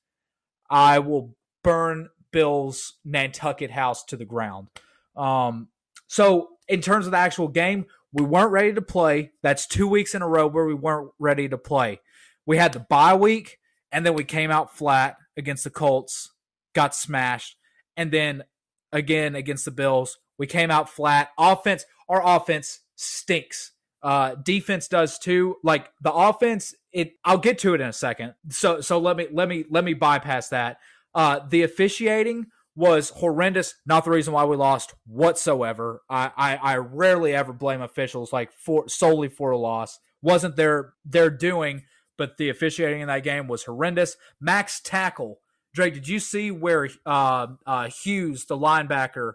I 0.71 0.99
will 0.99 1.37
burn 1.63 2.09
Bill's 2.31 2.95
Nantucket 3.05 3.71
house 3.71 4.05
to 4.05 4.17
the 4.17 4.25
ground. 4.25 4.69
Um, 5.17 5.69
so 6.07 6.51
in 6.69 6.81
terms 6.81 7.07
of 7.07 7.13
the 7.13 7.19
actual 7.19 7.49
game, 7.49 7.87
we 8.13 8.25
weren't 8.25 8.53
ready 8.53 8.73
to 8.73 8.83
play. 8.83 9.33
That's 9.43 9.67
two 9.67 9.89
weeks 9.89 10.15
in 10.15 10.23
a 10.23 10.29
row 10.29 10.47
where 10.47 10.65
we 10.65 10.75
weren't 10.75 11.11
ready 11.19 11.49
to 11.49 11.59
play. 11.59 12.01
We 12.47 12.57
had 12.57 12.73
the 12.73 12.81
bye 12.81 13.15
week, 13.15 13.59
and 13.91 14.05
then 14.05 14.15
we 14.15 14.25
came 14.25 14.51
out 14.51 14.77
flat 14.77 15.17
against 15.37 15.65
the 15.65 15.71
Colts, 15.71 16.33
got 16.75 16.95
smashed, 16.95 17.57
and 17.97 18.13
then 18.13 18.45
again 18.93 19.35
against 19.35 19.65
the 19.65 19.71
Bills, 19.71 20.19
we 20.39 20.47
came 20.47 20.71
out 20.71 20.89
flat. 20.89 21.31
Offense, 21.39 21.85
our 22.09 22.23
offense 22.25 22.81
stinks. 22.95 23.73
Uh, 24.05 24.35
defense 24.35 24.87
does 24.87 25.19
too. 25.19 25.57
Like 25.65 25.91
the 26.03 26.13
offense, 26.13 26.75
it. 26.93 27.15
I'll 27.25 27.39
get 27.39 27.59
to 27.61 27.73
it 27.73 27.81
in 27.81 27.89
a 27.89 27.93
second. 27.93 28.35
So 28.51 28.83
so 28.83 28.99
let 28.99 29.17
me 29.17 29.29
let 29.33 29.49
me 29.49 29.65
let 29.71 29.83
me 29.83 29.95
bypass 29.95 30.51
that. 30.51 30.77
Uh, 31.15 31.41
the 31.49 31.63
officiating 31.63 32.49
was 32.77 33.11
horrendous. 33.11 33.77
Not 33.87 34.05
the 34.05 34.11
reason 34.11 34.35
why 34.35 34.45
we 34.45 34.57
lost 34.57 34.95
whatsoever. 35.07 36.03
I, 36.11 36.31
I 36.37 36.57
I 36.57 36.77
rarely 36.77 37.35
ever 37.35 37.55
blame 37.55 37.81
officials 37.81 38.31
like 38.31 38.53
for 38.53 38.87
solely 38.91 39.29
for 39.29 39.53
a 39.53 39.59
loss. 39.59 39.99
Wasn't 40.21 40.57
their 40.57 40.93
their 41.03 41.31
doing, 41.31 41.85
but 42.19 42.37
the 42.37 42.51
officiating 42.51 43.01
in 43.01 43.09
that 43.09 43.25
game 43.25 43.49
was 43.49 43.65
horrendous. 43.65 44.17
Max 44.39 44.81
tackle. 44.81 45.41
Drake, 45.73 45.95
did 45.95 46.09
you 46.09 46.21
see 46.21 46.51
where 46.51 46.89
uh, 47.05 47.49
uh, 47.67 47.89
Hughes, 47.89 48.45
the 48.45 48.57
linebacker, 48.57 49.33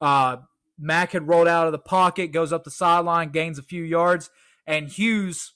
uh, 0.00 0.38
Mac 0.80 1.12
had 1.12 1.28
rolled 1.28 1.46
out 1.46 1.66
of 1.66 1.72
the 1.72 1.78
pocket, 1.78 2.32
goes 2.32 2.52
up 2.52 2.64
the 2.64 2.70
sideline, 2.70 3.30
gains 3.30 3.58
a 3.58 3.62
few 3.62 3.82
yards, 3.82 4.30
and 4.66 4.88
Hughes, 4.88 5.52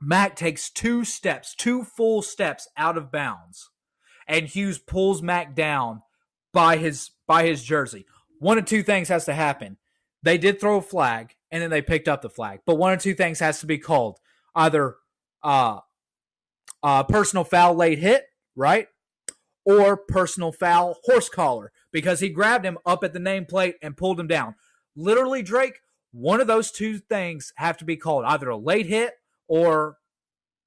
Mac 0.00 0.36
takes 0.36 0.70
two 0.70 1.04
steps, 1.04 1.54
two 1.54 1.82
full 1.82 2.22
steps 2.22 2.68
out 2.76 2.96
of 2.96 3.10
bounds, 3.10 3.70
and 4.28 4.46
Hughes 4.46 4.78
pulls 4.78 5.22
Mac 5.22 5.54
down 5.56 6.02
by 6.52 6.76
his 6.76 7.10
by 7.26 7.44
his 7.44 7.64
jersey. 7.64 8.06
One 8.38 8.58
of 8.58 8.64
two 8.64 8.82
things 8.82 9.08
has 9.08 9.24
to 9.24 9.34
happen. 9.34 9.78
They 10.22 10.38
did 10.38 10.60
throw 10.60 10.76
a 10.76 10.82
flag, 10.82 11.34
and 11.50 11.62
then 11.62 11.70
they 11.70 11.82
picked 11.82 12.08
up 12.08 12.22
the 12.22 12.30
flag, 12.30 12.60
but 12.64 12.76
one 12.76 12.92
of 12.92 13.02
two 13.02 13.14
things 13.14 13.40
has 13.40 13.60
to 13.60 13.66
be 13.66 13.78
called: 13.78 14.18
either 14.54 14.96
uh, 15.42 15.80
uh, 16.82 17.02
personal 17.04 17.44
foul, 17.44 17.74
late 17.74 17.98
hit, 17.98 18.26
right, 18.54 18.86
or 19.64 19.96
personal 19.96 20.52
foul, 20.52 20.98
horse 21.04 21.28
collar, 21.28 21.72
because 21.94 22.18
he 22.18 22.28
grabbed 22.28 22.66
him 22.66 22.76
up 22.84 23.04
at 23.04 23.12
the 23.12 23.20
nameplate 23.20 23.74
and 23.80 23.96
pulled 23.96 24.18
him 24.18 24.26
down. 24.26 24.56
Literally, 24.96 25.42
Drake, 25.42 25.78
one 26.10 26.40
of 26.40 26.48
those 26.48 26.72
two 26.72 26.98
things 26.98 27.52
have 27.56 27.76
to 27.78 27.84
be 27.84 27.96
called 27.96 28.24
either 28.26 28.48
a 28.50 28.56
late 28.56 28.86
hit 28.86 29.14
or 29.46 29.98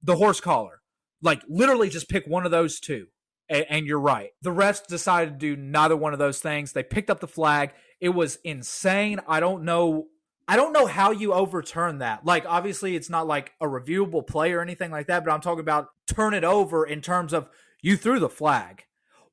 the 0.02 0.16
horse 0.16 0.40
collar. 0.40 0.80
Like, 1.20 1.42
literally, 1.46 1.90
just 1.90 2.08
pick 2.08 2.26
one 2.26 2.46
of 2.46 2.50
those 2.50 2.80
two. 2.80 3.08
And, 3.50 3.66
and 3.68 3.86
you're 3.86 4.00
right. 4.00 4.30
The 4.40 4.54
refs 4.54 4.86
decided 4.86 5.38
to 5.38 5.54
do 5.54 5.60
neither 5.60 5.96
one 5.96 6.14
of 6.14 6.18
those 6.18 6.40
things. 6.40 6.72
They 6.72 6.82
picked 6.82 7.10
up 7.10 7.20
the 7.20 7.28
flag. 7.28 7.72
It 8.00 8.10
was 8.10 8.38
insane. 8.42 9.20
I 9.28 9.38
don't 9.38 9.64
know. 9.64 10.06
I 10.48 10.56
don't 10.56 10.72
know 10.72 10.86
how 10.86 11.10
you 11.10 11.34
overturn 11.34 11.98
that. 11.98 12.24
Like, 12.24 12.46
obviously, 12.46 12.96
it's 12.96 13.10
not 13.10 13.26
like 13.26 13.52
a 13.60 13.66
reviewable 13.66 14.26
play 14.26 14.52
or 14.52 14.62
anything 14.62 14.90
like 14.90 15.08
that, 15.08 15.26
but 15.26 15.30
I'm 15.30 15.42
talking 15.42 15.60
about 15.60 15.88
turn 16.06 16.32
it 16.32 16.44
over 16.44 16.86
in 16.86 17.02
terms 17.02 17.34
of 17.34 17.50
you 17.82 17.98
threw 17.98 18.18
the 18.18 18.30
flag. 18.30 18.84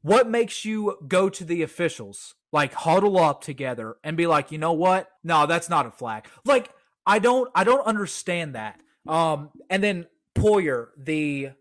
What 0.06 0.30
makes 0.30 0.64
you 0.64 1.00
go 1.08 1.30
to 1.30 1.44
the 1.44 1.64
officials, 1.64 2.36
like 2.52 2.74
huddle 2.74 3.18
up 3.18 3.42
together 3.42 3.96
and 4.04 4.16
be 4.16 4.28
like, 4.28 4.52
you 4.52 4.60
know 4.60 4.74
what? 4.74 5.10
No, 5.24 5.48
that's 5.48 5.68
not 5.68 5.88
a 5.88 5.90
flag. 5.90 6.28
Like, 6.46 6.70
I 7.08 7.18
don't, 7.18 7.50
I 7.56 7.64
don't 7.64 7.84
understand 7.88 8.54
that. 8.54 8.80
Um, 9.08 9.50
and 9.68 9.84
then 9.84 10.06
Poyer, 10.36 10.90
the 10.96 11.54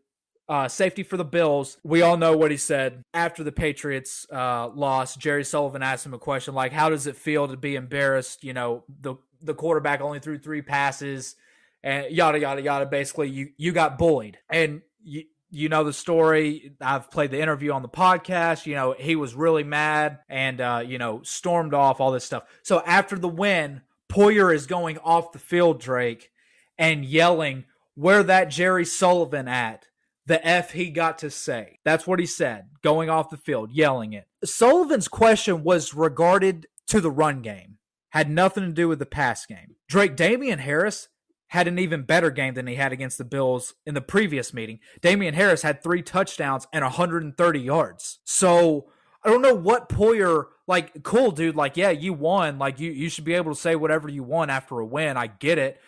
uh, 0.46 0.68
safety 0.68 1.04
for 1.04 1.16
the 1.16 1.24
Bills. 1.24 1.78
We 1.84 2.02
all 2.02 2.18
know 2.18 2.36
what 2.36 2.50
he 2.50 2.58
said 2.58 3.02
after 3.14 3.42
the 3.44 3.50
Patriots 3.50 4.26
uh, 4.30 4.68
lost. 4.68 5.18
Jerry 5.18 5.42
Sullivan 5.42 5.82
asked 5.82 6.04
him 6.04 6.12
a 6.12 6.18
question 6.18 6.52
like, 6.52 6.72
"How 6.72 6.90
does 6.90 7.06
it 7.06 7.16
feel 7.16 7.48
to 7.48 7.56
be 7.56 7.76
embarrassed? 7.76 8.44
You 8.44 8.52
know, 8.52 8.84
the 9.00 9.14
the 9.40 9.54
quarterback 9.54 10.02
only 10.02 10.18
threw 10.20 10.36
three 10.36 10.60
passes, 10.60 11.36
and 11.82 12.10
yada 12.10 12.38
yada 12.38 12.60
yada. 12.60 12.84
Basically, 12.84 13.30
you 13.30 13.52
you 13.56 13.72
got 13.72 13.96
bullied, 13.96 14.36
and 14.50 14.82
you." 15.02 15.24
You 15.54 15.68
know 15.68 15.84
the 15.84 15.92
story. 15.92 16.72
I've 16.80 17.10
played 17.10 17.30
the 17.30 17.40
interview 17.40 17.72
on 17.72 17.82
the 17.82 17.88
podcast. 17.88 18.66
You 18.66 18.74
know, 18.74 18.94
he 18.98 19.16
was 19.16 19.34
really 19.34 19.64
mad 19.64 20.18
and, 20.28 20.60
uh, 20.60 20.82
you 20.84 20.98
know, 20.98 21.22
stormed 21.22 21.74
off 21.74 22.00
all 22.00 22.10
this 22.12 22.24
stuff. 22.24 22.42
So 22.62 22.82
after 22.84 23.16
the 23.18 23.28
win, 23.28 23.82
Poyer 24.12 24.54
is 24.54 24.66
going 24.66 24.98
off 24.98 25.32
the 25.32 25.38
field, 25.38 25.80
Drake, 25.80 26.30
and 26.76 27.04
yelling, 27.04 27.64
Where 27.94 28.22
that 28.22 28.50
Jerry 28.50 28.84
Sullivan 28.84 29.48
at? 29.48 29.86
the 30.26 30.46
F 30.46 30.72
he 30.72 30.90
got 30.90 31.18
to 31.18 31.30
say. 31.30 31.78
That's 31.84 32.06
what 32.06 32.18
he 32.18 32.26
said, 32.26 32.68
going 32.82 33.10
off 33.10 33.30
the 33.30 33.36
field, 33.36 33.72
yelling 33.72 34.12
it. 34.12 34.26
Sullivan's 34.44 35.08
question 35.08 35.62
was 35.62 35.94
regarded 35.94 36.66
to 36.88 37.00
the 37.00 37.10
run 37.10 37.42
game, 37.42 37.78
had 38.10 38.30
nothing 38.30 38.64
to 38.64 38.72
do 38.72 38.88
with 38.88 38.98
the 38.98 39.06
pass 39.06 39.46
game. 39.46 39.76
Drake 39.88 40.16
Damien 40.16 40.60
Harris 40.60 41.08
had 41.54 41.68
an 41.68 41.78
even 41.78 42.02
better 42.02 42.30
game 42.30 42.54
than 42.54 42.66
he 42.66 42.74
had 42.74 42.92
against 42.92 43.16
the 43.16 43.24
Bills 43.24 43.74
in 43.86 43.94
the 43.94 44.00
previous 44.00 44.52
meeting. 44.52 44.80
Damien 45.00 45.34
Harris 45.34 45.62
had 45.62 45.82
three 45.82 46.02
touchdowns 46.02 46.66
and 46.72 46.82
130 46.82 47.60
yards. 47.60 48.18
So 48.24 48.90
I 49.22 49.30
don't 49.30 49.40
know 49.40 49.54
what 49.54 49.88
Poyer 49.88 50.46
like 50.66 51.02
cool 51.04 51.30
dude 51.30 51.54
like 51.54 51.76
yeah 51.76 51.90
you 51.90 52.12
won 52.14 52.58
like 52.58 52.80
you 52.80 52.90
you 52.90 53.10
should 53.10 53.24
be 53.24 53.34
able 53.34 53.52
to 53.52 53.60
say 53.60 53.76
whatever 53.76 54.08
you 54.08 54.22
want 54.22 54.50
after 54.50 54.78
a 54.80 54.86
win 54.86 55.18
I 55.18 55.26
get 55.26 55.58
it 55.58 55.78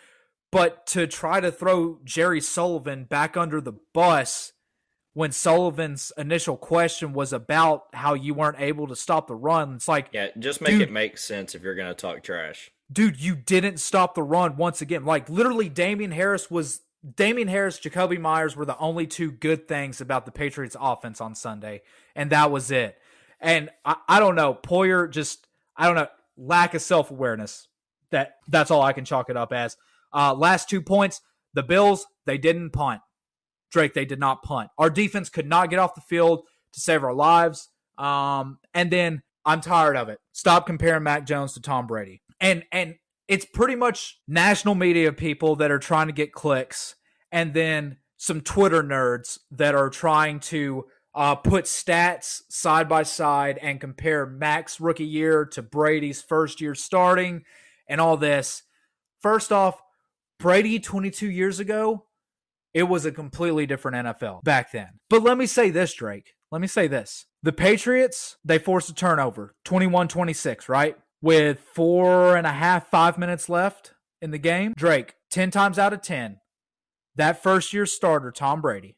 but 0.51 0.85
to 0.87 1.07
try 1.07 1.39
to 1.39 1.51
throw 1.51 1.99
Jerry 2.03 2.39
Sullivan 2.39 3.05
back 3.05 3.35
under 3.35 3.59
the 3.59 3.73
bus 3.93 4.53
when 5.17 5.31
Sullivan's 5.31 6.11
initial 6.15 6.55
question 6.55 7.11
was 7.11 7.33
about 7.33 7.85
how 7.91 8.13
you 8.13 8.35
weren't 8.35 8.59
able 8.59 8.85
to 8.85 8.95
stop 8.95 9.25
the 9.25 9.33
run, 9.33 9.73
it's 9.73 9.87
like 9.87 10.09
yeah, 10.11 10.27
just 10.37 10.61
make 10.61 10.73
dude, 10.73 10.83
it 10.83 10.91
make 10.91 11.17
sense 11.17 11.55
if 11.55 11.63
you're 11.63 11.73
gonna 11.73 11.95
talk 11.95 12.21
trash. 12.21 12.69
Dude, 12.91 13.19
you 13.19 13.35
didn't 13.35 13.79
stop 13.79 14.15
the 14.15 14.23
run 14.23 14.55
once 14.55 14.81
again. 14.81 15.03
Like 15.05 15.29
literally, 15.29 15.69
Damien 15.69 16.11
Harris 16.11 16.49
was 16.49 16.81
Damien 17.15 17.47
Harris, 17.47 17.79
Jakobi 17.79 18.19
Meyers 18.19 18.55
were 18.55 18.65
the 18.65 18.77
only 18.77 19.05
two 19.07 19.31
good 19.31 19.67
things 19.67 20.01
about 20.01 20.25
the 20.25 20.31
Patriots 20.31 20.75
offense 20.79 21.21
on 21.21 21.35
Sunday, 21.35 21.81
and 22.15 22.31
that 22.31 22.51
was 22.51 22.71
it. 22.71 22.97
And 23.39 23.69
I, 23.85 23.95
I 24.07 24.19
don't 24.19 24.35
know, 24.35 24.53
Poyer 24.53 25.09
just 25.09 25.47
I 25.75 25.85
don't 25.85 25.95
know, 25.95 26.07
lack 26.37 26.73
of 26.73 26.81
self 26.81 27.11
awareness. 27.11 27.67
That 28.11 28.35
that's 28.47 28.71
all 28.71 28.81
I 28.81 28.93
can 28.93 29.05
chalk 29.05 29.29
it 29.29 29.37
up 29.37 29.53
as. 29.53 29.77
Uh, 30.13 30.33
last 30.33 30.69
two 30.69 30.81
points, 30.81 31.21
the 31.53 31.63
Bills, 31.63 32.07
they 32.25 32.37
didn't 32.37 32.71
punt. 32.71 33.01
Drake, 33.69 33.93
they 33.93 34.05
did 34.05 34.19
not 34.19 34.43
punt. 34.43 34.69
Our 34.77 34.89
defense 34.89 35.29
could 35.29 35.45
not 35.45 35.69
get 35.69 35.79
off 35.79 35.93
the 35.93 36.01
field 36.01 36.43
to 36.73 36.79
save 36.79 37.03
our 37.03 37.13
lives. 37.13 37.69
Um, 37.97 38.59
and 38.73 38.89
then 38.89 39.23
I'm 39.45 39.61
tired 39.61 39.97
of 39.97 40.09
it. 40.09 40.19
Stop 40.31 40.65
comparing 40.65 41.03
Mac 41.03 41.25
Jones 41.25 41.53
to 41.53 41.61
Tom 41.61 41.85
Brady. 41.85 42.21
And 42.39 42.63
and 42.71 42.95
it's 43.27 43.45
pretty 43.45 43.75
much 43.75 44.19
national 44.27 44.75
media 44.75 45.11
people 45.11 45.55
that 45.57 45.71
are 45.71 45.79
trying 45.79 46.07
to 46.07 46.13
get 46.13 46.31
clicks, 46.31 46.95
and 47.31 47.53
then 47.53 47.97
some 48.17 48.41
Twitter 48.41 48.83
nerds 48.83 49.39
that 49.51 49.75
are 49.75 49.89
trying 49.89 50.39
to 50.39 50.85
uh, 51.13 51.35
put 51.35 51.65
stats 51.65 52.41
side 52.49 52.87
by 52.87 53.03
side 53.03 53.57
and 53.61 53.81
compare 53.81 54.25
Mac's 54.25 54.79
rookie 54.79 55.05
year 55.05 55.45
to 55.45 55.61
Brady's 55.61 56.21
first 56.21 56.61
year 56.61 56.75
starting 56.75 57.43
and 57.87 57.99
all 57.99 58.17
this. 58.17 58.63
First 59.21 59.51
off, 59.51 59.81
Brady 60.39 60.79
22 60.79 61.29
years 61.29 61.59
ago, 61.59 62.05
it 62.73 62.83
was 62.83 63.05
a 63.05 63.11
completely 63.11 63.65
different 63.65 63.97
NFL 64.05 64.43
back 64.43 64.71
then. 64.71 64.99
But 65.09 65.23
let 65.23 65.37
me 65.37 65.47
say 65.47 65.71
this, 65.71 65.93
Drake. 65.93 66.33
Let 66.51 66.61
me 66.61 66.67
say 66.67 66.87
this. 66.87 67.25
The 67.41 67.51
Patriots, 67.51 68.37
they 68.45 68.59
forced 68.59 68.89
a 68.89 68.93
turnover 68.93 69.55
21 69.65 70.07
26, 70.07 70.69
right? 70.69 70.95
With 71.21 71.59
four 71.59 72.35
and 72.35 72.45
a 72.45 72.51
half, 72.51 72.89
five 72.89 73.17
minutes 73.17 73.49
left 73.49 73.93
in 74.21 74.31
the 74.31 74.37
game. 74.37 74.73
Drake, 74.77 75.15
10 75.31 75.51
times 75.51 75.79
out 75.79 75.93
of 75.93 76.01
10, 76.01 76.39
that 77.15 77.41
first 77.41 77.73
year 77.73 77.85
starter, 77.85 78.31
Tom 78.31 78.61
Brady, 78.61 78.97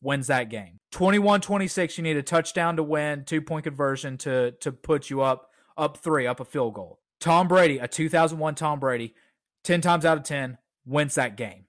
wins 0.00 0.28
that 0.28 0.48
game. 0.48 0.78
21 0.92 1.40
26, 1.40 1.98
you 1.98 2.04
need 2.04 2.16
a 2.16 2.22
touchdown 2.22 2.76
to 2.76 2.82
win, 2.82 3.24
two 3.24 3.42
point 3.42 3.64
conversion 3.64 4.16
to, 4.18 4.52
to 4.60 4.72
put 4.72 5.10
you 5.10 5.20
up, 5.20 5.50
up 5.76 5.96
three, 5.98 6.26
up 6.26 6.40
a 6.40 6.44
field 6.44 6.74
goal. 6.74 7.00
Tom 7.20 7.48
Brady, 7.48 7.78
a 7.78 7.86
2001 7.86 8.54
Tom 8.54 8.80
Brady, 8.80 9.14
10 9.64 9.80
times 9.80 10.04
out 10.04 10.16
of 10.16 10.24
10 10.24 10.58
wins 10.86 11.14
that 11.16 11.36
game. 11.36 11.66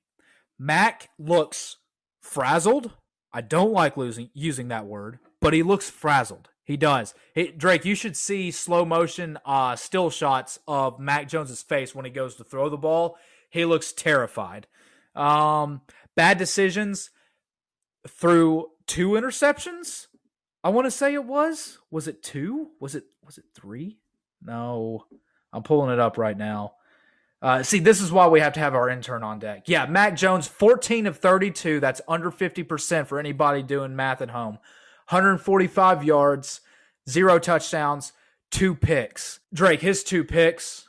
Mac 0.57 1.09
looks 1.19 1.77
frazzled. 2.21 2.91
I 3.33 3.41
don't 3.41 3.73
like 3.73 3.97
losing 3.97 4.29
using 4.33 4.69
that 4.69 4.85
word, 4.85 5.19
but 5.39 5.53
he 5.53 5.63
looks 5.63 5.89
frazzled. 5.89 6.49
He 6.63 6.77
does. 6.77 7.13
He, 7.33 7.47
Drake, 7.47 7.85
you 7.85 7.95
should 7.95 8.15
see 8.15 8.51
slow 8.51 8.85
motion 8.85 9.37
uh, 9.45 9.75
still 9.75 10.09
shots 10.09 10.59
of 10.67 10.99
Mac 10.99 11.27
Jones's 11.27 11.63
face 11.63 11.95
when 11.95 12.05
he 12.05 12.11
goes 12.11 12.35
to 12.35 12.43
throw 12.43 12.69
the 12.69 12.77
ball. 12.77 13.17
He 13.49 13.65
looks 13.65 13.91
terrified. 13.91 14.67
Um, 15.15 15.81
bad 16.15 16.37
decisions 16.37 17.09
through 18.07 18.67
two 18.87 19.09
interceptions. 19.11 20.07
I 20.63 20.69
want 20.69 20.85
to 20.85 20.91
say 20.91 21.13
it 21.13 21.25
was. 21.25 21.79
Was 21.89 22.07
it 22.07 22.21
two? 22.23 22.69
Was 22.79 22.95
it 22.95 23.05
was 23.25 23.37
it 23.37 23.45
three? 23.55 23.97
No. 24.41 25.05
I'm 25.53 25.63
pulling 25.63 25.91
it 25.91 25.99
up 25.99 26.17
right 26.17 26.37
now. 26.37 26.73
Uh, 27.41 27.63
see, 27.63 27.79
this 27.79 27.99
is 27.99 28.11
why 28.11 28.27
we 28.27 28.39
have 28.39 28.53
to 28.53 28.59
have 28.59 28.75
our 28.75 28.87
intern 28.87 29.23
on 29.23 29.39
deck. 29.39 29.63
Yeah, 29.67 29.87
Mac 29.87 30.15
Jones, 30.15 30.47
14 30.47 31.07
of 31.07 31.17
32. 31.17 31.79
That's 31.79 31.99
under 32.07 32.31
50% 32.31 33.07
for 33.07 33.19
anybody 33.19 33.63
doing 33.63 33.95
math 33.95 34.21
at 34.21 34.29
home. 34.29 34.59
145 35.11 36.03
yards, 36.03 36.61
zero 37.09 37.37
touchdowns, 37.37 38.13
two 38.49 38.73
picks. 38.73 39.39
Drake, 39.53 39.81
his 39.81 40.03
two 40.03 40.23
picks 40.23 40.87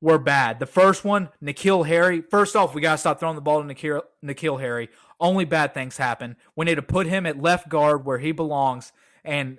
were 0.00 0.18
bad. 0.18 0.60
The 0.60 0.66
first 0.66 1.04
one, 1.04 1.30
N'Keal 1.42 1.86
Harry. 1.86 2.20
First 2.20 2.54
off, 2.54 2.74
we 2.74 2.80
got 2.80 2.92
to 2.92 2.98
stop 2.98 3.18
throwing 3.18 3.34
the 3.34 3.40
ball 3.40 3.62
to 3.62 3.74
N'Keal, 3.74 4.02
N'Keal 4.24 4.60
Harry. 4.60 4.88
Only 5.18 5.44
bad 5.44 5.74
things 5.74 5.96
happen. 5.96 6.36
We 6.54 6.66
need 6.66 6.76
to 6.76 6.82
put 6.82 7.08
him 7.08 7.26
at 7.26 7.42
left 7.42 7.68
guard 7.68 8.04
where 8.04 8.18
he 8.18 8.32
belongs 8.32 8.92
and 9.24 9.58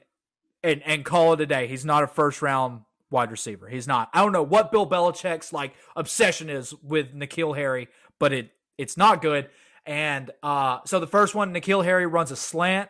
and 0.63 0.81
and 0.85 1.03
call 1.03 1.33
it 1.33 1.41
a 1.41 1.45
day. 1.45 1.67
He's 1.67 1.83
not 1.83 2.03
a 2.03 2.07
first 2.07 2.41
round 2.41 2.81
wide 3.11 3.31
receiver. 3.31 3.67
He's 3.67 3.87
not. 3.87 4.09
I 4.13 4.21
don't 4.21 4.31
know 4.31 4.43
what 4.43 4.71
Bill 4.71 4.87
Belichick's 4.87 5.51
like 5.51 5.73
obsession 5.97 6.49
is 6.49 6.73
with 6.81 7.13
N'Keal 7.13 7.57
Harry, 7.57 7.89
but 8.19 8.31
it 8.31 8.51
it's 8.77 8.95
not 8.95 9.21
good. 9.21 9.49
And 9.85 10.31
uh, 10.41 10.79
so 10.85 11.01
the 11.01 11.07
first 11.07 11.35
one, 11.35 11.53
N'Keal 11.53 11.83
Harry 11.83 12.05
runs 12.05 12.31
a 12.31 12.37
slant. 12.37 12.89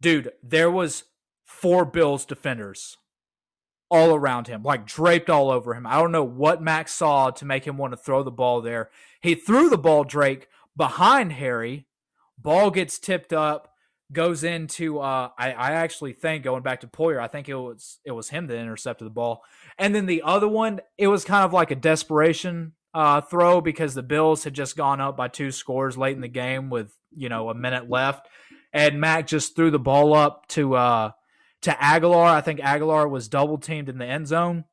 Dude, 0.00 0.32
there 0.42 0.70
was 0.70 1.04
four 1.44 1.84
Bills 1.84 2.24
defenders 2.24 2.96
all 3.90 4.14
around 4.14 4.48
him, 4.48 4.62
like 4.62 4.86
draped 4.86 5.30
all 5.30 5.50
over 5.50 5.74
him. 5.74 5.86
I 5.86 5.98
don't 5.98 6.12
know 6.12 6.24
what 6.24 6.62
Max 6.62 6.92
saw 6.92 7.30
to 7.30 7.44
make 7.44 7.66
him 7.66 7.78
want 7.78 7.92
to 7.92 7.96
throw 7.96 8.22
the 8.22 8.30
ball 8.30 8.60
there. 8.60 8.90
He 9.20 9.34
threw 9.34 9.70
the 9.70 9.78
ball, 9.78 10.04
Drake, 10.04 10.48
behind 10.76 11.32
Harry. 11.32 11.86
Ball 12.36 12.70
gets 12.70 12.98
tipped 12.98 13.32
up 13.32 13.68
goes 14.12 14.42
into 14.42 15.00
uh, 15.00 15.30
I, 15.36 15.52
I 15.52 15.72
actually 15.72 16.12
think 16.14 16.44
going 16.44 16.62
back 16.62 16.80
to 16.80 16.86
Poyer, 16.86 17.20
I 17.20 17.28
think 17.28 17.48
it 17.48 17.54
was 17.54 17.98
it 18.04 18.12
was 18.12 18.30
him 18.30 18.46
that 18.46 18.58
intercepted 18.58 19.06
the 19.06 19.10
ball. 19.10 19.42
And 19.78 19.94
then 19.94 20.06
the 20.06 20.22
other 20.22 20.48
one, 20.48 20.80
it 20.96 21.08
was 21.08 21.24
kind 21.24 21.44
of 21.44 21.52
like 21.52 21.70
a 21.70 21.76
desperation 21.76 22.72
uh, 22.94 23.20
throw 23.20 23.60
because 23.60 23.94
the 23.94 24.02
Bills 24.02 24.44
had 24.44 24.54
just 24.54 24.76
gone 24.76 25.00
up 25.00 25.16
by 25.16 25.28
two 25.28 25.52
scores 25.52 25.98
late 25.98 26.16
in 26.16 26.22
the 26.22 26.28
game 26.28 26.70
with, 26.70 26.92
you 27.14 27.28
know, 27.28 27.50
a 27.50 27.54
minute 27.54 27.90
left. 27.90 28.28
And 28.72 29.00
Mac 29.00 29.26
just 29.26 29.56
threw 29.56 29.70
the 29.70 29.78
ball 29.78 30.14
up 30.14 30.46
to 30.48 30.74
uh, 30.74 31.10
to 31.62 31.70
Agholor. 31.70 32.26
I 32.26 32.40
think 32.40 32.60
Agholor 32.60 33.08
was 33.08 33.28
double 33.28 33.58
teamed 33.58 33.88
in 33.88 33.98
the 33.98 34.06
end 34.06 34.28
zone. 34.28 34.64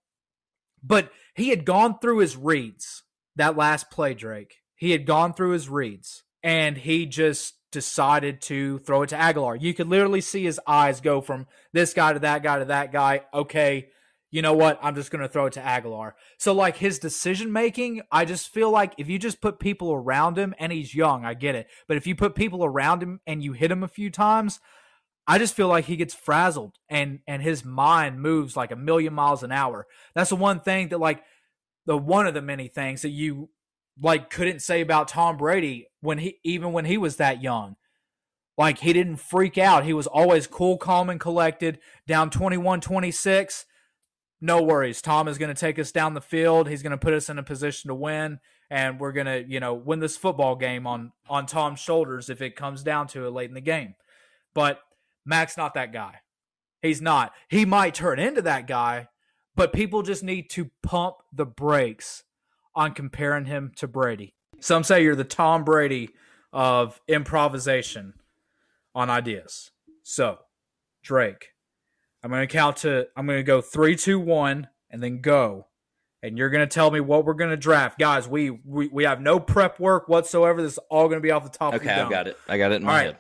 But 0.84 1.12
he 1.34 1.50
had 1.50 1.66
gone 1.66 2.00
through 2.00 2.20
his 2.20 2.38
reads 2.38 3.04
that 3.36 3.58
last 3.58 3.90
play, 3.90 4.14
Drake. 4.14 4.62
He 4.76 4.92
had 4.92 5.06
gone 5.06 5.34
through 5.34 5.52
his 5.52 5.70
reads 5.70 6.24
and 6.44 6.78
he 6.78 7.06
just 7.06 7.56
decided 7.72 8.42
to 8.42 8.80
throw 8.80 9.02
it 9.02 9.10
to 9.10 9.16
Agholor. 9.16 9.60
You 9.60 9.74
could 9.74 9.88
literally 9.88 10.22
see 10.22 10.44
his 10.44 10.60
eyes 10.68 11.02
go 11.02 11.22
from 11.22 11.48
this 11.74 11.94
guy 11.94 12.14
to 12.14 12.20
that 12.20 12.44
guy 12.44 12.60
to 12.60 12.66
that 12.66 12.92
guy. 12.92 13.22
Okay, 13.34 13.90
you 14.36 14.42
know 14.42 14.52
what? 14.52 14.78
I'm 14.82 14.96
just 14.96 15.12
going 15.12 15.22
to 15.22 15.30
throw 15.30 15.46
it 15.46 15.54
to 15.54 15.62
Agholor. 15.62 16.12
So, 16.38 16.52
like 16.52 16.76
his 16.76 17.00
decision 17.00 17.54
making, 17.54 18.02
I 18.12 18.26
just 18.26 18.50
feel 18.50 18.70
like 18.70 18.94
if 18.98 19.08
you 19.08 19.18
just 19.18 19.40
put 19.40 19.60
people 19.60 19.94
around 19.94 20.38
him, 20.38 20.54
and 20.60 20.74
he's 20.74 20.94
young, 20.94 21.24
I 21.24 21.36
get 21.36 21.56
it. 21.56 21.68
But 21.88 21.96
if 21.96 22.06
you 22.06 22.18
put 22.18 22.36
people 22.36 22.66
around 22.66 23.02
him 23.02 23.22
and 23.26 23.42
you 23.42 23.54
hit 23.54 23.72
him 23.72 23.82
a 23.82 23.88
few 23.88 24.10
times, 24.10 24.60
I 25.26 25.38
just 25.38 25.56
feel 25.56 25.70
like 25.70 25.86
he 25.86 25.96
gets 25.96 26.14
frazzled 26.14 26.76
and 26.90 27.20
and 27.26 27.42
his 27.42 27.64
mind 27.64 28.22
moves 28.22 28.58
like 28.58 28.72
a 28.72 28.76
million 28.76 29.14
miles 29.14 29.42
an 29.42 29.54
hour. 29.54 29.88
That's 30.16 30.32
the 30.32 30.36
one 30.36 30.60
thing 30.60 30.90
that 30.90 31.00
like 31.00 31.24
the 31.86 31.98
one 31.98 32.28
of 32.28 32.34
the 32.34 32.42
many 32.42 32.68
things 32.68 33.04
that 33.04 33.12
you 33.12 33.52
like 34.02 34.30
couldn't 34.30 34.62
say 34.62 34.82
about 34.82 35.08
Tom 35.08 35.38
Brady 35.38 35.88
when 36.02 36.18
he 36.18 36.40
even 36.44 36.74
when 36.74 36.84
he 36.84 36.98
was 36.98 37.16
that 37.16 37.42
young. 37.42 37.78
Like 38.58 38.80
he 38.80 38.92
didn't 38.92 39.18
freak 39.18 39.58
out. 39.58 39.86
He 39.86 39.94
was 39.94 40.08
always 40.08 40.46
cool, 40.46 40.78
calm 40.78 41.10
and 41.10 41.22
collected. 41.22 41.80
Down 42.06 42.30
21-26, 42.30 43.64
no 44.42 44.62
worries. 44.62 45.02
Tom 45.02 45.28
is 45.28 45.38
going 45.38 45.54
to 45.54 45.60
take 45.60 45.80
us 45.80 45.92
down 45.92 46.14
the 46.14 46.22
field. 46.22 46.68
He's 46.68 46.84
going 46.84 46.92
to 46.92 46.98
put 46.98 47.14
us 47.14 47.30
in 47.30 47.40
a 47.40 47.44
position 47.44 47.88
to 47.88 47.96
win 47.96 48.40
and 48.70 49.00
we're 49.00 49.12
going 49.12 49.26
to, 49.28 49.46
you 49.48 49.60
know, 49.60 49.74
win 49.74 50.00
this 50.00 50.18
football 50.18 50.56
game 50.56 50.88
on 50.88 51.12
on 51.30 51.46
Tom's 51.46 51.80
shoulders 51.80 52.30
if 52.30 52.42
it 52.42 52.56
comes 52.56 52.84
down 52.84 53.08
to 53.08 53.26
it 53.26 53.32
late 53.32 53.50
in 53.50 53.56
the 53.56 53.62
game. 53.62 53.96
But 54.54 54.80
Mac's 55.26 55.58
not 55.58 55.74
that 55.76 55.94
guy. 55.94 56.16
He's 56.82 57.02
not. 57.02 57.34
He 57.48 57.66
might 57.66 57.96
turn 57.96 58.20
into 58.20 58.42
that 58.44 58.68
guy, 58.68 59.08
but 59.56 59.74
people 59.74 60.04
just 60.04 60.24
need 60.24 60.50
to 60.52 60.72
pump 60.84 61.16
the 61.34 61.46
brakes 61.46 62.24
on 62.76 62.94
comparing 62.94 63.46
him 63.46 63.72
to 63.78 63.88
Brady. 63.88 64.36
Some 64.60 64.84
say 64.84 65.04
you're 65.04 65.16
the 65.16 65.24
Tom 65.24 65.64
Brady 65.64 66.10
of 66.54 67.02
improvisation 67.08 68.14
on 68.94 69.10
ideas. 69.10 69.72
So, 70.04 70.40
Drake, 71.04 71.50
I'm 72.26 72.32
going 72.32 72.42
to 72.48 72.52
count 72.52 72.78
to, 72.78 73.08
I'm 73.16 73.28
going 73.28 73.38
to 73.38 73.44
go 73.44 73.62
three, 73.62 73.96
two, 73.96 74.20
one, 74.20 74.68
and 74.90 75.02
then 75.04 75.22
go. 75.22 75.68
And 76.24 76.40
you're 76.40 76.50
going 76.50 76.68
to 76.68 76.74
tell 76.74 76.90
me 76.90 77.00
what 77.00 77.24
we're 77.24 77.36
going 77.36 77.52
to 77.52 77.56
draft. 77.58 78.00
Guys, 78.00 78.28
we, 78.28 78.50
we, 78.50 78.88
we 78.88 79.04
have 79.04 79.22
no 79.22 79.40
prep 79.40 79.80
work 79.80 80.10
whatsoever. 80.10 80.60
This 80.60 80.74
is 80.74 80.80
all 80.90 81.08
going 81.08 81.20
to 81.20 81.24
be 81.24 81.30
off 81.30 81.44
the 81.44 81.56
top 81.56 81.76
of 81.76 81.82
the 81.82 81.86
Okay, 81.86 81.96
dome. 81.96 82.06
I've 82.06 82.10
got 82.12 82.28
it. 82.28 82.36
I 82.48 82.58
got 82.58 82.72
it 82.72 82.76
in 82.78 82.84
my 82.84 82.90
All 82.92 82.98
right. 82.98 83.06
head. 83.06 83.18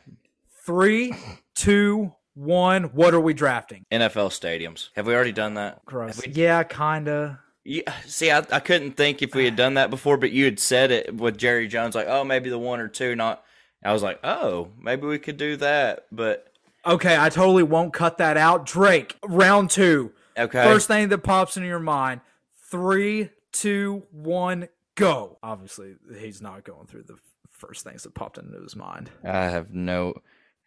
Three, 0.65 1.13
two, 1.53 2.13
one. 2.33 2.85
What 2.85 3.13
are 3.13 3.19
we 3.21 3.35
drafting? 3.35 3.85
NFL 3.91 4.29
stadiums. 4.29 4.89
Have 4.95 5.05
we 5.05 5.13
already 5.13 5.31
done 5.33 5.53
that? 5.53 5.85
Gross. 5.85 6.25
We- 6.25 6.33
Yeah, 6.33 6.63
kinda. 6.63 7.41
Yeah, 7.63 7.93
see, 8.07 8.31
I, 8.31 8.39
I 8.51 8.59
couldn't 8.59 8.93
think 8.93 9.21
if 9.21 9.35
we 9.35 9.45
had 9.45 9.55
done 9.55 9.75
that 9.75 9.91
before, 9.91 10.17
but 10.17 10.31
you 10.31 10.45
had 10.45 10.59
said 10.59 10.89
it 10.89 11.15
with 11.15 11.37
Jerry 11.37 11.67
Jones, 11.67 11.93
like, 11.93 12.07
oh, 12.07 12.23
maybe 12.23 12.49
the 12.49 12.57
one 12.59 12.79
or 12.79 12.87
two, 12.87 13.15
not. 13.15 13.43
I 13.83 13.93
was 13.93 14.01
like, 14.01 14.19
oh, 14.23 14.69
maybe 14.81 15.05
we 15.05 15.19
could 15.19 15.37
do 15.37 15.57
that, 15.57 16.05
but 16.11 16.47
Okay, 16.85 17.17
I 17.17 17.29
totally 17.29 17.63
won't 17.63 17.93
cut 17.93 18.17
that 18.19 18.37
out. 18.37 18.65
Drake, 18.65 19.17
round 19.25 19.69
two. 19.69 20.11
okay. 20.37 20.63
First 20.63 20.87
thing 20.87 21.09
that 21.09 21.19
pops 21.19 21.57
into 21.57 21.67
your 21.67 21.79
mind. 21.79 22.21
Three, 22.69 23.29
two, 23.51 24.03
one, 24.11 24.67
go. 24.95 25.37
Obviously, 25.41 25.95
he's 26.19 26.41
not 26.41 26.63
going 26.63 26.87
through 26.87 27.03
the 27.03 27.17
first 27.51 27.83
things 27.83 28.03
that 28.03 28.13
popped 28.13 28.37
into 28.37 28.59
his 28.61 28.75
mind. 28.75 29.09
I 29.23 29.45
have 29.45 29.73
no, 29.73 30.13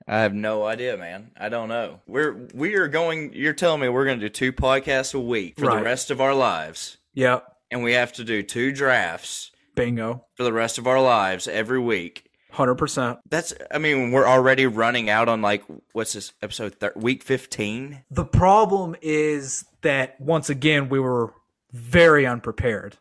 I 0.07 0.21
have 0.21 0.35
no 0.35 0.65
idea, 0.65 0.97
man. 0.97 1.31
I 1.39 1.49
don't 1.51 1.69
know. 1.69 2.01
We're 2.07 2.49
we 2.55 2.75
are 2.77 2.89
going. 2.89 3.33
You're 3.35 3.53
telling 3.53 3.81
me 3.81 3.89
we're 3.89 4.05
going 4.07 4.19
to 4.21 4.27
do 4.27 4.31
two 4.31 4.53
podcasts 4.53 5.15
a 5.15 5.21
week 5.21 5.59
for 5.59 5.67
Right. 5.67 5.79
the 5.79 5.85
rest 5.85 6.11
of 6.11 6.21
our 6.21 6.35
lives, 6.35 6.97
Yep. 7.15 7.45
and 7.71 7.83
we 7.83 7.93
have 7.93 8.13
to 8.15 8.25
do 8.25 8.43
two 8.43 8.73
drafts 8.73 9.51
Bingo. 9.75 10.25
for 10.35 10.43
the 10.45 10.53
rest 10.53 10.79
of 10.79 10.87
our 10.87 11.01
lives 11.01 11.47
every 11.47 11.79
week. 11.81 12.25
100%. 12.55 13.19
That's. 13.29 13.53
I 13.71 13.79
mean, 13.79 14.11
we're 14.11 14.27
already 14.27 14.67
running 14.67 15.11
out 15.11 15.29
on 15.29 15.43
like 15.43 15.65
what's 15.93 16.13
this 16.15 16.33
episode? 16.43 16.77
Thir- 16.81 16.93
week 16.97 17.23
fifteen. 17.23 18.05
The 18.11 18.25
problem 18.25 18.97
is 19.03 19.65
that, 19.83 20.21
once 20.21 20.49
again, 20.51 20.89
we 20.89 20.99
were 20.99 21.35
very 21.73 22.27
unprepared. 22.27 22.97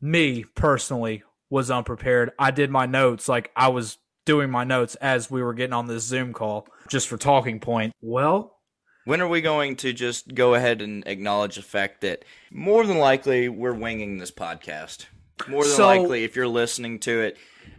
Me, 0.00 0.44
personally, 0.54 1.22
was 1.48 1.70
unprepared. 1.70 2.32
I 2.38 2.50
did 2.50 2.70
my 2.70 2.86
notes 2.86 3.28
like 3.28 3.50
I 3.56 3.68
was 3.68 3.98
doing 4.24 4.50
my 4.50 4.64
notes 4.64 4.94
as 4.96 5.30
we 5.30 5.42
were 5.42 5.54
getting 5.54 5.72
on 5.72 5.86
this 5.86 6.02
Zoom 6.04 6.32
call 6.32 6.66
just 6.88 7.06
for 7.08 7.16
talking 7.16 7.60
point. 7.60 7.92
Well, 8.00 8.58
When 9.04 9.20
are 9.20 9.28
we 9.28 9.40
going 9.40 9.76
to 9.76 9.92
just 9.92 10.34
go 10.34 10.54
ahead 10.54 10.82
and 10.82 11.06
acknowledge 11.06 11.54
the 11.54 11.62
fact 11.62 12.00
that 12.00 12.24
more 12.50 12.84
than 12.84 12.98
likely 12.98 13.48
we're 13.48 13.72
winging 13.72 14.18
this 14.18 14.32
podcast? 14.32 15.06
More 15.46 15.62
than 15.62 15.72
So- 15.72 15.86
likely, 15.86 16.24
if 16.24 16.34
you're 16.34 16.48
listening 16.48 16.98
to 17.00 17.20
it, 17.20 17.36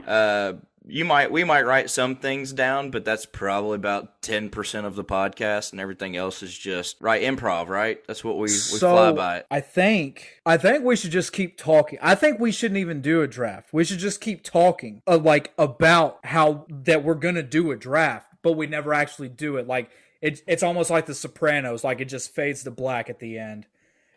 uh, 0.08 0.54
you 0.88 1.06
might 1.06 1.32
we 1.32 1.44
might 1.44 1.66
write 1.66 1.90
some 1.90 2.16
things 2.16 2.54
down, 2.54 2.92
but 2.92 3.04
that's 3.06 3.26
probably 3.26 3.76
about 3.76 4.22
ten 4.22 4.50
percent 4.50 4.88
of 4.88 4.96
the 4.96 5.04
podcast, 5.04 5.72
and 5.72 5.82
everything 5.82 6.16
else 6.16 6.42
is 6.42 6.58
just 6.58 6.98
right 7.02 7.22
improv. 7.22 7.68
Right? 7.68 8.06
That's 8.08 8.24
what 8.24 8.36
we 8.38 8.44
we 8.44 8.80
fly 8.80 9.12
by 9.12 9.38
it. 9.38 9.48
I 9.52 9.60
think 9.62 10.40
I 10.46 10.58
think 10.58 10.84
we 10.84 10.96
should 10.96 11.12
just 11.12 11.34
keep 11.34 11.58
talking. 11.58 12.00
I 12.02 12.16
think 12.16 12.40
we 12.40 12.52
shouldn't 12.52 12.80
even 12.80 13.02
do 13.02 13.22
a 13.22 13.28
draft. 13.28 13.74
We 13.74 13.84
should 13.84 14.00
just 14.00 14.22
keep 14.22 14.44
talking 14.44 15.02
uh, 15.08 15.18
like 15.18 15.54
about 15.58 16.20
how 16.26 16.66
that 16.70 17.04
we're 17.04 17.16
gonna 17.16 17.44
do 17.44 17.72
a 17.72 17.76
draft, 17.76 18.34
but 18.42 18.54
we 18.54 18.68
never 18.68 18.94
actually 18.94 19.30
do 19.30 19.58
it. 19.58 19.68
Like 19.68 19.90
it's 20.22 20.42
it's 20.48 20.64
almost 20.64 20.90
like 20.90 21.06
The 21.06 21.16
Sopranos. 21.16 21.84
Like 21.84 22.02
it 22.02 22.06
just 22.06 22.34
fades 22.34 22.64
to 22.64 22.72
black 22.72 23.10
at 23.10 23.20
the 23.20 23.38
end. 23.38 23.68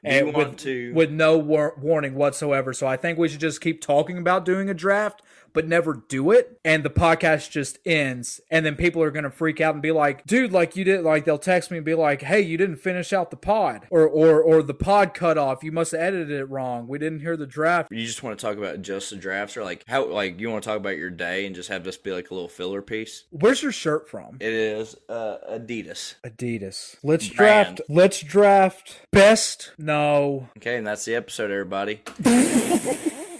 And 0.02 0.32
want 0.32 0.48
with, 0.48 0.56
to- 0.60 0.92
with 0.94 1.10
no 1.10 1.36
war- 1.36 1.74
warning 1.78 2.14
whatsoever. 2.14 2.72
So 2.72 2.86
I 2.86 2.96
think 2.96 3.18
we 3.18 3.28
should 3.28 3.40
just 3.40 3.60
keep 3.60 3.82
talking 3.82 4.16
about 4.16 4.46
doing 4.46 4.70
a 4.70 4.74
draft, 4.74 5.20
but 5.52 5.66
never 5.66 6.02
do 6.08 6.30
it. 6.30 6.58
And 6.64 6.82
the 6.84 6.90
podcast 6.90 7.50
just 7.50 7.78
ends. 7.84 8.40
And 8.50 8.64
then 8.64 8.76
people 8.76 9.02
are 9.02 9.10
going 9.10 9.24
to 9.24 9.30
freak 9.30 9.60
out 9.60 9.74
and 9.74 9.82
be 9.82 9.92
like, 9.92 10.24
dude, 10.26 10.52
like 10.52 10.76
you 10.76 10.84
did, 10.84 11.02
like 11.02 11.24
they'll 11.24 11.38
text 11.38 11.70
me 11.70 11.78
and 11.78 11.84
be 11.86 11.94
like, 11.94 12.22
hey, 12.22 12.40
you 12.40 12.56
didn't 12.56 12.76
finish 12.76 13.12
out 13.12 13.30
the 13.30 13.36
pod 13.36 13.86
or, 13.90 14.06
or, 14.06 14.42
or 14.42 14.62
the 14.62 14.74
pod 14.74 15.14
cut 15.14 15.38
off. 15.38 15.62
You 15.62 15.72
must 15.72 15.92
have 15.92 16.00
edited 16.00 16.30
it 16.30 16.44
wrong. 16.46 16.86
We 16.86 16.98
didn't 16.98 17.20
hear 17.20 17.36
the 17.36 17.46
draft. 17.46 17.90
You 17.90 18.04
just 18.06 18.22
want 18.22 18.38
to 18.38 18.44
talk 18.46 18.56
about 18.56 18.82
just 18.82 19.10
the 19.10 19.16
drafts, 19.16 19.56
or 19.56 19.64
like 19.64 19.84
how 19.86 20.06
like 20.06 20.40
you 20.40 20.50
want 20.50 20.62
to 20.62 20.68
talk 20.68 20.76
about 20.76 20.96
your 20.96 21.10
day 21.10 21.46
and 21.46 21.54
just 21.54 21.68
have 21.68 21.84
this 21.84 21.96
be 21.96 22.12
like 22.12 22.30
a 22.30 22.34
little 22.34 22.48
filler 22.48 22.82
piece. 22.82 23.24
Where's 23.30 23.62
your 23.62 23.72
shirt 23.72 24.08
from? 24.08 24.36
It 24.40 24.52
is 24.52 24.96
uh, 25.08 25.36
Adidas. 25.50 26.14
Adidas. 26.24 26.96
Let's 27.02 27.28
Brand. 27.28 27.76
draft. 27.76 27.90
Let's 27.90 28.20
draft 28.20 29.00
best. 29.12 29.72
No. 29.78 30.48
Okay, 30.58 30.76
and 30.76 30.86
that's 30.86 31.04
the 31.04 31.14
episode, 31.14 31.50
everybody. 31.50 32.02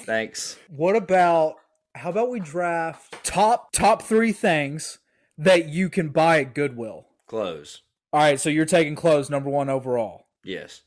Thanks. 0.04 0.58
What 0.68 0.96
about 0.96 1.59
how 1.94 2.10
about 2.10 2.30
we 2.30 2.40
draft 2.40 3.24
top 3.24 3.72
top 3.72 4.02
three 4.02 4.32
things 4.32 4.98
that 5.38 5.68
you 5.68 5.88
can 5.88 6.08
buy 6.10 6.40
at 6.40 6.54
Goodwill? 6.54 7.06
Clothes. 7.26 7.82
All 8.12 8.20
right, 8.20 8.40
so 8.40 8.48
you're 8.50 8.64
taking 8.66 8.94
clothes 8.96 9.30
number 9.30 9.50
one 9.50 9.68
overall. 9.68 10.26
Yes. 10.44 10.82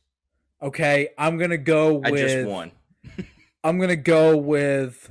Okay, 0.62 1.10
I'm 1.18 1.38
gonna 1.38 1.58
go 1.58 1.94
with 1.96 2.14
I 2.14 2.18
just 2.18 2.48
won. 2.48 2.72
I'm 3.64 3.80
gonna 3.80 3.96
go 3.96 4.36
with 4.38 5.10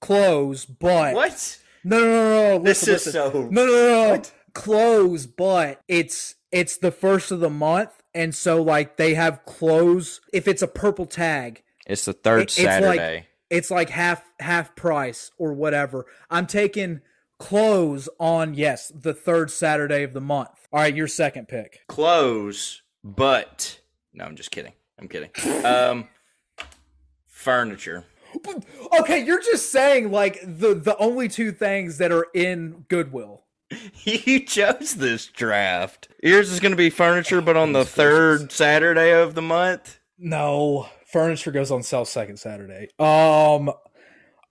clothes, 0.00 0.64
but 0.64 1.14
What? 1.14 1.58
no, 1.84 1.98
no, 1.98 2.06
no, 2.06 2.58
no. 2.58 2.64
This 2.64 2.86
Listen, 2.86 2.94
is 2.94 3.06
listen. 3.14 3.32
so. 3.32 3.48
no, 3.50 3.66
no, 3.66 3.72
no, 3.72 4.02
no. 4.04 4.08
What? 4.10 4.32
Clothes, 4.54 5.26
but 5.26 5.80
it's 5.88 6.36
it's 6.52 6.76
the 6.78 6.92
first 6.92 7.32
of 7.32 7.40
the 7.40 7.50
month, 7.50 7.90
and 8.14 8.34
so 8.34 8.62
like 8.62 8.96
they 8.96 9.14
have 9.14 9.44
clothes. 9.44 10.20
If 10.32 10.46
it's 10.46 10.62
a 10.62 10.68
purple 10.68 11.06
tag, 11.06 11.62
It's 11.86 12.04
the 12.04 12.12
third 12.12 12.40
It- 12.42 12.42
it's 12.44 12.58
like- 12.58 12.70
Saturday. 12.70 13.26
It's 13.50 13.70
like 13.70 13.90
half 13.90 14.30
half 14.40 14.74
price 14.76 15.30
or 15.38 15.52
whatever. 15.52 16.06
I'm 16.30 16.46
taking 16.46 17.00
clothes 17.38 18.08
on 18.18 18.54
yes 18.54 18.92
the 18.94 19.14
third 19.14 19.50
Saturday 19.50 20.02
of 20.02 20.12
the 20.12 20.20
month. 20.20 20.68
All 20.72 20.80
right, 20.80 20.94
your 20.94 21.08
second 21.08 21.48
pick. 21.48 21.80
Clothes, 21.88 22.82
but 23.02 23.80
no, 24.12 24.24
I'm 24.24 24.36
just 24.36 24.50
kidding. 24.50 24.72
I'm 24.98 25.08
kidding. 25.08 25.30
Um, 25.64 26.08
furniture. 27.26 28.04
Okay, 28.98 29.24
you're 29.24 29.42
just 29.42 29.70
saying 29.70 30.10
like 30.10 30.40
the 30.42 30.74
the 30.74 30.96
only 30.98 31.28
two 31.28 31.52
things 31.52 31.98
that 31.98 32.12
are 32.12 32.26
in 32.34 32.84
Goodwill. 32.88 33.42
You 34.04 34.44
chose 34.44 34.96
this 34.96 35.26
draft. 35.26 36.08
Yours 36.22 36.50
is 36.50 36.60
going 36.60 36.72
to 36.72 36.76
be 36.76 36.90
furniture, 36.90 37.40
but 37.40 37.56
on 37.56 37.72
the 37.72 37.84
third 37.84 38.52
Saturday 38.52 39.12
of 39.12 39.34
the 39.34 39.42
month. 39.42 39.98
No, 40.18 40.88
furniture 41.14 41.52
goes 41.52 41.70
on 41.70 41.80
sale 41.80 42.04
second 42.04 42.38
Saturday. 42.38 42.88
Um 42.98 43.70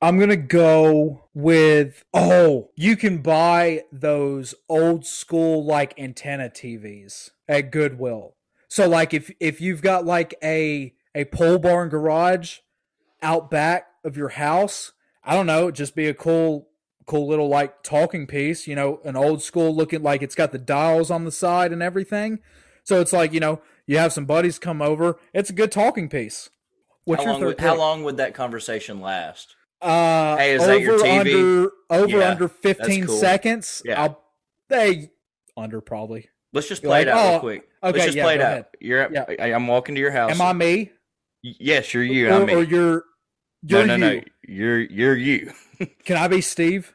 I'm 0.01 0.17
to 0.29 0.37
go 0.37 1.25
with 1.33 2.05
oh, 2.13 2.71
you 2.77 2.95
can 2.95 3.17
buy 3.17 3.83
those 3.91 4.55
old 4.69 5.05
school 5.05 5.65
like 5.65 5.93
antenna 5.99 6.49
TVs 6.49 7.31
at 7.49 7.69
Goodwill. 7.69 8.35
So 8.69 8.87
like 8.87 9.13
if 9.13 9.29
if 9.41 9.59
you've 9.59 9.81
got 9.81 10.05
like 10.05 10.35
a 10.41 10.93
a 11.13 11.25
pole 11.25 11.59
barn 11.59 11.89
garage 11.89 12.59
out 13.21 13.51
back 13.51 13.87
of 14.05 14.15
your 14.15 14.29
house, 14.29 14.93
I 15.21 15.35
don't 15.35 15.47
know, 15.47 15.69
just 15.69 15.97
be 15.97 16.07
a 16.07 16.13
cool 16.13 16.69
cool 17.05 17.27
little 17.27 17.49
like 17.49 17.83
talking 17.83 18.25
piece, 18.25 18.67
you 18.67 18.75
know, 18.75 19.01
an 19.03 19.17
old 19.17 19.41
school 19.41 19.75
looking 19.75 20.01
like 20.01 20.21
it's 20.21 20.35
got 20.35 20.53
the 20.53 20.59
dials 20.59 21.11
on 21.11 21.25
the 21.25 21.31
side 21.31 21.73
and 21.73 21.83
everything. 21.83 22.39
So 22.85 23.01
it's 23.01 23.11
like, 23.11 23.33
you 23.33 23.41
know, 23.41 23.61
you 23.85 23.97
have 23.97 24.13
some 24.13 24.25
buddies 24.25 24.59
come 24.59 24.81
over, 24.81 25.19
it's 25.33 25.49
a 25.49 25.53
good 25.53 25.71
talking 25.71 26.07
piece. 26.07 26.49
What's 27.05 27.21
How 27.23 27.25
your 27.25 27.33
long, 27.33 27.41
third 27.41 27.47
would, 27.47 27.59
how 27.59 27.75
long 27.77 28.03
would 28.03 28.17
that 28.17 28.33
conversation 28.33 29.01
last? 29.01 29.55
Uh, 29.81 30.37
Hey, 30.37 30.53
is 30.53 30.61
over 30.63 30.71
that 30.71 30.81
your 30.81 30.99
TV? 30.99 31.19
under 31.19 31.71
over 31.89 32.19
Yeah, 32.19 32.29
under 32.31 32.47
15 32.47 33.05
cool. 33.07 33.17
seconds. 33.17 33.81
Yeah. 33.85 34.01
I'll 34.01 34.23
they 34.69 35.11
under 35.57 35.81
probably. 35.81 36.29
Let's 36.53 36.67
just 36.69 36.81
play 36.83 36.99
like, 36.99 37.07
it 37.07 37.09
out 37.09 37.25
oh, 37.25 37.29
real 37.31 37.39
quick. 37.39 37.67
Let's 37.81 37.97
just 38.05 38.15
yeah, 38.15 38.23
play 38.23 38.35
it 38.35 38.41
out. 38.41 38.51
ahead. 38.51 38.65
You're 38.79 39.01
at, 39.01 39.11
Yeah. 39.11 39.25
I, 39.39 39.53
I'm 39.53 39.67
walking 39.67 39.95
to 39.95 40.01
your 40.01 40.11
house. 40.11 40.31
Am 40.31 40.41
I 40.41 40.53
me? 40.53 40.91
Yes, 41.41 41.93
you're 41.93 42.03
you. 42.03 42.29
or, 42.29 42.33
I'm 42.33 42.45
me. 42.45 42.53
or 42.55 42.63
you're 42.63 43.03
you're 43.63 43.85
no, 43.85 43.97
no, 43.97 44.07
you. 44.07 44.15
no. 44.17 44.21
You're 44.47 44.79
you're 44.79 45.17
you. 45.17 45.51
Can 46.05 46.17
I 46.17 46.27
be 46.27 46.39
Steve? 46.41 46.93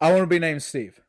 I 0.00 0.10
want 0.12 0.22
to 0.22 0.26
be 0.26 0.38
named 0.38 0.62
Steve. 0.62 1.00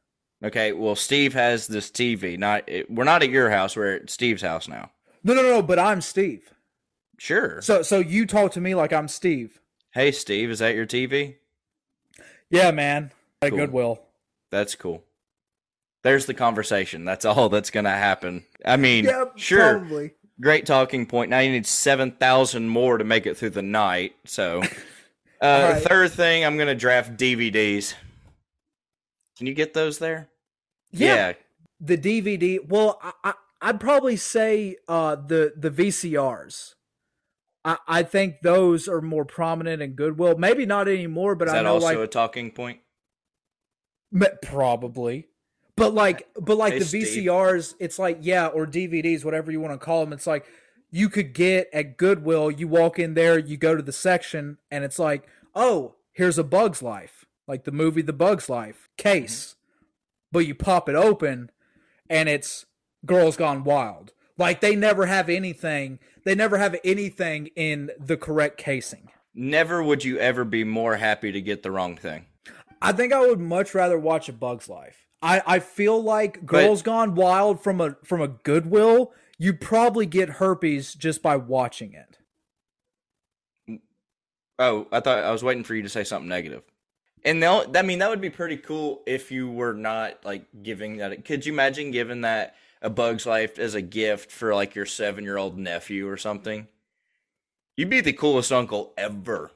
Okay, 0.43 0.73
well, 0.73 0.95
Steve 0.95 1.33
has 1.33 1.67
this 1.67 1.91
TV. 1.91 2.37
Not 2.37 2.67
it, 2.67 2.89
we're 2.89 3.03
not 3.03 3.21
at 3.21 3.29
your 3.29 3.51
house. 3.51 3.75
We're 3.75 3.97
at 3.97 4.09
Steve's 4.09 4.41
house 4.41 4.67
now. 4.67 4.89
No, 5.23 5.35
no, 5.35 5.43
no. 5.43 5.61
But 5.61 5.77
I'm 5.77 6.01
Steve. 6.01 6.49
Sure. 7.21 7.61
So, 7.61 7.83
so 7.83 7.99
you 7.99 8.25
talk 8.25 8.53
to 8.53 8.59
me 8.61 8.73
like 8.73 8.91
I'm 8.91 9.07
Steve. 9.07 9.61
hey, 9.91 10.11
Steve, 10.11 10.49
is 10.49 10.57
that 10.57 10.73
your 10.73 10.87
TV? 10.87 11.35
Yeah, 12.49 12.71
man. 12.71 13.11
At 13.43 13.51
Cool. 13.51 13.59
Goodwill. 13.59 14.01
That's 14.49 14.73
cool. 14.73 15.03
There's 16.01 16.25
the 16.25 16.33
conversation. 16.33 17.05
That's 17.05 17.23
all 17.23 17.47
that's 17.49 17.69
gonna 17.69 17.91
happen. 17.91 18.43
I 18.65 18.75
mean, 18.77 19.05
Yeah, 19.05 19.25
sure, 19.35 19.77
probably. 19.77 20.15
great 20.41 20.65
talking 20.65 21.05
point. 21.05 21.29
Now 21.29 21.37
you 21.41 21.51
need 21.51 21.67
seven 21.67 22.09
thousand 22.09 22.69
more 22.69 22.97
to 22.97 23.03
make 23.03 23.27
it 23.27 23.37
through 23.37 23.51
the 23.51 23.61
night. 23.61 24.15
So, 24.25 24.63
uh, 25.41 25.45
Alright. 25.45 25.83
third 25.83 26.11
thing, 26.13 26.43
I'm 26.43 26.57
gonna 26.57 26.73
draft 26.73 27.17
DVDs. 27.17 27.93
Can 29.37 29.45
you 29.45 29.53
get 29.53 29.75
those 29.75 29.99
there? 29.99 30.27
Yeah. 30.89 31.33
The 31.79 31.99
DVD. 31.99 32.67
Well, 32.67 32.99
I, 33.03 33.11
I, 33.23 33.33
I'd 33.61 33.79
probably 33.79 34.15
say 34.17 34.77
uh, 34.87 35.17
the 35.17 35.53
the 35.55 35.69
VCRs. 35.69 36.73
I, 37.63 37.77
I 37.87 38.03
think 38.03 38.41
those 38.41 38.87
are 38.87 39.01
more 39.01 39.25
prominent 39.25 39.81
in 39.81 39.91
Goodwill. 39.93 40.37
Maybe 40.37 40.65
not 40.65 40.87
anymore, 40.87 41.35
but 41.35 41.47
Is 41.47 41.53
I 41.53 41.57
that 41.57 41.63
know 41.63 41.75
also 41.75 41.85
like 41.85 41.97
a 41.97 42.07
talking 42.07 42.51
point? 42.51 42.79
Probably. 44.41 45.27
But 45.75 45.93
like 45.93 46.27
but 46.39 46.57
like 46.57 46.73
Hey, 46.73 46.79
the 46.79 46.85
Steve. 46.85 47.07
VCRs, 47.07 47.75
it's 47.79 47.97
like 47.97 48.19
yeah, 48.21 48.47
or 48.47 48.65
DVDs, 48.65 49.23
whatever 49.23 49.51
you 49.51 49.59
want 49.59 49.79
to 49.79 49.83
call 49.83 50.03
them. 50.03 50.13
It's 50.13 50.27
like 50.27 50.45
you 50.91 51.09
could 51.09 51.33
get 51.33 51.69
at 51.71 51.97
Goodwill, 51.97 52.51
you 52.51 52.67
walk 52.67 52.99
in 52.99 53.13
there, 53.13 53.39
you 53.39 53.57
go 53.57 53.75
to 53.75 53.81
the 53.81 53.93
section 53.93 54.57
and 54.69 54.83
it's 54.83 54.99
like, 54.99 55.27
"Oh, 55.55 55.95
here's 56.11 56.37
a 56.37 56.43
Bug's 56.43 56.81
Life." 56.81 57.25
Like 57.47 57.63
the 57.63 57.71
movie 57.71 58.01
The 58.01 58.13
Bug's 58.13 58.49
Life 58.49 58.89
case. 58.97 59.55
Mm-hmm. 59.55 59.57
But 60.33 60.47
you 60.47 60.55
pop 60.55 60.87
it 60.87 60.95
open 60.95 61.51
and 62.09 62.29
it's 62.29 62.65
Girls 63.05 63.35
Gone 63.35 63.63
Wild. 63.63 64.13
Like 64.37 64.61
they 64.61 64.75
never 64.75 65.05
have 65.05 65.29
anything, 65.29 65.99
they 66.25 66.35
never 66.35 66.57
have 66.57 66.75
anything 66.83 67.47
in 67.55 67.91
the 67.99 68.17
correct 68.17 68.57
casing. 68.57 69.09
Never 69.33 69.81
would 69.81 70.03
you 70.03 70.17
ever 70.17 70.43
be 70.43 70.63
more 70.63 70.97
happy 70.97 71.31
to 71.31 71.41
get 71.41 71.63
the 71.63 71.71
wrong 71.71 71.95
thing. 71.95 72.25
I 72.81 72.91
think 72.91 73.13
I 73.13 73.21
would 73.21 73.39
much 73.39 73.73
rather 73.73 73.97
watch 73.97 74.27
a 74.27 74.33
Bug's 74.33 74.67
Life. 74.67 75.07
I, 75.21 75.41
I 75.45 75.59
feel 75.59 76.01
like 76.01 76.45
Girls 76.45 76.81
Gone 76.81 77.13
Wild 77.13 77.61
from 77.61 77.79
a 77.79 77.95
from 78.03 78.21
a 78.21 78.27
Goodwill, 78.27 79.13
you 79.37 79.53
probably 79.53 80.05
get 80.05 80.29
herpes 80.29 80.95
just 80.95 81.21
by 81.21 81.35
watching 81.35 81.93
it. 81.93 82.17
Oh, 84.57 84.87
I 84.91 84.99
thought 84.99 85.23
I 85.23 85.31
was 85.31 85.43
waiting 85.43 85.63
for 85.63 85.75
you 85.75 85.83
to 85.83 85.89
say 85.89 86.03
something 86.03 86.29
negative. 86.29 86.63
And 87.23 87.41
they'll, 87.41 87.65
I 87.75 87.83
mean, 87.83 87.99
that 87.99 88.09
would 88.09 88.21
be 88.21 88.31
pretty 88.31 88.57
cool 88.57 89.03
if 89.05 89.31
you 89.31 89.49
were 89.49 89.73
not 89.73 90.25
like 90.25 90.45
giving 90.63 90.97
that. 90.97 91.23
Could 91.23 91.45
you 91.45 91.53
imagine 91.53 91.91
giving 91.91 92.21
that 92.21 92.55
a 92.81 92.89
Bug's 92.89 93.25
Life 93.25 93.59
as 93.59 93.75
a 93.75 93.81
gift 93.81 94.31
for 94.31 94.53
like 94.55 94.75
your 94.75 94.85
seven 94.85 95.23
year 95.23 95.37
old 95.37 95.57
nephew 95.57 96.07
or 96.07 96.17
something? 96.17 96.67
You'd 97.77 97.89
be 97.89 98.01
the 98.01 98.13
coolest 98.13 98.51
uncle 98.51 98.93
ever. 98.97 99.51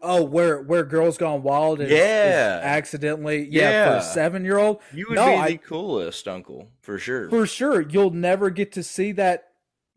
Oh, 0.00 0.22
where 0.22 0.60
where 0.62 0.84
Girls 0.84 1.18
Gone 1.18 1.42
Wild 1.42 1.80
is 1.80 1.90
Yeah. 1.90 2.60
accidentally 2.62 3.48
yeah, 3.50 3.86
for 3.86 3.92
Yeah. 3.94 3.98
a 3.98 4.02
seven 4.02 4.44
year 4.44 4.58
old. 4.58 4.80
You 4.92 5.06
would 5.08 5.16
No, 5.16 5.26
be 5.26 5.32
I- 5.34 5.48
the 5.52 5.58
coolest 5.58 6.28
uncle 6.28 6.68
for 6.80 6.98
sure. 6.98 7.28
For 7.30 7.46
sure, 7.46 7.80
you'll 7.80 8.10
never 8.12 8.50
get 8.50 8.72
to 8.72 8.82
see 8.82 9.12
that 9.12 9.44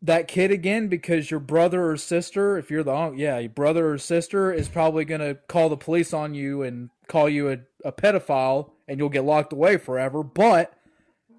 that 0.04 0.26
kid 0.26 0.50
again 0.50 0.88
because 0.88 1.30
your 1.30 1.38
brother 1.38 1.88
or 1.88 1.96
sister, 1.96 2.58
if 2.58 2.72
you're 2.72 2.82
the 2.82 2.92
uncle, 2.92 3.20
yeah, 3.20 3.38
your 3.38 3.50
brother 3.50 3.92
or 3.92 3.98
sister 3.98 4.52
is 4.52 4.68
probably 4.68 5.04
gonna 5.04 5.36
call 5.46 5.68
the 5.68 5.76
police 5.76 6.12
on 6.12 6.34
you 6.34 6.62
and 6.62 6.90
call 7.06 7.28
you 7.28 7.48
a, 7.48 7.58
a 7.84 7.92
pedophile, 7.92 8.70
and 8.88 8.98
you'll 8.98 9.08
get 9.08 9.22
locked 9.22 9.52
away 9.52 9.76
forever. 9.76 10.24
But 10.24 10.72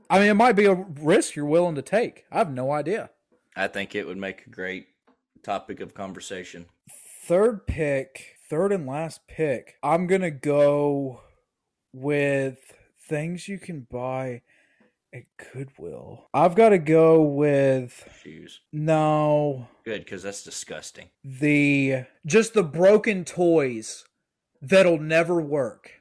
I 0.09 0.19
mean, 0.19 0.29
it 0.29 0.33
might 0.35 0.53
be 0.53 0.65
a 0.65 0.73
risk 0.75 1.35
you're 1.35 1.45
willing 1.45 1.75
to 1.75 1.81
take. 1.81 2.25
I 2.31 2.37
have 2.37 2.51
no 2.51 2.71
idea. 2.71 3.09
I 3.55 3.67
think 3.67 3.95
it 3.95 4.05
would 4.07 4.17
make 4.17 4.45
a 4.45 4.49
great 4.49 4.87
topic 5.43 5.79
of 5.79 5.93
conversation. 5.93 6.65
Third 7.25 7.65
pick, 7.67 8.35
third 8.49 8.71
and 8.71 8.85
last 8.85 9.27
pick. 9.27 9.75
I'm 9.81 10.07
gonna 10.07 10.31
go 10.31 11.21
with 11.93 12.59
things 13.07 13.47
you 13.47 13.57
can 13.59 13.87
buy 13.89 14.41
at 15.13 15.23
Goodwill. 15.53 16.27
I've 16.33 16.55
got 16.55 16.69
to 16.69 16.79
go 16.79 17.21
with 17.21 18.09
Shoes. 18.23 18.61
no. 18.71 19.67
Good, 19.85 20.03
because 20.05 20.23
that's 20.23 20.43
disgusting. 20.43 21.09
the 21.23 22.05
just 22.25 22.53
the 22.55 22.63
broken 22.63 23.23
toys 23.25 24.05
that'll 24.61 24.99
never 24.99 25.39
work. 25.41 25.91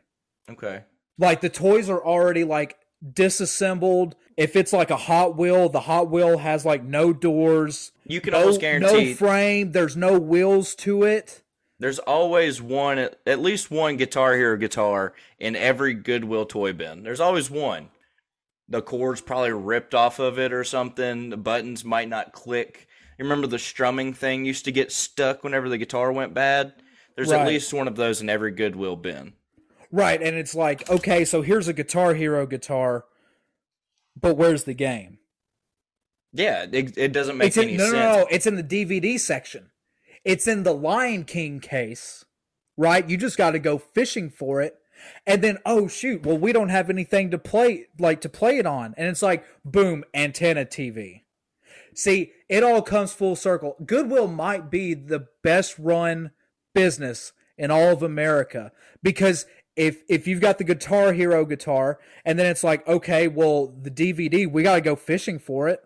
Okay. 0.50 0.84
Like 1.18 1.40
the 1.42 1.50
toys 1.50 1.90
are 1.90 2.02
already 2.02 2.44
like 2.44 2.76
disassembled. 3.02 4.14
If 4.36 4.56
it's 4.56 4.72
like 4.72 4.90
a 4.90 4.96
Hot 4.96 5.36
Wheel, 5.36 5.68
the 5.68 5.80
Hot 5.80 6.10
Wheel 6.10 6.38
has 6.38 6.64
like 6.64 6.82
no 6.82 7.12
doors, 7.12 7.92
You 8.06 8.20
can 8.20 8.32
no, 8.32 8.40
almost 8.40 8.62
no 8.62 9.14
frame, 9.14 9.72
there's 9.72 9.96
no 9.96 10.18
wheels 10.18 10.74
to 10.76 11.04
it. 11.04 11.42
There's 11.78 11.98
always 11.98 12.62
one, 12.62 12.98
at 12.98 13.40
least 13.40 13.70
one 13.70 13.96
Guitar 13.96 14.36
Hero 14.36 14.56
guitar 14.56 15.14
in 15.40 15.56
every 15.56 15.94
Goodwill 15.94 16.46
toy 16.46 16.72
bin. 16.72 17.02
There's 17.02 17.20
always 17.20 17.50
one. 17.50 17.88
The 18.68 18.82
cord's 18.82 19.20
probably 19.20 19.52
ripped 19.52 19.92
off 19.92 20.18
of 20.18 20.38
it 20.38 20.52
or 20.52 20.62
something. 20.62 21.30
The 21.30 21.36
buttons 21.36 21.84
might 21.84 22.08
not 22.08 22.32
click. 22.32 22.86
You 23.18 23.24
remember 23.24 23.48
the 23.48 23.58
strumming 23.58 24.14
thing 24.14 24.44
used 24.44 24.64
to 24.66 24.72
get 24.72 24.92
stuck 24.92 25.42
whenever 25.42 25.68
the 25.68 25.76
guitar 25.76 26.12
went 26.12 26.34
bad? 26.34 26.72
There's 27.16 27.32
at 27.32 27.46
least 27.46 27.74
one 27.74 27.88
of 27.88 27.96
those 27.96 28.22
in 28.22 28.30
every 28.30 28.52
Goodwill 28.52 28.96
bin. 28.96 29.34
Right, 29.92 30.22
and 30.22 30.36
it's 30.36 30.54
like, 30.54 30.88
okay, 30.88 31.24
so 31.24 31.42
here's 31.42 31.68
a 31.68 31.74
Guitar 31.74 32.14
Hero 32.14 32.46
guitar, 32.46 33.04
but 34.18 34.38
where's 34.38 34.64
the 34.64 34.72
game? 34.72 35.18
Yeah, 36.32 36.64
it, 36.72 36.96
it 36.96 37.12
doesn't 37.12 37.36
make 37.36 37.48
It's 37.48 37.58
in, 37.58 37.64
any 37.64 37.76
no, 37.76 37.84
sense. 37.84 37.94
no, 37.94 38.16
no, 38.20 38.26
it's 38.30 38.46
in 38.46 38.56
the 38.56 38.64
DVD 38.64 39.20
section. 39.20 39.70
It's 40.24 40.46
in 40.46 40.62
the 40.62 40.72
Lion 40.72 41.24
King 41.24 41.60
case, 41.60 42.24
right? 42.76 43.08
You 43.08 43.18
just 43.18 43.36
got 43.36 43.50
to 43.50 43.58
go 43.58 43.76
fishing 43.76 44.30
for 44.30 44.62
it. 44.62 44.78
And 45.26 45.42
then, 45.42 45.58
oh 45.66 45.88
shoot, 45.88 46.24
well, 46.24 46.38
we 46.38 46.52
don't 46.52 46.68
have 46.70 46.88
anything 46.88 47.30
to 47.32 47.38
play, 47.38 47.86
like 47.98 48.20
to 48.22 48.28
play 48.28 48.56
it 48.58 48.66
on. 48.66 48.94
And 48.96 49.08
it's 49.08 49.22
like, 49.22 49.44
boom, 49.64 50.04
antenna 50.14 50.64
TV. 50.64 51.22
See, 51.94 52.32
it 52.48 52.62
all 52.62 52.80
comes 52.80 53.12
full 53.12 53.36
circle. 53.36 53.76
Goodwill 53.84 54.28
might 54.28 54.70
be 54.70 54.94
the 54.94 55.26
best 55.42 55.78
run 55.78 56.30
business 56.74 57.32
in 57.58 57.70
all 57.70 57.88
of 57.92 58.02
America 58.02 58.72
because 59.02 59.44
if 59.76 60.02
if 60.08 60.26
you've 60.26 60.40
got 60.40 60.58
the 60.58 60.64
Guitar 60.64 61.12
Hero 61.12 61.44
guitar 61.44 61.98
and 62.24 62.38
then 62.38 62.46
it's 62.46 62.64
like, 62.64 62.86
okay, 62.86 63.28
well, 63.28 63.68
the 63.68 63.90
DVD, 63.90 64.50
we 64.50 64.62
got 64.62 64.74
to 64.74 64.80
go 64.80 64.96
fishing 64.96 65.38
for 65.38 65.68
it. 65.68 65.82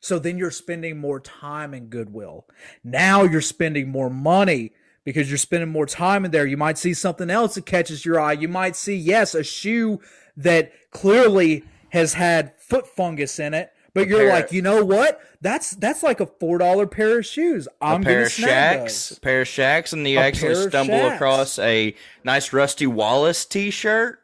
So 0.00 0.18
then 0.18 0.36
you're 0.36 0.50
spending 0.50 0.98
more 0.98 1.20
time 1.20 1.72
in 1.72 1.86
Goodwill. 1.86 2.46
Now 2.82 3.22
you're 3.22 3.40
spending 3.40 3.88
more 3.88 4.10
money 4.10 4.72
because 5.04 5.30
you're 5.30 5.38
spending 5.38 5.70
more 5.70 5.86
time 5.86 6.24
in 6.24 6.30
there. 6.30 6.46
You 6.46 6.56
might 6.56 6.78
see 6.78 6.92
something 6.92 7.30
else 7.30 7.54
that 7.54 7.66
catches 7.66 8.04
your 8.04 8.20
eye. 8.20 8.32
You 8.32 8.48
might 8.48 8.76
see, 8.76 8.96
yes, 8.96 9.34
a 9.34 9.44
shoe 9.44 10.00
that 10.36 10.72
clearly 10.90 11.64
has 11.90 12.14
had 12.14 12.58
foot 12.58 12.86
fungus 12.86 13.38
in 13.38 13.54
it, 13.54 13.71
but 13.94 14.08
you're 14.08 14.28
like, 14.28 14.52
you 14.52 14.62
know 14.62 14.84
what? 14.84 15.20
That's 15.40 15.70
that's 15.72 16.02
like 16.02 16.20
a 16.20 16.26
four 16.26 16.58
dollar 16.58 16.86
pair 16.86 17.18
of 17.18 17.26
shoes. 17.26 17.68
I'm 17.80 18.02
a 18.02 18.04
pair 18.04 18.14
gonna 18.14 18.26
of 18.26 18.32
Shaqs, 18.32 19.08
those. 19.08 19.18
a 19.18 19.20
pair 19.20 19.40
of 19.42 19.48
Shaqs, 19.48 19.92
and 19.92 20.06
you 20.06 20.18
A 20.18 20.22
actually 20.22 20.54
stumble 20.68 20.94
Shaqs. 20.94 21.14
across 21.14 21.58
a 21.58 21.94
nice 22.24 22.52
Rusty 22.52 22.86
Wallace 22.86 23.44
T-shirt. 23.44 24.18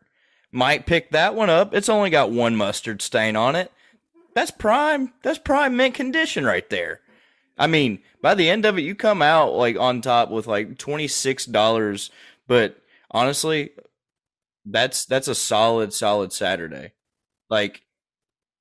Might 0.51 0.87
pick 0.87 1.11
that 1.11 1.35
one 1.35 1.51
up. 1.51 1.75
It's 1.75 1.89
only 1.91 2.09
got 2.11 2.31
one 2.31 2.57
mustard 2.57 3.03
stain 3.03 3.37
on 3.37 3.55
it. 3.57 3.71
That's 4.35 4.51
prime. 4.51 5.13
That's 5.23 5.39
prime 5.39 5.77
mint 5.77 5.95
condition 5.95 6.45
right 6.45 6.69
there. 6.71 7.01
I 7.59 7.67
mean, 7.67 7.99
by 8.23 8.35
the 8.35 8.49
end 8.49 8.65
of 8.65 8.79
it, 8.79 8.83
you 8.83 8.95
come 8.95 9.21
out 9.21 9.53
like 9.55 9.77
on 9.79 10.01
top 10.01 10.31
with 10.31 10.47
like 10.47 10.79
twenty 10.79 11.09
six 11.09 11.45
dollars. 11.45 12.11
But 12.47 12.81
honestly, 13.11 13.71
that's 14.65 15.05
that's 15.05 15.29
a 15.29 15.35
solid, 15.35 15.93
solid 15.93 16.33
Saturday. 16.33 16.93
Like, 17.51 17.83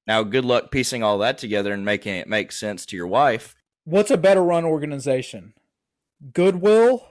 now, 0.07 0.23
good 0.23 0.45
luck 0.45 0.71
piecing 0.71 1.03
all 1.03 1.17
that 1.19 1.37
together 1.37 1.73
and 1.73 1.83
making 1.85 2.15
it 2.15 2.27
make 2.27 2.51
sense 2.51 2.85
to 2.87 2.95
your 2.95 3.07
wife. 3.07 3.55
What's 3.83 4.11
a 4.11 4.17
better 4.17 4.43
run 4.43 4.65
organization? 4.65 5.53
Goodwill 6.33 7.07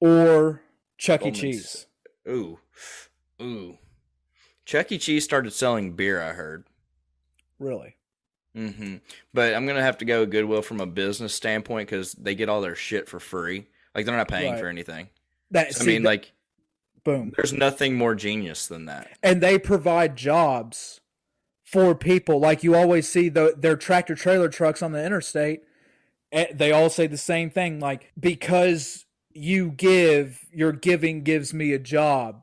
or 0.00 0.62
Chuck 0.96 1.24
E. 1.26 1.30
Cheese? 1.30 1.86
Ooh, 2.28 2.58
ooh. 3.42 3.78
Chuck 4.64 4.92
E. 4.92 4.98
Cheese 4.98 5.24
started 5.24 5.52
selling 5.52 5.92
beer. 5.94 6.20
I 6.22 6.32
heard. 6.32 6.64
Really? 7.58 7.96
Mm-hmm. 8.56 8.96
But 9.34 9.54
I'm 9.54 9.66
gonna 9.66 9.82
have 9.82 9.98
to 9.98 10.04
go 10.04 10.26
Goodwill 10.26 10.62
from 10.62 10.80
a 10.80 10.86
business 10.86 11.34
standpoint 11.34 11.88
because 11.88 12.12
they 12.12 12.34
get 12.34 12.48
all 12.48 12.60
their 12.60 12.74
shit 12.76 13.08
for 13.08 13.20
free. 13.20 13.66
Like 13.94 14.04
they're 14.06 14.16
not 14.16 14.28
paying 14.28 14.52
Right. 14.52 14.60
for 14.60 14.68
anything. 14.68 15.08
That 15.50 15.68
I 15.68 15.70
see, 15.70 15.86
mean, 15.86 15.96
th- 15.98 16.04
like 16.04 16.32
boom. 17.04 17.32
there's 17.36 17.52
nothing 17.52 17.96
more 17.96 18.14
genius 18.14 18.66
than 18.66 18.86
that. 18.86 19.08
and 19.22 19.40
they 19.42 19.58
provide 19.58 20.16
jobs 20.16 21.00
for 21.70 21.94
people. 21.94 22.38
Like 22.40 22.62
you 22.64 22.74
always 22.74 23.08
see 23.08 23.28
the, 23.28 23.54
their 23.56 23.76
tractor 23.76 24.14
trailer 24.14 24.48
trucks 24.48 24.82
on 24.82 24.92
the 24.92 25.04
interstate. 25.04 25.62
eh, 26.32 26.46
They 26.54 26.72
all 26.72 26.88
say 26.90 27.06
the 27.06 27.16
same 27.18 27.50
thing, 27.50 27.78
like 27.80 28.12
because 28.18 29.04
you 29.32 29.70
give, 29.70 30.46
your 30.52 30.72
giving 30.72 31.22
gives 31.22 31.52
me 31.52 31.72
a 31.72 31.78
job. 31.78 32.42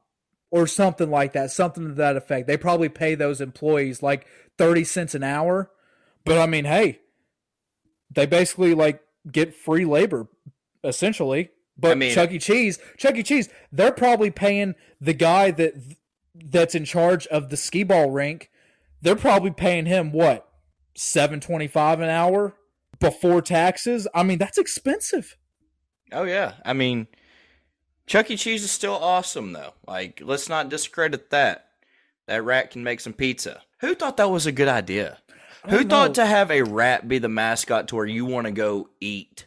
or 0.51 0.67
something 0.67 1.09
like 1.09 1.33
that, 1.33 1.51
something 1.51 1.85
to 1.87 1.93
that 1.95 2.15
effect. 2.15 2.47
They 2.47 2.55
probably 2.55 2.87
pay 2.87 3.15
those 3.15 3.41
employees 3.41 4.01
like 4.01 4.25
30 4.57 4.83
cents 4.85 5.13
an 5.15 5.23
hour. 5.23 5.69
But 6.23 6.37
I 6.37 6.45
mean, 6.45 6.63
hey, 6.65 6.99
they 8.09 8.25
basically 8.25 8.73
like 8.73 9.01
get 9.29 9.53
free 9.55 9.83
labor 9.85 10.27
essentially. 10.83 11.49
But 11.77 11.91
I 11.91 11.95
mean- 11.95 12.13
Chuck 12.13 12.31
E. 12.31 12.39
Cheese, 12.39 12.79
Chuck 12.97 13.15
E. 13.15 13.23
Cheese, 13.23 13.49
they're 13.71 13.91
probably 13.91 14.31
paying 14.31 14.75
the 15.01 15.13
guy 15.13 15.51
that 15.51 15.73
that's 16.35 16.75
in 16.75 16.85
charge 16.85 17.27
of 17.27 17.49
the 17.49 17.57
skee 17.57 17.83
ball 17.83 18.11
rink. 18.11 18.49
They're 19.05 19.15
probably 19.15 19.51
paying 19.51 19.85
him 19.85 20.11
what 20.11 20.49
seven 20.95 21.39
twenty 21.39 21.67
five 21.67 21.99
an 21.99 22.09
hour 22.09 22.55
before 22.99 23.39
taxes. 23.39 24.07
I 24.15 24.23
mean, 24.23 24.39
that's 24.39 24.57
expensive. 24.57 25.37
Oh 26.11 26.23
yeah, 26.23 26.53
I 26.65 26.73
mean, 26.73 27.05
Chuck 28.07 28.31
E. 28.31 28.35
Cheese 28.35 28.63
is 28.63 28.71
still 28.71 28.95
awesome 28.95 29.53
though. 29.53 29.73
Like, 29.87 30.21
let's 30.25 30.49
not 30.49 30.69
discredit 30.69 31.29
that. 31.29 31.67
That 32.25 32.43
rat 32.43 32.71
can 32.71 32.83
make 32.83 32.99
some 32.99 33.13
pizza. 33.13 33.61
Who 33.81 33.93
thought 33.93 34.17
that 34.17 34.31
was 34.31 34.47
a 34.47 34.51
good 34.51 34.67
idea? 34.67 35.19
Who 35.65 35.83
don't 35.83 35.89
thought 35.89 36.15
to 36.15 36.25
have 36.25 36.49
a 36.49 36.63
rat 36.63 37.07
be 37.07 37.19
the 37.19 37.29
mascot 37.29 37.87
to 37.89 37.95
where 37.97 38.07
you 38.07 38.25
want 38.25 38.47
to 38.47 38.51
go 38.51 38.89
eat 38.99 39.45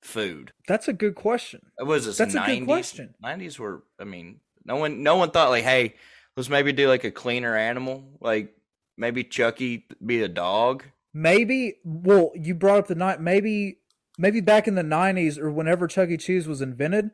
food? 0.00 0.52
That's 0.68 0.86
a 0.86 0.92
good 0.92 1.16
question. 1.16 1.72
It 1.76 1.86
was 1.86 2.06
this 2.06 2.18
That's 2.18 2.36
a 2.36 2.46
good 2.46 2.64
question. 2.64 3.14
90s 3.20 3.58
were. 3.58 3.82
I 3.98 4.04
mean, 4.04 4.38
no 4.64 4.76
one, 4.76 5.02
no 5.02 5.16
one 5.16 5.32
thought 5.32 5.50
like, 5.50 5.64
hey, 5.64 5.96
let's 6.36 6.48
maybe 6.48 6.72
do 6.72 6.86
like 6.86 7.02
a 7.02 7.10
cleaner 7.10 7.56
animal, 7.56 8.04
like 8.20 8.52
maybe 8.96 9.24
Chucky 9.24 9.86
be 10.04 10.22
a 10.22 10.28
dog. 10.28 10.84
Maybe 11.12 11.76
well, 11.84 12.32
you 12.34 12.54
brought 12.54 12.78
up 12.78 12.86
the 12.88 12.94
night 12.94 13.20
maybe 13.20 13.78
maybe 14.18 14.40
back 14.40 14.68
in 14.68 14.74
the 14.74 14.82
nineties 14.82 15.38
or 15.38 15.50
whenever 15.50 15.86
Chuck 15.86 16.10
E. 16.10 16.16
Cheese 16.16 16.46
was 16.46 16.60
invented, 16.60 17.10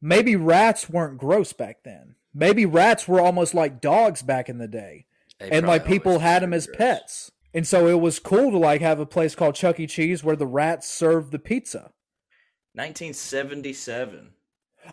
maybe 0.00 0.36
rats 0.36 0.88
weren't 0.88 1.18
gross 1.18 1.52
back 1.52 1.84
then. 1.84 2.16
Maybe 2.34 2.66
rats 2.66 3.08
were 3.08 3.20
almost 3.20 3.54
like 3.54 3.80
dogs 3.80 4.22
back 4.22 4.48
in 4.48 4.58
the 4.58 4.68
day. 4.68 5.06
They 5.38 5.50
and 5.50 5.66
like 5.66 5.86
people 5.86 6.18
had 6.18 6.42
them 6.42 6.52
as 6.52 6.66
gross. 6.66 6.76
pets. 6.76 7.32
And 7.54 7.66
so 7.66 7.86
it 7.86 8.00
was 8.00 8.18
cool 8.18 8.50
to 8.50 8.58
like 8.58 8.80
have 8.80 9.00
a 9.00 9.06
place 9.06 9.34
called 9.34 9.54
Chuck 9.54 9.80
E. 9.80 9.86
Cheese 9.86 10.22
where 10.22 10.36
the 10.36 10.46
rats 10.46 10.88
served 10.88 11.32
the 11.32 11.38
pizza. 11.38 11.92
1977. 12.74 14.30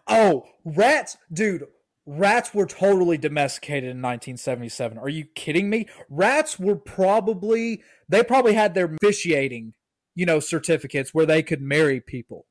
Oh, 0.08 0.46
rats, 0.64 1.18
dude. 1.32 1.68
Rats 2.06 2.54
were 2.54 2.66
totally 2.66 3.18
domesticated 3.18 3.90
in 3.90 4.02
1977. 4.02 4.98
Are 4.98 5.10
you 5.10 5.26
kidding 5.26 5.70
me? 5.70 5.88
Rats 6.10 6.60
were 6.60 6.76
probably 6.76 7.82
they 8.08 8.24
probably 8.24 8.54
had 8.54 8.74
their 8.76 8.94
officiating, 9.02 9.74
you 10.14 10.26
know, 10.26 10.40
certificates 10.40 11.14
where 11.14 11.26
they 11.26 11.42
could 11.42 11.62
marry 11.62 12.00
people. 12.00 12.46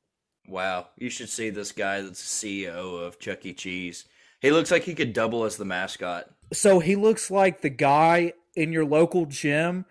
Wow, 0.47 0.89
you 0.97 1.09
should 1.09 1.29
see 1.29 1.49
this 1.49 1.71
guy 1.71 2.01
that's 2.01 2.41
the 2.41 2.67
CEO 2.67 3.05
of 3.05 3.19
Chuck 3.19 3.45
E. 3.45 3.53
Cheese. 3.53 4.05
He 4.41 4.51
looks 4.51 4.69
like 4.71 4.83
he 4.83 4.93
could 4.93 5.13
double 5.13 5.43
as 5.43 5.57
the 5.57 5.65
mascot. 5.65 6.29
So 6.53 6.79
he 6.79 6.95
looks 6.95 7.31
like 7.31 7.61
the 7.61 7.69
guy 7.69 8.33
in 8.55 8.71
your 8.71 8.85
local 8.85 9.25
gym 9.25 9.85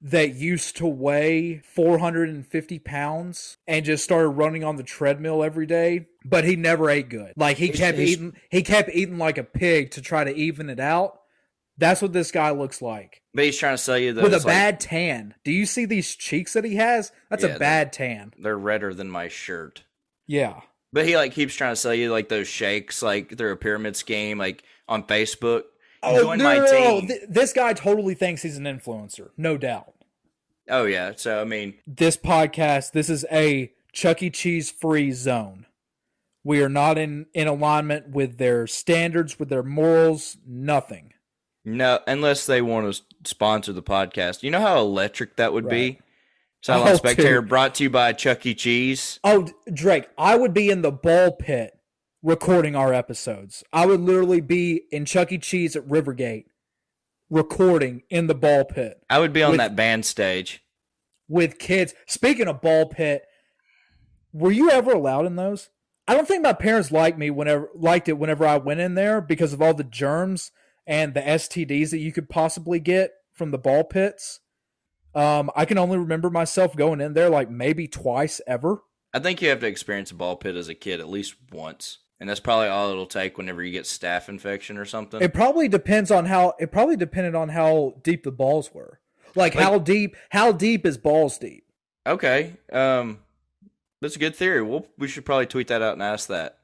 that 0.00 0.34
used 0.34 0.76
to 0.78 0.86
weigh 0.86 1.58
450 1.58 2.78
pounds 2.78 3.58
and 3.66 3.84
just 3.84 4.02
started 4.02 4.28
running 4.28 4.64
on 4.64 4.76
the 4.76 4.82
treadmill 4.82 5.44
every 5.44 5.66
day, 5.66 6.06
but 6.24 6.44
he 6.44 6.56
never 6.56 6.90
ate 6.90 7.08
good. 7.08 7.32
Like 7.36 7.56
he 7.56 7.70
kept 7.70 7.98
eating, 7.98 8.34
he 8.50 8.62
kept 8.62 8.90
eating 8.92 9.18
like 9.18 9.38
a 9.38 9.44
pig 9.44 9.92
to 9.92 10.02
try 10.02 10.24
to 10.24 10.34
even 10.34 10.68
it 10.70 10.80
out. 10.80 11.16
That's 11.78 12.02
what 12.02 12.12
this 12.12 12.30
guy 12.30 12.50
looks 12.50 12.82
like 12.82 13.22
But 13.32 13.44
he's 13.46 13.56
trying 13.56 13.72
to 13.74 13.78
sell 13.78 13.96
you 13.96 14.12
those 14.12 14.24
with 14.24 14.34
a 14.34 14.38
like, 14.38 14.46
bad 14.46 14.80
tan. 14.80 15.34
Do 15.44 15.50
you 15.50 15.64
see 15.64 15.86
these 15.86 16.14
cheeks 16.14 16.52
that 16.52 16.64
he 16.64 16.76
has? 16.76 17.10
That's 17.30 17.42
Yeah, 17.42 17.56
a 17.56 17.58
bad 17.58 17.92
tan. 17.94 18.34
they're 18.38 18.58
redder 18.58 18.92
than 18.92 19.08
my 19.10 19.28
shirt. 19.28 19.84
Yeah. 20.26 20.60
But 20.92 21.06
he 21.06 21.16
like 21.16 21.32
keeps 21.32 21.54
trying 21.54 21.72
to 21.72 21.76
sell 21.76 21.94
you 21.94 22.10
like 22.12 22.28
those 22.28 22.48
shakes, 22.48 23.00
like 23.02 23.36
they're 23.36 23.52
a 23.52 23.56
pyramid 23.56 23.96
scheme, 23.96 24.36
like 24.36 24.62
on 24.88 25.04
Facebook. 25.04 25.62
Oh, 26.02 26.22
Join 26.22 26.38
no, 26.38 26.44
my 26.44 26.56
no, 26.56 26.64
no, 26.64 26.70
no. 26.72 27.06
Th- 27.06 27.20
This 27.28 27.52
guy 27.54 27.72
totally 27.74 28.14
thinks 28.14 28.42
he's 28.42 28.56
an 28.58 28.64
influencer, 28.64 29.30
no 29.38 29.56
doubt. 29.56 29.94
oh 30.68 30.84
yeah, 30.84 31.12
so 31.16 31.40
I 31.40 31.44
mean, 31.44 31.74
this 31.86 32.16
podcast 32.16 32.92
this 32.92 33.08
is 33.08 33.24
a 33.32 33.72
chuck 33.92 34.22
e 34.22 34.28
cheese 34.30 34.70
free 34.70 35.12
zone 35.12 35.66
we 36.50 36.60
are 36.62 36.68
not 36.68 36.98
in 36.98 37.26
in 37.32 37.46
alignment 37.46 38.08
with 38.10 38.36
their 38.38 38.66
standards 38.66 39.38
with 39.38 39.48
their 39.48 39.62
morals 39.62 40.36
nothing 40.46 41.12
no, 41.64 42.00
unless 42.06 42.46
they 42.46 42.62
want 42.62 42.92
to 42.94 43.02
sponsor 43.24 43.72
the 43.74 43.82
podcast. 43.82 44.42
You 44.42 44.50
know 44.50 44.60
how 44.62 44.78
electric 44.80 45.36
that 45.36 45.52
would 45.52 45.68
be. 45.68 45.90
Right. 45.90 46.00
Sideline 46.62 46.92
Oh, 46.94 46.96
Spectator 46.96 47.40
dude. 47.42 47.50
brought 47.50 47.74
to 47.74 47.82
you 47.84 47.90
by 47.90 48.14
Chuck 48.14 48.44
E. 48.46 48.54
Cheese. 48.54 49.20
oh 49.24 49.46
drake 49.72 50.08
i 50.18 50.34
would 50.36 50.52
be 50.54 50.70
in 50.70 50.80
the 50.82 50.90
ball 50.90 51.32
pit 51.32 51.72
recording 52.22 52.74
our 52.74 52.92
episodes 52.94 53.62
i 53.72 53.84
would 53.86 54.00
literally 54.00 54.40
be 54.40 54.82
in 54.90 55.04
chuck 55.04 55.30
e 55.32 55.38
cheese 55.38 55.76
at 55.76 55.86
rivergate 55.86 56.44
recording 57.30 58.02
in 58.10 58.26
the 58.26 58.34
ball 58.34 58.64
pit 58.64 59.00
I 59.08 59.18
would 59.20 59.32
be 59.32 59.42
on 59.42 59.52
With- 59.52 59.58
that 59.60 59.76
band 59.76 60.04
stage. 60.04 60.62
with 61.28 61.58
kids 61.58 61.94
speaking 62.06 62.48
of 62.48 62.60
ball 62.60 62.86
pit 62.86 63.22
were 64.32 64.52
you 64.52 64.70
ever 64.70 64.92
allowed 64.92 65.26
in 65.26 65.36
those 65.36 65.68
i 66.08 66.14
don't 66.14 66.26
think 66.28 66.42
my 66.42 66.52
parents 66.52 66.90
liked 66.90 67.18
me 67.18 67.30
whenever 67.30 67.68
liked 67.74 68.08
it 68.08 68.18
whenever 68.18 68.46
i 68.46 68.56
went 68.56 68.80
in 68.80 68.94
there 68.94 69.20
because 69.20 69.52
of 69.52 69.60
all 69.62 69.74
the 69.74 69.84
germs 69.84 70.50
and 70.86 71.14
the 71.14 71.20
stds 71.20 71.90
that 71.90 71.98
you 71.98 72.12
could 72.12 72.28
possibly 72.28 72.78
get 72.80 73.12
from 73.32 73.50
the 73.50 73.58
ball 73.58 73.84
pits 73.84 74.40
um 75.14 75.50
i 75.56 75.64
can 75.64 75.78
only 75.78 75.98
remember 75.98 76.30
myself 76.30 76.74
going 76.76 77.00
in 77.00 77.14
there 77.14 77.30
like 77.30 77.50
maybe 77.50 77.86
twice 77.88 78.40
ever 78.46 78.82
I 79.12 79.18
think 79.18 79.42
you 79.42 79.48
have 79.48 79.58
to 79.58 79.66
experience 79.66 80.12
a 80.12 80.14
ball 80.14 80.36
pit 80.36 80.54
as 80.54 80.68
a 80.68 80.74
kid 80.76 81.00
at 81.00 81.08
least 81.08 81.34
once. 81.50 81.98
And 82.20 82.30
that's 82.30 82.38
probably 82.38 82.68
all 82.68 82.90
it'll 82.92 83.06
take 83.06 83.38
whenever 83.38 83.60
you 83.60 83.72
get 83.72 83.82
staph 83.82 84.28
infection 84.28 84.78
or 84.78 84.84
something. 84.84 85.20
it 85.20 85.34
probably 85.34 85.66
depends 85.66 86.12
on 86.12 86.26
how 86.26 86.54
it 86.60 86.70
probably 86.70 86.94
depended 86.94 87.34
on 87.34 87.48
how 87.48 87.94
deep 88.04 88.22
the 88.22 88.30
balls 88.30 88.72
were 88.72 89.00
like, 89.34 89.56
Like- 89.56 89.64
how 89.64 89.80
deep 89.80 90.14
how 90.28 90.52
deep 90.52 90.86
is 90.86 90.96
balls 90.96 91.38
deep 91.38 91.64
Okay. 92.06 92.54
Um 92.72 93.18
that's 94.00 94.16
a 94.16 94.18
good 94.18 94.36
theory. 94.36 94.62
We'll 94.62 94.86
we 94.98 95.08
should 95.08 95.24
probably 95.24 95.46
tweet 95.46 95.68
that 95.68 95.82
out 95.82 95.94
and 95.94 96.02
ask 96.02 96.28
that. 96.28 96.58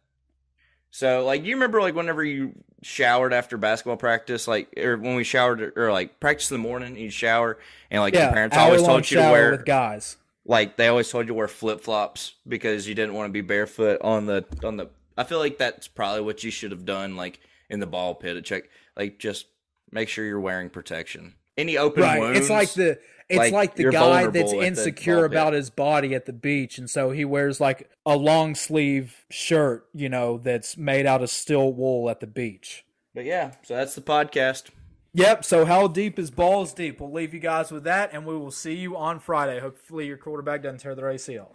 So 0.90 1.24
like 1.24 1.44
you 1.44 1.54
remember 1.54 1.80
like 1.80 1.94
whenever 1.94 2.24
you 2.24 2.52
showered 2.82 3.32
after 3.32 3.56
basketball 3.56 3.96
practice, 3.96 4.48
like 4.48 4.72
or 4.78 4.96
when 4.96 5.16
we 5.16 5.24
showered 5.24 5.76
or 5.76 5.92
like 5.92 6.20
practice 6.20 6.50
in 6.50 6.56
the 6.56 6.62
morning, 6.62 6.96
you 6.96 7.10
shower 7.10 7.58
and 7.90 8.00
like 8.00 8.14
your 8.14 8.30
parents 8.32 8.56
always 8.56 8.82
told 8.82 9.10
you 9.10 9.18
to 9.18 9.30
wear 9.30 9.50
with 9.52 9.64
guys 9.64 10.16
like 10.46 10.76
they 10.76 10.88
always 10.88 11.10
told 11.10 11.24
you 11.24 11.28
to 11.28 11.34
wear 11.34 11.48
flip 11.48 11.80
flops 11.80 12.34
because 12.46 12.86
you 12.88 12.94
didn't 12.94 13.14
want 13.14 13.28
to 13.28 13.32
be 13.32 13.40
barefoot 13.40 14.00
on 14.00 14.26
the 14.26 14.44
on 14.64 14.76
the 14.76 14.88
I 15.18 15.24
feel 15.24 15.38
like 15.38 15.58
that's 15.58 15.88
probably 15.88 16.20
what 16.22 16.44
you 16.44 16.50
should 16.50 16.70
have 16.70 16.84
done 16.84 17.16
like 17.16 17.40
in 17.68 17.80
the 17.80 17.86
ball 17.86 18.14
pit 18.14 18.42
check 18.44 18.64
like 18.96 19.18
just 19.18 19.46
make 19.90 20.08
sure 20.08 20.24
you're 20.24 20.40
wearing 20.40 20.70
protection. 20.70 21.34
Any 21.56 21.78
open 21.78 22.02
right. 22.02 22.20
Wounds 22.20 22.38
it's 22.38 22.50
like 22.50 22.72
the 22.72 22.98
it's 23.28 23.38
like, 23.38 23.52
like, 23.52 23.74
the 23.74 23.90
guy 23.90 24.28
that's 24.28 24.52
insecure 24.52 25.24
about 25.24 25.52
his 25.52 25.68
body 25.68 26.14
at 26.14 26.26
the 26.26 26.32
beach 26.32 26.78
and 26.78 26.88
so 26.88 27.10
he 27.10 27.24
wears 27.24 27.60
like 27.60 27.90
a 28.04 28.16
long 28.16 28.54
sleeve 28.54 29.26
shirt 29.30 29.88
you 29.92 30.08
know 30.08 30.38
that's 30.38 30.76
made 30.76 31.06
out 31.06 31.22
of 31.22 31.30
steel 31.30 31.72
wool 31.72 32.08
at 32.10 32.20
the 32.20 32.26
beach. 32.26 32.84
But 33.14 33.24
yeah, 33.24 33.52
so 33.62 33.74
that's 33.74 33.94
the 33.94 34.02
podcast. 34.02 34.70
yep 35.12 35.44
so 35.44 35.64
how 35.64 35.88
deep 35.88 36.18
is 36.18 36.30
balls 36.30 36.72
deep? 36.72 37.00
We'll 37.00 37.12
leave 37.12 37.34
you 37.34 37.40
guys 37.40 37.70
with 37.72 37.84
that 37.84 38.10
and 38.12 38.26
we 38.26 38.36
will 38.36 38.50
see 38.50 38.74
you 38.74 38.96
on 38.96 39.18
friday. 39.18 39.60
Hopefully 39.60 40.06
your 40.06 40.18
quarterback 40.18 40.62
doesn't 40.62 40.80
tear 40.80 40.94
their 40.94 41.06
acl 41.06 41.48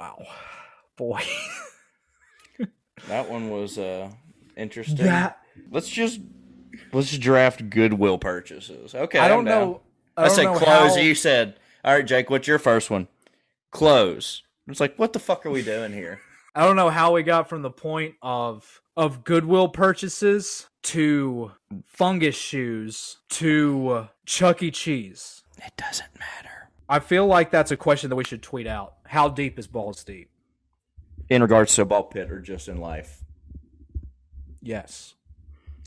wow. 0.00 0.26
Boy. 0.96 1.22
That 3.08 3.30
one 3.30 3.48
was 3.48 3.78
uh 3.78 4.10
interesting. 4.58 5.06
that 5.06 5.38
Let's 5.70 5.88
just 5.88 6.20
let's 6.92 7.08
just 7.10 7.20
draft 7.20 7.68
goodwill 7.70 8.18
purchases. 8.18 8.94
Okay, 8.94 9.18
i 9.18 9.28
don't 9.28 9.44
know 9.44 9.80
i, 10.16 10.24
I, 10.24 10.28
said 10.28 10.44
know 10.44 10.54
close. 10.56 10.94
how- 10.96 11.00
You 11.00 11.14
said, 11.14 11.58
"All 11.84 11.94
right, 11.94 12.06
Jake. 12.06 12.30
What's 12.30 12.46
your 12.48 12.58
first 12.58 12.90
one?" 12.90 13.08
Close. 13.70 14.42
It's 14.68 14.80
like, 14.80 14.96
what 14.98 15.12
the 15.12 15.18
fuck 15.18 15.46
are 15.46 15.50
we 15.50 15.62
doing 15.62 15.92
here? 15.92 16.20
I 16.54 16.64
don't 16.64 16.76
know 16.76 16.90
how 16.90 17.12
we 17.14 17.22
got 17.22 17.48
from 17.48 17.62
the 17.62 17.70
point 17.70 18.14
of 18.22 18.82
of 18.96 19.24
Goodwill 19.24 19.68
purchases 19.68 20.68
to 20.82 21.52
fungus 21.86 22.34
shoes 22.36 23.18
to 23.30 24.08
Chuck 24.26 24.62
E. 24.62 24.70
Cheese. 24.70 25.42
It 25.58 25.72
doesn't 25.76 26.18
matter. 26.18 26.70
I 26.88 26.98
feel 26.98 27.26
like 27.26 27.50
that's 27.50 27.70
a 27.70 27.76
question 27.76 28.10
that 28.10 28.16
we 28.16 28.24
should 28.24 28.42
tweet 28.42 28.66
out. 28.66 28.94
How 29.06 29.28
deep 29.28 29.58
is 29.58 29.66
balls 29.68 30.02
deep? 30.02 30.28
In 31.28 31.40
regards 31.42 31.74
to 31.76 31.82
a 31.82 31.84
ball 31.84 32.04
pit 32.04 32.30
or 32.30 32.40
just 32.40 32.66
in 32.68 32.78
life, 32.78 33.22
Yes. 34.60 35.14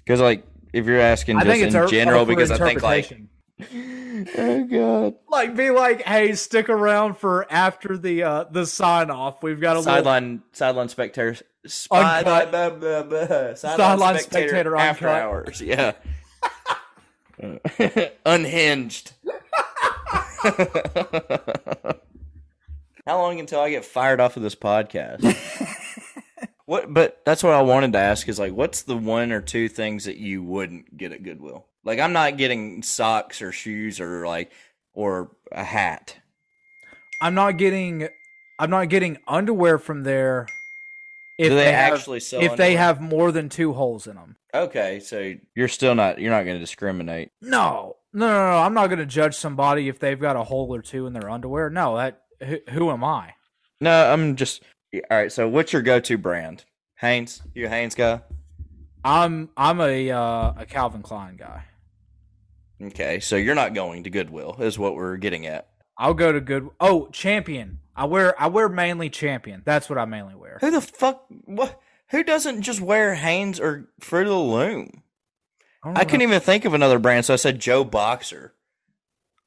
Because 0.05 0.19
like 0.21 0.45
if 0.73 0.85
you're 0.85 0.99
asking 0.99 1.37
I 1.37 1.43
just 1.43 1.51
think 1.51 1.65
it's 1.65 1.75
in 1.75 1.83
a- 1.83 1.87
general, 1.87 2.25
because 2.25 2.51
I 2.51 2.57
think 2.57 2.81
like, 2.81 3.11
oh 4.37 4.63
god, 4.65 5.15
like 5.29 5.55
be 5.55 5.69
like, 5.69 6.01
hey, 6.03 6.33
stick 6.33 6.69
around 6.69 7.17
for 7.17 7.51
after 7.51 7.97
the 7.97 8.23
uh 8.23 8.43
the 8.45 8.65
sign 8.65 9.09
off. 9.11 9.43
We've 9.43 9.59
got 9.61 9.75
a 9.75 9.79
little 9.79 9.93
sideline 9.93 10.41
sideline 10.51 10.89
spectator. 10.89 11.37
Spy, 11.65 12.19
Uncut. 12.19 12.51
blah, 12.51 12.69
blah, 12.71 13.03
blah, 13.03 13.25
blah. 13.27 13.53
Sideline 13.53 14.19
spectator 14.19 14.75
after 14.75 15.07
uncut. 15.07 15.21
hours. 15.21 15.61
Yeah. 15.61 15.93
Unhinged. 18.25 19.13
How 23.05 23.17
long 23.17 23.39
until 23.39 23.59
I 23.59 23.69
get 23.69 23.85
fired 23.85 24.19
off 24.19 24.35
of 24.37 24.43
this 24.43 24.55
podcast? 24.55 25.23
What? 26.73 26.91
But 26.91 27.21
that's 27.23 27.43
what 27.43 27.53
I 27.53 27.61
wanted 27.61 27.93
to 27.93 27.99
ask 27.99 28.27
is 28.27 28.39
like, 28.39 28.51
what's 28.53 28.81
the 28.81 28.97
one 28.97 29.31
or 29.31 29.41
two 29.41 29.69
things 29.69 30.05
that 30.05 30.17
you 30.17 30.41
wouldn't 30.41 30.97
get 30.97 31.11
at 31.11 31.21
Goodwill? 31.21 31.67
Like, 31.83 31.99
I'm 31.99 32.13
not 32.13 32.35
getting 32.35 32.81
socks 32.81 33.43
or 33.43 33.51
shoes 33.51 33.99
or 33.99 34.25
like 34.25 34.51
or 34.91 35.35
a 35.51 35.63
hat. 35.63 36.17
I'm 37.21 37.35
not 37.35 37.57
getting 37.57 38.07
I'm 38.57 38.71
not 38.71 38.89
getting 38.89 39.19
underwear 39.27 39.77
from 39.77 40.01
there 40.01 40.47
if 41.37 41.49
Do 41.49 41.55
they, 41.55 41.71
have- 41.71 41.93
actually 41.93 42.21
sell? 42.21 42.41
if 42.41 42.57
they 42.57 42.75
have 42.75 42.99
more 42.99 43.31
than 43.31 43.49
two 43.49 43.73
holes 43.73 44.07
in 44.07 44.15
them. 44.15 44.37
Okay, 44.51 44.99
so 44.99 45.35
you're 45.55 45.67
still 45.67 45.93
not 45.93 46.17
you're 46.17 46.31
not 46.31 46.43
going 46.43 46.55
to 46.55 46.59
discriminate. 46.59 47.29
No, 47.39 47.97
no, 48.13 48.27
no, 48.27 48.49
no. 48.51 48.57
I'm 48.57 48.73
not 48.73 48.87
going 48.87 48.97
to 48.97 49.05
judge 49.05 49.35
somebody 49.35 49.89
if 49.89 49.99
they've 49.99 50.19
got 50.19 50.35
a 50.35 50.43
hole 50.43 50.73
or 50.73 50.81
two 50.81 51.05
in 51.05 51.13
their 51.13 51.29
underwear. 51.29 51.69
No, 51.69 51.97
that 51.97 52.23
who, 52.43 52.57
who 52.71 52.89
am 52.89 53.03
I? 53.03 53.35
No, 53.79 54.11
I'm 54.11 54.37
just 54.37 54.63
all 54.93 55.17
right. 55.17 55.31
So, 55.31 55.47
what's 55.47 55.73
your 55.73 55.81
go-to 55.81 56.17
brand? 56.17 56.65
Hanes, 56.95 57.41
you 57.53 57.65
a 57.65 57.69
Hanes 57.69 57.95
guy? 57.95 58.21
I'm 59.03 59.49
I'm 59.57 59.81
a 59.81 60.11
uh, 60.11 60.53
a 60.57 60.65
Calvin 60.67 61.01
Klein 61.01 61.35
guy. 61.35 61.65
Okay, 62.81 63.19
so 63.19 63.35
you're 63.35 63.55
not 63.55 63.73
going 63.73 64.03
to 64.03 64.09
Goodwill, 64.09 64.57
is 64.59 64.77
what 64.79 64.95
we're 64.95 65.17
getting 65.17 65.45
at. 65.45 65.69
I'll 65.97 66.13
go 66.13 66.31
to 66.31 66.41
good. 66.41 66.69
Oh, 66.79 67.07
Champion. 67.11 67.79
I 67.95 68.05
wear 68.05 68.39
I 68.41 68.47
wear 68.47 68.69
mainly 68.69 69.09
Champion. 69.09 69.61
That's 69.65 69.89
what 69.89 69.97
I 69.97 70.05
mainly 70.05 70.35
wear. 70.35 70.57
Who 70.61 70.71
the 70.71 70.81
fuck? 70.81 71.25
What? 71.45 71.79
Who 72.09 72.23
doesn't 72.23 72.61
just 72.61 72.81
wear 72.81 73.15
Hanes 73.15 73.59
or 73.59 73.89
Fruit 73.99 74.23
of 74.27 74.29
the 74.29 74.37
Loom? 74.37 75.03
don't 75.83 75.97
I 75.97 76.05
couldn't 76.05 76.21
even 76.21 76.39
think 76.39 76.65
of 76.65 76.73
another 76.73 76.99
brand, 76.99 77.25
so 77.25 77.33
I 77.33 77.37
said 77.37 77.59
Joe 77.59 77.83
Boxer. 77.83 78.53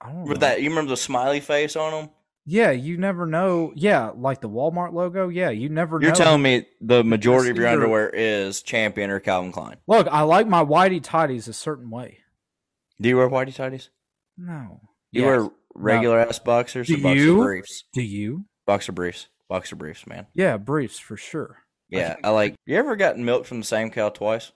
I 0.00 0.12
don't 0.12 0.22
With 0.22 0.40
know. 0.40 0.48
that, 0.48 0.62
you 0.62 0.68
remember 0.68 0.90
the 0.90 0.96
smiley 0.96 1.40
face 1.40 1.76
on 1.76 1.92
them? 1.92 2.10
Yeah, 2.48 2.70
you 2.70 2.96
never 2.96 3.26
know. 3.26 3.72
Yeah, 3.74 4.12
like 4.14 4.40
the 4.40 4.48
Walmart 4.48 4.92
logo. 4.92 5.28
Yeah, 5.28 5.50
you 5.50 5.68
never 5.68 5.98
know. 5.98 6.04
You're 6.06 6.12
know. 6.16 6.24
telling 6.24 6.42
me 6.42 6.66
the 6.80 7.02
majority 7.02 7.50
of 7.50 7.56
your 7.56 7.66
either- 7.66 7.74
underwear 7.82 8.08
is 8.10 8.62
Champion 8.62 9.10
or 9.10 9.18
Calvin 9.18 9.50
Klein? 9.50 9.78
Look, 9.88 10.06
I 10.06 10.22
like 10.22 10.46
my 10.46 10.64
whitey 10.64 11.02
tidies 11.02 11.48
a 11.48 11.52
certain 11.52 11.90
way. 11.90 12.18
Do 13.00 13.08
you 13.08 13.16
wear 13.16 13.28
whitey 13.28 13.52
tidies? 13.54 13.90
No. 14.38 14.80
You 15.10 15.22
Yes. 15.22 15.26
wear 15.26 15.50
regular 15.74 16.20
ass 16.20 16.38
boxers 16.38 16.88
or 16.88 16.96
Do 16.96 17.02
boxer 17.02 17.16
you? 17.18 17.36
briefs? 17.42 17.84
Do 17.92 18.02
you? 18.02 18.44
Boxer 18.64 18.92
briefs. 18.92 19.28
Boxer 19.48 19.74
briefs, 19.76 20.06
man. 20.06 20.26
Yeah, 20.32 20.56
briefs 20.56 20.98
for 21.00 21.16
sure. 21.16 21.64
Yeah, 21.88 22.16
I 22.22 22.30
like. 22.30 22.54
You 22.64 22.76
ever 22.76 22.94
gotten 22.96 23.24
milk 23.24 23.44
from 23.44 23.58
the 23.58 23.66
same 23.66 23.90
cow 23.90 24.08
twice? 24.08 24.52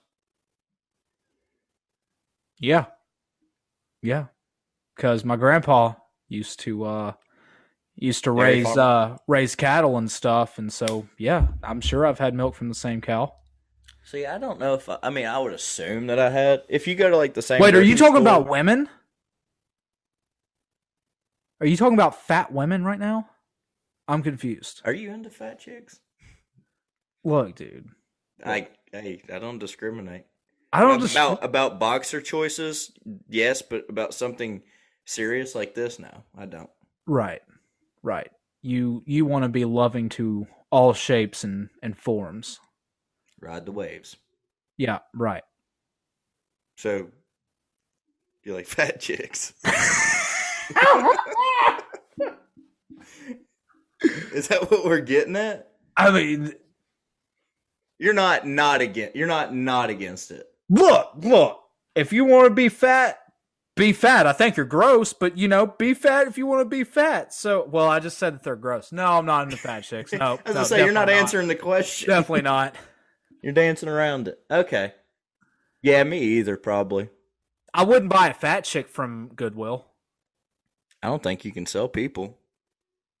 Yeah. 2.59 2.85
Yeah. 4.01 4.27
Cuz 4.97 5.23
my 5.25 5.35
grandpa 5.35 5.93
used 6.27 6.59
to 6.61 6.83
uh 6.85 7.13
used 8.01 8.23
to 8.25 8.35
Dairy 8.35 8.55
raise 8.55 8.65
farm? 8.65 8.79
uh 8.79 9.17
raise 9.27 9.55
cattle 9.55 9.97
and 9.97 10.11
stuff 10.11 10.57
and 10.57 10.73
so 10.73 11.07
yeah, 11.17 11.47
I'm 11.63 11.79
sure 11.79 12.05
I've 12.05 12.19
had 12.19 12.33
milk 12.33 12.55
from 12.55 12.67
the 12.67 12.75
same 12.75 12.99
cow. 12.99 13.33
See, 14.03 14.25
I 14.25 14.37
don't 14.37 14.59
know 14.59 14.73
if 14.73 14.89
I, 14.89 14.97
I 15.03 15.09
mean 15.09 15.25
I 15.25 15.39
would 15.39 15.53
assume 15.53 16.07
that 16.07 16.19
I 16.19 16.29
had. 16.29 16.63
If 16.67 16.87
you 16.87 16.95
go 16.95 17.09
to 17.09 17.15
like 17.15 17.33
the 17.33 17.41
same. 17.41 17.61
Wait, 17.61 17.75
are 17.75 17.81
you 17.81 17.95
talking 17.95 18.21
about 18.21 18.47
women? 18.47 18.89
Are 21.61 21.67
you 21.67 21.77
talking 21.77 21.93
about 21.93 22.21
fat 22.23 22.51
women 22.51 22.83
right 22.83 22.99
now? 22.99 23.29
I'm 24.07 24.23
confused. 24.23 24.81
Are 24.83 24.93
you 24.93 25.11
into 25.11 25.29
fat 25.29 25.59
chicks? 25.59 25.99
Look, 27.23 27.55
dude. 27.55 27.87
I 28.43 28.67
hey, 28.91 29.21
I 29.31 29.39
don't 29.39 29.59
discriminate. 29.59 30.25
I 30.73 30.81
don't 30.81 31.01
just 31.01 31.13
about 31.13 31.43
about 31.43 31.79
boxer 31.79 32.19
choices, 32.19 32.91
yes, 33.29 33.61
but 33.61 33.85
about 33.89 34.13
something 34.13 34.63
serious 35.05 35.53
like 35.53 35.75
this, 35.75 35.99
no, 35.99 36.23
I 36.35 36.47
don't. 36.47 36.69
Right. 37.05 37.41
Right. 38.03 38.29
You 38.61 39.03
you 39.05 39.25
want 39.25 39.43
to 39.43 39.49
be 39.49 39.65
loving 39.65 40.09
to 40.09 40.47
all 40.71 40.93
shapes 40.93 41.43
and 41.43 41.69
and 41.81 41.97
forms. 41.97 42.59
Ride 43.39 43.65
the 43.65 43.71
waves. 43.71 44.15
Yeah, 44.77 44.99
right. 45.13 45.43
So 46.77 47.07
you 48.43 48.53
like 48.53 48.67
fat 48.67 48.99
chicks? 48.99 49.53
Is 54.33 54.47
that 54.47 54.69
what 54.71 54.85
we're 54.85 54.99
getting 55.01 55.35
at? 55.35 55.67
I 55.95 56.09
mean, 56.11 56.53
You're 57.99 58.13
not 58.13 58.47
not 58.47 58.81
against. 58.81 59.15
You're 59.15 59.27
not 59.27 59.53
not 59.53 59.89
against 59.89 60.31
it. 60.31 60.47
look, 60.69 61.11
look. 61.17 61.59
If 61.93 62.13
you 62.13 62.23
want 62.25 62.45
to 62.47 62.55
be 62.55 62.69
fat, 62.69 63.19
be 63.75 63.93
fat. 63.93 64.27
I 64.27 64.33
think 64.33 64.57
you're 64.57 64.65
gross, 64.65 65.13
but 65.13 65.37
you 65.37 65.47
know, 65.47 65.65
be 65.65 65.93
fat 65.93 66.27
if 66.27 66.37
you 66.37 66.45
want 66.45 66.61
to 66.61 66.65
be 66.65 66.83
fat. 66.83 67.33
So, 67.33 67.65
well, 67.69 67.87
I 67.87 67.99
just 67.99 68.17
said 68.17 68.35
that 68.35 68.43
they're 68.43 68.55
gross. 68.55 68.91
No, 68.91 69.05
I'm 69.05 69.25
not 69.25 69.43
into 69.43 69.57
fat 69.57 69.81
chicks. 69.81 70.13
No, 70.13 70.19
I 70.19 70.31
was 70.31 70.39
no, 70.45 70.53
gonna 70.53 70.65
say 70.65 70.83
you're 70.83 70.91
not 70.91 71.05
definitely 71.05 71.21
answering 71.21 71.47
the 71.47 71.55
question. 71.55 72.09
Definitely 72.09 72.43
not. 72.43 72.75
You're 73.43 73.53
dancing 73.53 73.89
around 73.89 74.27
it. 74.27 74.39
Okay. 74.51 74.93
Yeah, 75.81 76.03
me 76.03 76.19
either. 76.19 76.57
Probably. 76.57 77.09
I 77.73 77.83
wouldn't 77.83 78.11
buy 78.11 78.27
a 78.27 78.35
fat 78.35 78.65
chick 78.65 78.87
from 78.87 79.31
Goodwill. 79.35 79.87
I 81.01 81.07
don't 81.07 81.23
think 81.23 81.43
you 81.43 81.51
can 81.51 81.65
sell 81.65 81.87
people. 81.87 82.37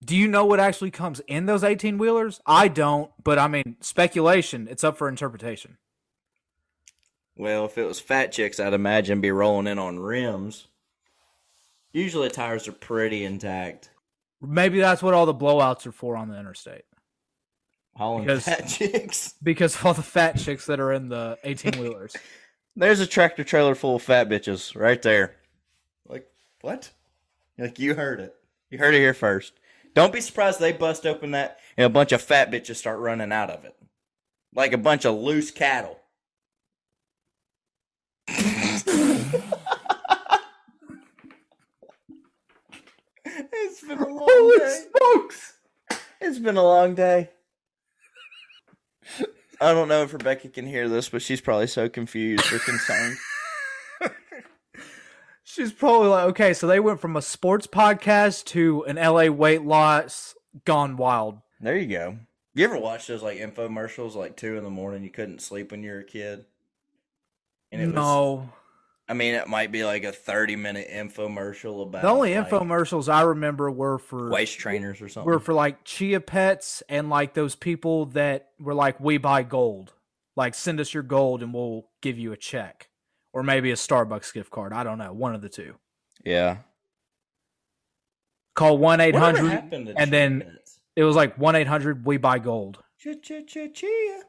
Do 0.03 0.15
you 0.15 0.27
know 0.27 0.45
what 0.45 0.59
actually 0.59 0.91
comes 0.91 1.21
in 1.21 1.47
those 1.47 1.63
18 1.63 1.97
wheelers? 1.97 2.39
I 2.45 2.67
don't, 2.67 3.11
but 3.23 3.39
I 3.39 3.47
mean, 3.47 3.77
speculation. 3.81 4.67
It's 4.69 4.83
up 4.83 4.97
for 4.97 5.09
interpretation. 5.09 5.77
Well, 7.41 7.65
if 7.65 7.79
it 7.79 7.87
was 7.87 7.99
fat 7.99 8.31
chicks, 8.31 8.59
I'd 8.59 8.75
imagine 8.75 9.19
be 9.19 9.31
rolling 9.31 9.65
in 9.65 9.79
on 9.79 9.97
rims. 9.97 10.67
Usually 11.91 12.29
tires 12.29 12.67
are 12.67 12.71
pretty 12.71 13.25
intact. 13.25 13.89
Maybe 14.39 14.79
that's 14.79 15.01
what 15.01 15.15
all 15.15 15.25
the 15.25 15.33
blowouts 15.33 15.87
are 15.87 15.91
for 15.91 16.15
on 16.15 16.29
the 16.29 16.39
interstate. 16.39 16.83
Hauling 17.95 18.25
Because- 18.25 18.43
fat 18.45 18.67
chicks. 18.67 19.33
Because 19.41 19.73
of 19.73 19.83
all 19.87 19.95
the 19.95 20.03
fat 20.03 20.37
chicks 20.37 20.67
that 20.67 20.79
are 20.79 20.93
in 20.93 21.09
the 21.09 21.35
18 21.43 21.81
wheelers. 21.81 22.15
There's 22.75 22.99
a 22.99 23.07
tractor 23.07 23.43
trailer 23.43 23.73
full 23.73 23.95
of 23.95 24.03
fat 24.03 24.29
bitches 24.29 24.79
right 24.79 25.01
there. 25.01 25.35
Like 26.07 26.27
what? 26.61 26.91
Like 27.57 27.79
you 27.79 27.95
heard 27.95 28.19
it. 28.19 28.35
You 28.69 28.77
heard 28.77 28.93
it 28.93 28.99
here 28.99 29.15
first. 29.15 29.53
Don't 29.95 30.13
be 30.13 30.21
surprised 30.21 30.59
they 30.59 30.73
bust 30.73 31.07
open 31.07 31.31
that 31.31 31.57
and 31.75 31.85
a 31.85 31.89
bunch 31.89 32.11
of 32.11 32.21
fat 32.21 32.51
bitches 32.51 32.75
start 32.75 32.99
running 32.99 33.31
out 33.31 33.49
of 33.49 33.65
it. 33.65 33.75
Like 34.53 34.73
a 34.73 34.77
bunch 34.77 35.05
of 35.05 35.15
loose 35.15 35.49
cattle. 35.49 35.97
It's 43.81 43.87
been 43.87 43.99
a 43.99 44.07
long 44.13 44.57
day. 44.57 44.83
smokes! 44.97 45.53
It's 46.19 46.39
been 46.39 46.57
a 46.57 46.63
long 46.63 46.95
day. 46.95 47.29
I 49.59 49.73
don't 49.73 49.87
know 49.87 50.03
if 50.03 50.13
Rebecca 50.13 50.49
can 50.49 50.65
hear 50.65 50.87
this, 50.89 51.09
but 51.09 51.21
she's 51.21 51.41
probably 51.41 51.67
so 51.67 51.89
confused 51.89 52.51
or 52.51 52.59
concerned. 52.59 53.17
She's 55.43 55.73
probably 55.73 56.07
like, 56.07 56.29
okay, 56.29 56.53
so 56.53 56.65
they 56.65 56.79
went 56.79 57.01
from 57.01 57.17
a 57.17 57.21
sports 57.21 57.67
podcast 57.67 58.45
to 58.45 58.83
an 58.85 58.95
LA 58.95 59.25
weight 59.25 59.63
loss 59.63 60.33
gone 60.63 60.95
wild. 60.95 61.39
There 61.59 61.77
you 61.77 61.87
go. 61.87 62.19
You 62.53 62.63
ever 62.63 62.79
watch 62.79 63.07
those 63.07 63.21
like 63.21 63.37
infomercials 63.37 64.15
like 64.15 64.37
two 64.37 64.55
in 64.57 64.63
the 64.63 64.69
morning? 64.69 65.03
You 65.03 65.09
couldn't 65.09 65.41
sleep 65.41 65.71
when 65.71 65.83
you 65.83 65.91
were 65.91 65.99
a 65.99 66.03
kid. 66.05 66.45
And 67.69 67.81
it 67.81 67.87
was, 67.87 67.95
no. 67.95 68.49
I 69.09 69.13
mean, 69.13 69.33
it 69.35 69.47
might 69.47 69.71
be 69.71 69.83
like 69.83 70.03
a 70.05 70.11
thirty-minute 70.11 70.87
infomercial 70.89 71.83
about 71.83 72.01
The 72.03 72.07
only 72.09 72.33
like, 72.35 72.49
infomercials 72.49 73.11
I 73.11 73.23
remember 73.23 73.69
were 73.69 73.97
for 73.97 74.29
waist 74.29 74.57
trainers 74.57 75.01
or 75.01 75.09
something. 75.09 75.29
were 75.29 75.39
for 75.39 75.53
like 75.53 75.83
chia 75.83 76.21
pets 76.21 76.81
and 76.87 77.09
like 77.09 77.33
those 77.33 77.55
people 77.55 78.05
that 78.07 78.49
were 78.59 78.73
like, 78.73 78.99
we 79.01 79.17
buy 79.17 79.43
gold. 79.43 79.93
Like, 80.37 80.55
send 80.55 80.79
us 80.79 80.93
your 80.93 81.03
gold 81.03 81.43
and 81.43 81.53
we'll 81.53 81.87
give 82.01 82.17
you 82.17 82.31
a 82.31 82.37
check. 82.37 82.87
Or 83.33 83.43
maybe 83.43 83.71
a 83.71 83.75
Starbucks 83.75 84.33
gift 84.33 84.49
card. 84.51 84.71
I 84.71 84.83
don't 84.83 84.97
know. 84.97 85.11
One 85.13 85.35
of 85.35 85.41
the 85.41 85.49
two. 85.49 85.75
yeah. 86.23 86.57
Call 88.55 88.77
1 88.77 88.99
800. 88.99 89.49
happened 89.49 89.85
to 89.87 89.93
and 89.97 90.11
then- 90.11 90.41
Chia-Pets? 90.41 90.79
It 90.97 91.03
was 91.05 91.15
like 91.15 91.37
1 91.37 91.55
800 91.55 92.05
we 92.05 92.17
buy 92.17 92.37
gold. 92.39 92.83
Chia-chia-chia-chia. 92.99 94.21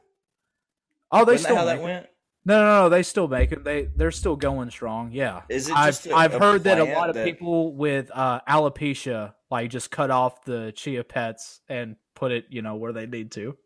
Oh, 1.11 1.25
they 1.25 1.33
Wasn't 1.33 1.35
that 1.35 1.39
still 1.39 1.55
how 1.57 1.65
make 1.65 1.75
that 1.75 1.79
it. 1.79 1.83
went? 1.83 2.07
No, 2.45 2.59
no, 2.59 2.81
no, 2.83 2.89
they 2.89 3.03
still 3.03 3.27
make 3.29 3.51
it. 3.53 3.63
They 3.63 3.83
they're 3.95 4.11
still 4.11 4.35
going 4.35 4.69
strong. 4.69 5.11
Yeah. 5.13 5.43
Is 5.49 5.69
it 5.69 5.75
I've 5.77 6.05
a- 6.07 6.13
I've 6.13 6.33
a 6.33 6.39
heard 6.39 6.63
that 6.65 6.79
a 6.79 6.83
lot 6.83 7.07
of 7.09 7.15
that- 7.15 7.25
people 7.25 7.73
with 7.73 8.11
uh, 8.13 8.41
alopecia 8.47 9.33
like 9.49 9.69
just 9.69 9.91
cut 9.91 10.11
off 10.11 10.43
the 10.43 10.73
chia 10.75 11.03
pets 11.03 11.61
and 11.69 11.95
put 12.15 12.31
it, 12.31 12.45
you 12.49 12.61
know, 12.61 12.75
where 12.75 12.91
they 12.91 13.05
need 13.05 13.31
to. 13.33 13.57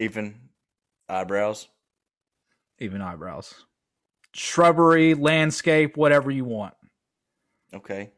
Even 0.00 0.48
eyebrows. 1.08 1.68
Even 2.78 3.00
eyebrows. 3.02 3.54
Shrubbery, 4.34 5.14
landscape, 5.14 5.96
whatever 5.96 6.30
you 6.30 6.44
want. 6.44 6.74
Okay. 7.72 8.10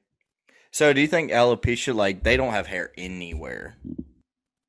So 0.71 0.93
do 0.93 1.01
you 1.01 1.07
think 1.07 1.31
alopecia 1.31 1.95
like 1.95 2.23
they 2.23 2.37
don't 2.37 2.53
have 2.53 2.67
hair 2.67 2.93
anywhere? 2.97 3.77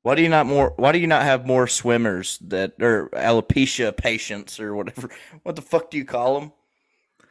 Why 0.08 0.14
do 0.14 0.22
you 0.22 0.30
not 0.30 0.46
more 0.46 0.72
why 0.76 0.92
do 0.92 0.98
you 0.98 1.06
not 1.06 1.24
have 1.24 1.44
more 1.46 1.66
swimmers 1.66 2.38
that 2.38 2.80
or 2.80 3.10
alopecia 3.10 3.94
patients 3.94 4.58
or 4.58 4.74
whatever? 4.74 5.10
What 5.42 5.54
the 5.54 5.60
fuck 5.60 5.90
do 5.90 5.98
you 5.98 6.06
call 6.06 6.40
them? 6.40 6.52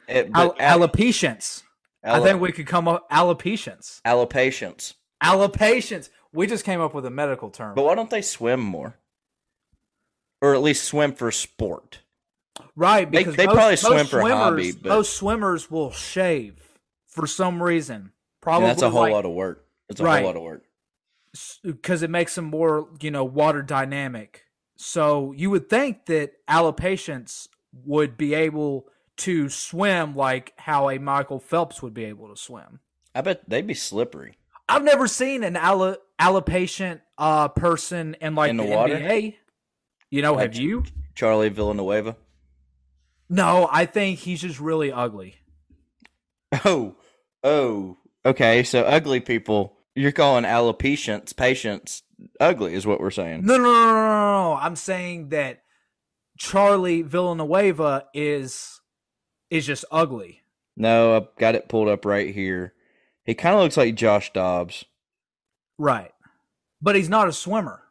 It, 0.06 0.26
eh, 0.26 0.30
Al- 0.32 0.48
but 0.50 0.60
al- 0.60 0.78
alopecians. 0.78 1.64
I 2.04 2.20
think 2.20 2.40
we 2.40 2.52
could 2.52 2.68
come 2.68 2.86
up 2.86 3.10
alopecians. 3.10 4.00
alopatients. 4.02 4.94
Alopatians. 5.20 6.10
We 6.32 6.46
just 6.46 6.64
came 6.64 6.80
up 6.80 6.94
with 6.94 7.04
a 7.04 7.10
medical 7.10 7.50
term. 7.50 7.74
But 7.74 7.84
why 7.84 7.96
don't 7.96 8.10
they 8.10 8.22
swim 8.22 8.60
more? 8.60 8.94
or 10.40 10.54
at 10.54 10.62
least 10.62 10.84
swim 10.84 11.14
for 11.14 11.32
sport. 11.32 11.98
Right, 12.76 13.10
because 13.10 13.34
they 13.34 13.46
most, 13.46 13.54
probably 13.56 13.72
most 13.72 13.82
swim 13.82 14.06
for 14.06 14.20
swimmers, 14.20 14.38
hobby, 14.38 14.70
but- 14.70 14.88
most 14.88 15.14
swimmers 15.14 15.68
will 15.68 15.90
shave 15.90 16.78
for 17.08 17.26
some 17.26 17.60
reason. 17.60 18.12
Probably 18.40 18.68
And 18.68 18.70
that's 18.70 18.82
a 18.82 18.90
whole 18.90 19.00
like, 19.00 19.12
lot 19.14 19.24
of 19.24 19.32
work. 19.32 19.66
It's 19.88 20.00
a 20.00 20.04
Right. 20.04 20.18
whole 20.18 20.28
lot 20.28 20.36
of 20.36 20.42
work. 20.42 20.62
Because 21.62 22.02
it 22.02 22.10
makes 22.10 22.34
them 22.34 22.46
more, 22.46 22.88
you 23.00 23.10
know, 23.10 23.24
water 23.24 23.62
dynamic. 23.62 24.44
So 24.76 25.32
you 25.32 25.50
would 25.50 25.68
think 25.68 26.06
that 26.06 26.32
allopatients 26.48 27.48
would 27.84 28.16
be 28.16 28.34
able 28.34 28.86
to 29.18 29.48
swim 29.48 30.14
like 30.14 30.52
how 30.56 30.88
a 30.90 30.98
Michael 30.98 31.40
Phelps 31.40 31.82
would 31.82 31.94
be 31.94 32.04
able 32.04 32.28
to 32.28 32.36
swim. 32.36 32.80
I 33.14 33.20
bet 33.22 33.48
they'd 33.48 33.66
be 33.66 33.74
slippery. 33.74 34.38
I've 34.68 34.84
never 34.84 35.08
seen 35.08 35.42
an 35.42 35.56
alo- 35.56 35.96
alopatient 36.20 37.00
uh, 37.16 37.48
person 37.48 38.16
in 38.20 38.34
like 38.34 38.50
In 38.50 38.56
the 38.58 38.64
the, 38.64 38.70
water? 38.76 38.94
NBA. 38.96 39.34
You 40.10 40.22
know, 40.22 40.34
Like- 40.34 40.42
have 40.42 40.56
you? 40.56 40.84
Charlie 41.14 41.48
Villanueva. 41.48 42.16
No, 43.28 43.68
I 43.70 43.86
think 43.86 44.20
he's 44.20 44.40
just 44.40 44.60
really 44.60 44.92
ugly. 44.92 45.34
Oh, 46.64 46.96
oh. 47.44 47.98
Okay, 48.24 48.62
so 48.62 48.82
ugly 48.82 49.20
people. 49.20 49.76
You're 49.98 50.12
calling 50.12 50.44
alopatients 50.44 51.34
patients 51.34 52.02
ugly, 52.38 52.74
is 52.74 52.86
what 52.86 53.00
we're 53.00 53.10
saying. 53.10 53.44
No, 53.44 53.56
no, 53.56 53.64
no, 53.64 53.86
no, 53.86 53.92
no, 53.92 54.52
no. 54.52 54.58
I'm 54.60 54.76
saying 54.76 55.30
that 55.30 55.62
Charlie 56.38 57.02
Villanueva 57.02 58.04
is 58.14 58.80
is 59.50 59.66
just 59.66 59.84
ugly. 59.90 60.42
No, 60.76 61.16
I've 61.16 61.34
got 61.36 61.56
it 61.56 61.68
pulled 61.68 61.88
up 61.88 62.04
right 62.04 62.32
here. 62.32 62.74
He 63.24 63.34
kind 63.34 63.56
of 63.56 63.62
looks 63.62 63.76
like 63.76 63.94
Josh 63.96 64.32
Dobbs. 64.32 64.84
Right. 65.78 66.12
But 66.80 66.94
he's 66.94 67.08
not 67.08 67.26
a 67.28 67.32
swimmer. 67.32 67.82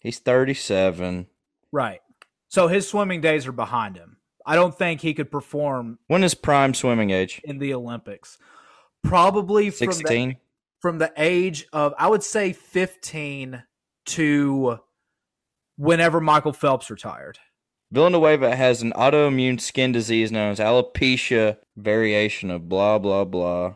He's 0.00 0.18
37. 0.18 1.28
Right. 1.70 2.00
So 2.48 2.66
his 2.66 2.88
swimming 2.88 3.20
days 3.20 3.46
are 3.46 3.52
behind 3.52 3.96
him. 3.96 4.16
I 4.44 4.54
don't 4.56 4.76
think 4.76 5.00
he 5.00 5.14
could 5.14 5.30
perform 5.30 5.98
When 6.08 6.24
is 6.24 6.34
prime 6.34 6.74
swimming 6.74 7.10
age? 7.10 7.40
in 7.44 7.58
the 7.58 7.72
Olympics. 7.74 8.38
Probably 9.04 9.70
from 9.70 9.86
the 9.88 9.92
16. 9.94 10.36
From 10.80 10.98
the 10.98 11.12
age 11.16 11.66
of 11.72 11.94
I 11.98 12.08
would 12.08 12.22
say 12.22 12.52
15 12.52 13.62
to 14.06 14.78
whenever 15.76 16.20
Michael 16.20 16.52
Phelps 16.52 16.90
retired. 16.90 17.38
Villanueva 17.92 18.56
has 18.56 18.82
an 18.82 18.92
autoimmune 18.92 19.60
skin 19.60 19.92
disease 19.92 20.32
known 20.32 20.50
as 20.50 20.58
alopecia 20.58 21.56
variation 21.76 22.50
of 22.50 22.68
blah 22.68 22.98
blah 22.98 23.24
blah. 23.24 23.74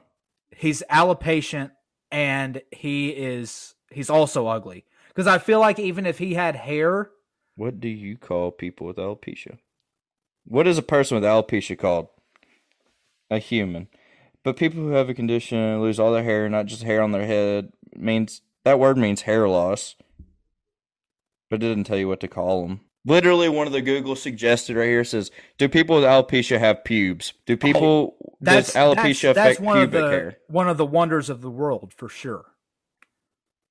He's 0.57 0.83
alopatient 0.91 1.71
and 2.11 2.61
he 2.73 3.11
is 3.11 3.75
he's 3.91 4.11
also 4.11 4.47
ugly. 4.47 4.85
Cuz 5.15 5.27
I 5.27 5.39
feel 5.39 5.61
like 5.61 5.79
even 5.79 6.07
if 6.07 6.19
he 6.19 6.35
had 6.35 6.57
hair, 6.57 7.11
What 7.57 7.81
do 7.81 7.89
you 7.89 8.17
call 8.17 8.51
people 8.51 8.87
with 8.87 8.97
alopecia? 8.97 9.59
What 10.45 10.67
is 10.67 10.79
a 10.79 10.83
person 10.83 11.15
with 11.15 11.25
alopecia 11.25 11.79
called? 11.79 12.09
A 13.31 13.39
human. 13.39 13.89
But 14.43 14.57
people 14.57 14.81
who 14.81 14.91
have 14.91 15.09
a 15.09 15.15
condition 15.15 15.81
lose 15.81 16.01
all 16.01 16.13
their 16.13 16.23
hair, 16.23 16.49
not 16.49 16.67
just 16.67 16.83
hair 16.83 17.03
on 17.03 17.13
their 17.13 17.27
head, 17.27 17.73
means 17.95 18.43
that 18.65 18.79
word 18.79 18.97
means 18.97 19.23
hair 19.23 19.49
loss. 19.49 19.97
But 21.51 21.63
it 21.63 21.69
didn't 21.69 21.85
tell 21.85 21.99
you 21.99 22.09
what 22.09 22.21
to 22.21 22.29
call 22.29 22.67
them. 22.67 22.81
Literally, 23.05 23.49
one 23.49 23.67
of 23.67 23.73
the 23.73 23.81
Google 23.81 24.15
suggested 24.15 24.77
right 24.77 24.87
here 24.87 25.05
says, 25.05 25.31
"Do 25.59 25.69
people 25.69 25.97
with 25.97 26.05
alopecia 26.05 26.59
have 26.59 26.85
pubes? 26.85 27.33
Do 27.47 27.57
people 27.57 28.37
that's 28.41 28.73
does 28.73 28.77
alopecia 28.77 29.35
that's, 29.35 29.59
that's 29.59 29.59
affect 29.59 29.61
pubic 29.61 29.91
the 29.91 30.11
hair?" 30.11 30.39
one 30.49 30.69
of 30.69 30.77
the 30.77 30.87
wonders 30.87 31.31
of 31.31 31.41
the 31.41 31.51
world 31.51 31.95
for 31.95 32.09
sure. 32.09 32.47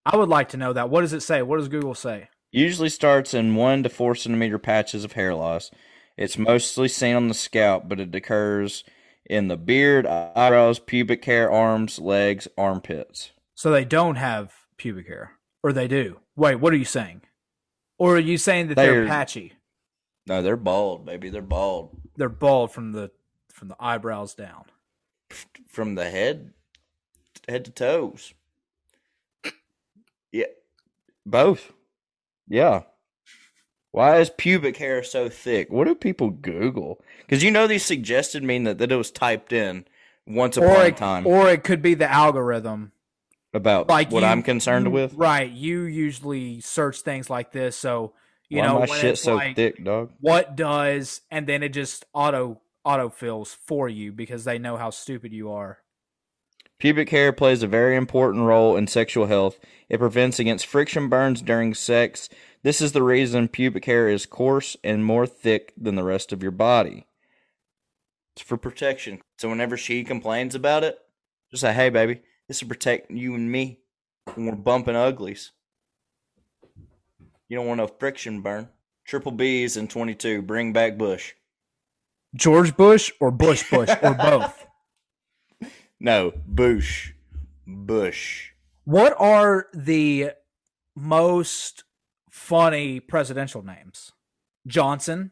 I 0.05 0.17
would 0.17 0.29
like 0.29 0.49
to 0.49 0.57
know 0.57 0.73
that. 0.73 0.89
What 0.89 1.01
does 1.01 1.13
it 1.13 1.21
say? 1.21 1.43
What 1.43 1.57
does 1.57 1.67
Google 1.67 1.93
say? 1.93 2.29
Usually 2.51 2.89
starts 2.89 3.35
in 3.35 3.55
one 3.55 3.83
to 3.83 3.89
four 3.89 4.15
centimeter 4.15 4.57
patches 4.57 5.03
of 5.03 5.11
hair 5.11 5.35
loss. 5.35 5.69
It's 6.17 6.37
mostly 6.37 6.87
seen 6.87 7.15
on 7.15 7.27
the 7.27 7.35
scalp, 7.35 7.87
but 7.87 7.99
it 7.99 8.13
occurs 8.15 8.83
in 9.29 9.47
the 9.47 9.55
beard, 9.57 10.05
eyebrows, 10.05 10.79
pubic 10.79 11.23
hair, 11.25 11.49
arms, 11.51 11.99
legs, 11.99 12.47
armpits. 12.57 13.31
So 13.55 13.71
they 13.71 13.85
don't 13.85 14.15
have 14.15 14.53
pubic 14.77 15.07
hair, 15.07 15.33
or 15.63 15.71
they 15.71 15.87
do. 15.87 16.19
Wait, 16.35 16.55
what 16.55 16.73
are 16.73 16.77
you 16.77 16.85
saying? 16.85 17.21
Or 17.97 18.15
are 18.15 18.19
you 18.19 18.37
saying 18.37 18.67
that 18.69 18.75
they're, 18.75 19.01
They're- 19.01 19.07
patchy? 19.07 19.53
No, 20.27 20.41
they're 20.41 20.55
bald, 20.57 21.05
baby. 21.05 21.29
They're 21.29 21.41
bald 21.41 21.99
They're 22.15 22.29
bald 22.29 22.71
from 22.71 22.91
the 22.91 23.11
from 23.51 23.67
the 23.67 23.75
eyebrows 23.79 24.33
down. 24.35 24.65
from 25.67 25.95
the 25.95 26.09
head 26.09 26.53
head 27.47 27.65
to 27.65 27.71
toes. 27.71 28.33
Yeah, 30.31 30.45
both. 31.25 31.71
Yeah. 32.47 32.83
Why 33.91 34.19
is 34.19 34.29
pubic 34.29 34.77
hair 34.77 35.01
so 35.03 35.29
thick? 35.29 35.71
What 35.71 35.87
do 35.87 35.95
people 35.95 36.29
Google? 36.29 37.01
Because 37.29 37.43
you 37.43 37.51
know 37.51 37.67
these 37.67 37.85
suggested 37.85 38.43
mean 38.43 38.63
that, 38.63 38.79
that 38.79 38.91
it 38.91 38.95
was 38.95 39.11
typed 39.11 39.53
in 39.53 39.85
once 40.25 40.57
upon 40.57 40.69
Or 40.69 40.81
a 40.81 40.91
time 40.91 41.27
or 41.27 41.47
it 41.51 41.63
could 41.63 41.81
be 41.83 41.93
the 41.93 42.09
algorithm. 42.11 42.91
about 43.53 43.87
Like 43.87 44.11
what 44.11 44.21
you- 44.21 44.25
I'm 44.29 44.41
concerned 44.41 44.87
you- 44.87 44.91
with. 44.91 45.13
Right. 45.13 45.49
You 45.51 45.81
usually 45.83 46.59
search 46.61 47.01
things 47.01 47.29
like 47.29 47.51
this, 47.51 47.75
so 47.75 48.13
you 48.49 48.59
Why 48.61 48.65
know 48.65 48.79
my 48.79 48.85
shit 48.87 49.19
so 49.19 49.35
like 49.35 49.55
thick, 49.55 49.83
dog? 49.83 50.11
what 50.19 50.55
does, 50.55 51.21
and 51.29 51.45
then 51.45 51.61
it 51.61 51.69
just 51.69 52.03
auto 52.13 52.61
auto 52.83 53.09
fills 53.09 53.53
for 53.53 53.87
you 53.87 54.11
because 54.11 54.43
they 54.45 54.57
know 54.57 54.77
how 54.77 54.89
stupid 54.89 55.31
you 55.31 55.51
are. 55.51 55.77
Pubic 56.79 57.09
hair 57.09 57.31
plays 57.33 57.61
a 57.61 57.67
very 57.67 57.95
important 57.95 58.45
role 58.45 58.75
in 58.77 58.87
sexual 58.87 59.27
health. 59.27 59.59
It 59.89 59.99
prevents 59.99 60.39
against 60.39 60.65
friction 60.65 61.09
burns 61.09 61.41
during 61.41 61.73
sex. 61.75 62.29
This 62.63 62.81
is 62.81 62.93
the 62.93 63.03
reason 63.03 63.49
pubic 63.49 63.85
hair 63.85 64.07
is 64.07 64.25
coarse 64.25 64.77
and 64.83 65.05
more 65.05 65.27
thick 65.27 65.73
than 65.77 65.95
the 65.95 66.03
rest 66.03 66.31
of 66.31 66.41
your 66.41 66.51
body. 66.53 67.05
It's 68.39 68.47
for 68.47 68.55
protection. 68.55 69.21
So 69.37 69.49
whenever 69.49 69.75
she 69.75 70.05
complains 70.05 70.55
about 70.55 70.85
it, 70.85 70.97
just 71.51 71.59
say, 71.59 71.73
"Hey, 71.73 71.89
baby, 71.89 72.21
this 72.47 72.61
is 72.61 72.67
protect 72.67 73.11
you 73.11 73.35
and 73.35 73.51
me 73.51 73.81
when 74.33 74.45
we're 74.45 74.55
bumping 74.55 74.95
uglies. 74.95 75.51
You 77.49 77.57
don't 77.57 77.67
want 77.67 77.79
no 77.79 77.87
friction 77.87 78.41
burn." 78.41 78.69
Triple 79.03 79.33
B's 79.33 79.75
in 79.75 79.89
22. 79.89 80.41
Bring 80.41 80.71
back 80.71 80.97
Bush. 80.97 81.33
George 82.33 82.77
Bush 82.77 83.11
or 83.19 83.29
Bush 83.29 83.69
Bush 83.69 83.89
or 84.01 84.13
both. 84.13 84.67
No, 85.99 86.31
Bush. 86.47 87.11
Bush. 87.67 88.51
What 88.85 89.15
are 89.19 89.67
the 89.73 90.31
most 90.95 91.83
funny 92.29 93.01
presidential 93.01 93.63
names? 93.63 94.13
Johnson, 94.65 95.31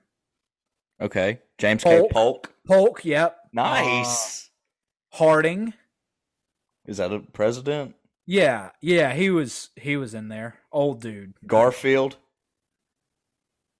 Okay. 0.99 1.39
James 1.57 1.83
K. 1.83 2.07
Polk. 2.11 2.53
Polk. 2.67 3.05
Yep. 3.05 3.37
Nice. 3.53 4.49
Uh, 5.13 5.17
Harding. 5.17 5.73
Is 6.85 6.97
that 6.97 7.11
a 7.11 7.19
president? 7.19 7.95
Yeah, 8.25 8.71
yeah, 8.81 9.13
he 9.13 9.29
was 9.29 9.69
he 9.75 9.95
was 9.95 10.13
in 10.13 10.27
there. 10.27 10.55
Old 10.71 11.01
dude. 11.01 11.33
Garfield. 11.45 12.17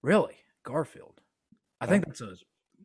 Really? 0.01 0.35
Garfield. 0.63 1.21
I 1.81 1.85
think 1.85 2.05
that's 2.05 2.21
a 2.21 2.33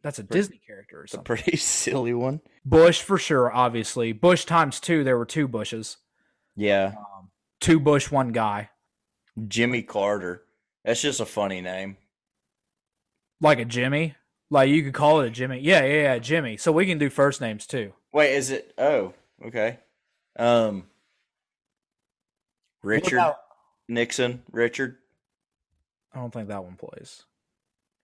that's 0.03 0.19
a 0.19 0.25
Disney 0.25 0.61
character 0.67 1.01
or 1.01 1.07
something. 1.07 1.25
pretty 1.25 1.57
silly 1.57 2.15
one. 2.15 2.41
Bush 2.65 3.01
for 3.01 3.17
sure, 3.17 3.53
obviously. 3.53 4.13
Bush 4.13 4.45
times 4.45 4.81
two, 4.81 5.05
there 5.05 5.17
were 5.17 5.25
two 5.25 5.47
Bushes. 5.47 5.99
Yeah. 6.57 6.95
Um, 6.99 7.31
two 7.61 7.79
Bush, 7.79 8.11
one 8.11 8.33
guy. 8.33 8.71
Jimmy 9.49 9.83
Carter. 9.83 10.43
That's 10.85 11.01
just 11.01 11.21
a 11.21 11.27
funny 11.27 11.61
name. 11.61 11.97
Like 13.41 13.61
a 13.61 13.65
Jimmy. 13.65 14.17
Like 14.53 14.69
you 14.69 14.83
could 14.83 14.93
call 14.93 15.23
it 15.23 15.29
a 15.29 15.31
Jimmy. 15.31 15.61
Yeah, 15.61 15.83
yeah, 15.83 16.03
yeah, 16.03 16.19
Jimmy. 16.19 16.59
So 16.59 16.73
we 16.73 16.85
can 16.85 16.99
do 16.99 17.09
first 17.09 17.41
names 17.41 17.67
too. 17.67 17.95
Wait, 18.13 18.35
is 18.35 18.51
it? 18.51 18.75
Oh, 18.77 19.15
okay. 19.47 19.79
Um, 20.39 20.85
Richard 22.83 23.17
about- 23.17 23.39
Nixon. 23.89 24.43
Richard. 24.53 24.99
I 26.15 26.19
don't 26.19 26.31
think 26.33 26.49
that 26.49 26.65
one 26.65 26.77
plays. 26.77 27.23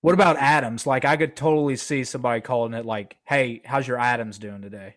What 0.01 0.15
about 0.15 0.39
Adams? 0.39 0.87
Like 0.87 1.05
I 1.05 1.19
could 1.19 1.37
totally 1.37 1.77
see 1.77 2.03
somebody 2.03 2.41
calling 2.41 2.73
it 2.73 2.87
like, 2.87 3.19
"Hey, 3.27 3.61
how's 3.67 3.87
your 3.87 3.99
Adams 3.99 4.39
doing 4.39 4.63
today?" 4.63 4.97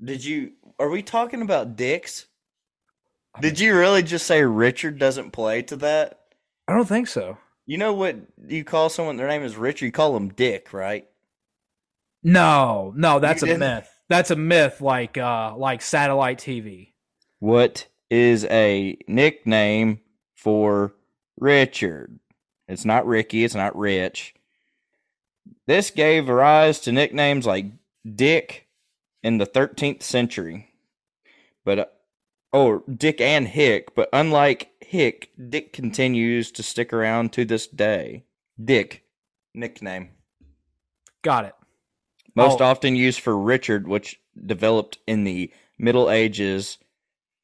Did 0.00 0.24
you? 0.24 0.52
Are 0.78 0.88
we 0.88 1.02
talking 1.02 1.42
about 1.42 1.74
dicks? 1.74 2.26
Did 3.40 3.58
you 3.58 3.76
really 3.76 4.04
just 4.04 4.26
say 4.26 4.44
Richard 4.44 4.98
doesn't 4.98 5.32
play 5.32 5.62
to 5.62 5.76
that? 5.76 6.20
I 6.68 6.74
don't 6.74 6.86
think 6.86 7.08
so. 7.08 7.38
You 7.66 7.78
know 7.78 7.92
what 7.92 8.16
you 8.46 8.64
call 8.64 8.88
someone? 8.88 9.16
Their 9.16 9.28
name 9.28 9.42
is 9.42 9.56
Richard. 9.56 9.86
You 9.86 9.92
call 9.92 10.14
them 10.14 10.28
Dick, 10.28 10.72
right? 10.72 11.06
No, 12.22 12.92
no, 12.96 13.18
that's 13.18 13.42
a 13.42 13.58
myth. 13.58 13.88
That's 14.08 14.30
a 14.30 14.36
myth 14.36 14.80
like 14.80 15.18
uh 15.18 15.56
like 15.56 15.82
satellite 15.82 16.38
TV. 16.38 16.92
What 17.40 17.88
is 18.10 18.44
a 18.46 18.96
nickname 19.08 20.00
for 20.34 20.94
Richard? 21.38 22.18
It's 22.68 22.84
not 22.84 23.06
Ricky, 23.06 23.44
it's 23.44 23.54
not 23.54 23.76
Rich. 23.76 24.34
This 25.66 25.90
gave 25.90 26.28
rise 26.28 26.80
to 26.80 26.92
nicknames 26.92 27.46
like 27.46 27.66
Dick 28.14 28.68
in 29.22 29.38
the 29.38 29.46
13th 29.46 30.02
century. 30.02 30.70
But, 31.64 31.78
uh, 31.78 31.86
or 32.52 32.82
Dick 32.92 33.20
and 33.20 33.46
Hick, 33.46 33.94
but 33.94 34.08
unlike 34.12 34.70
Hick, 34.88 35.30
Dick 35.48 35.72
continues 35.72 36.50
to 36.52 36.62
stick 36.62 36.92
around 36.92 37.32
to 37.32 37.44
this 37.44 37.66
day. 37.66 38.24
Dick, 38.62 39.02
nickname. 39.54 40.10
Got 41.22 41.46
it. 41.46 41.54
Most 42.36 42.60
Oh. 42.60 42.64
often 42.66 42.94
used 42.94 43.20
for 43.20 43.36
Richard, 43.36 43.88
which 43.88 44.20
developed 44.44 44.98
in 45.06 45.24
the 45.24 45.52
Middle 45.78 46.08
Ages, 46.10 46.78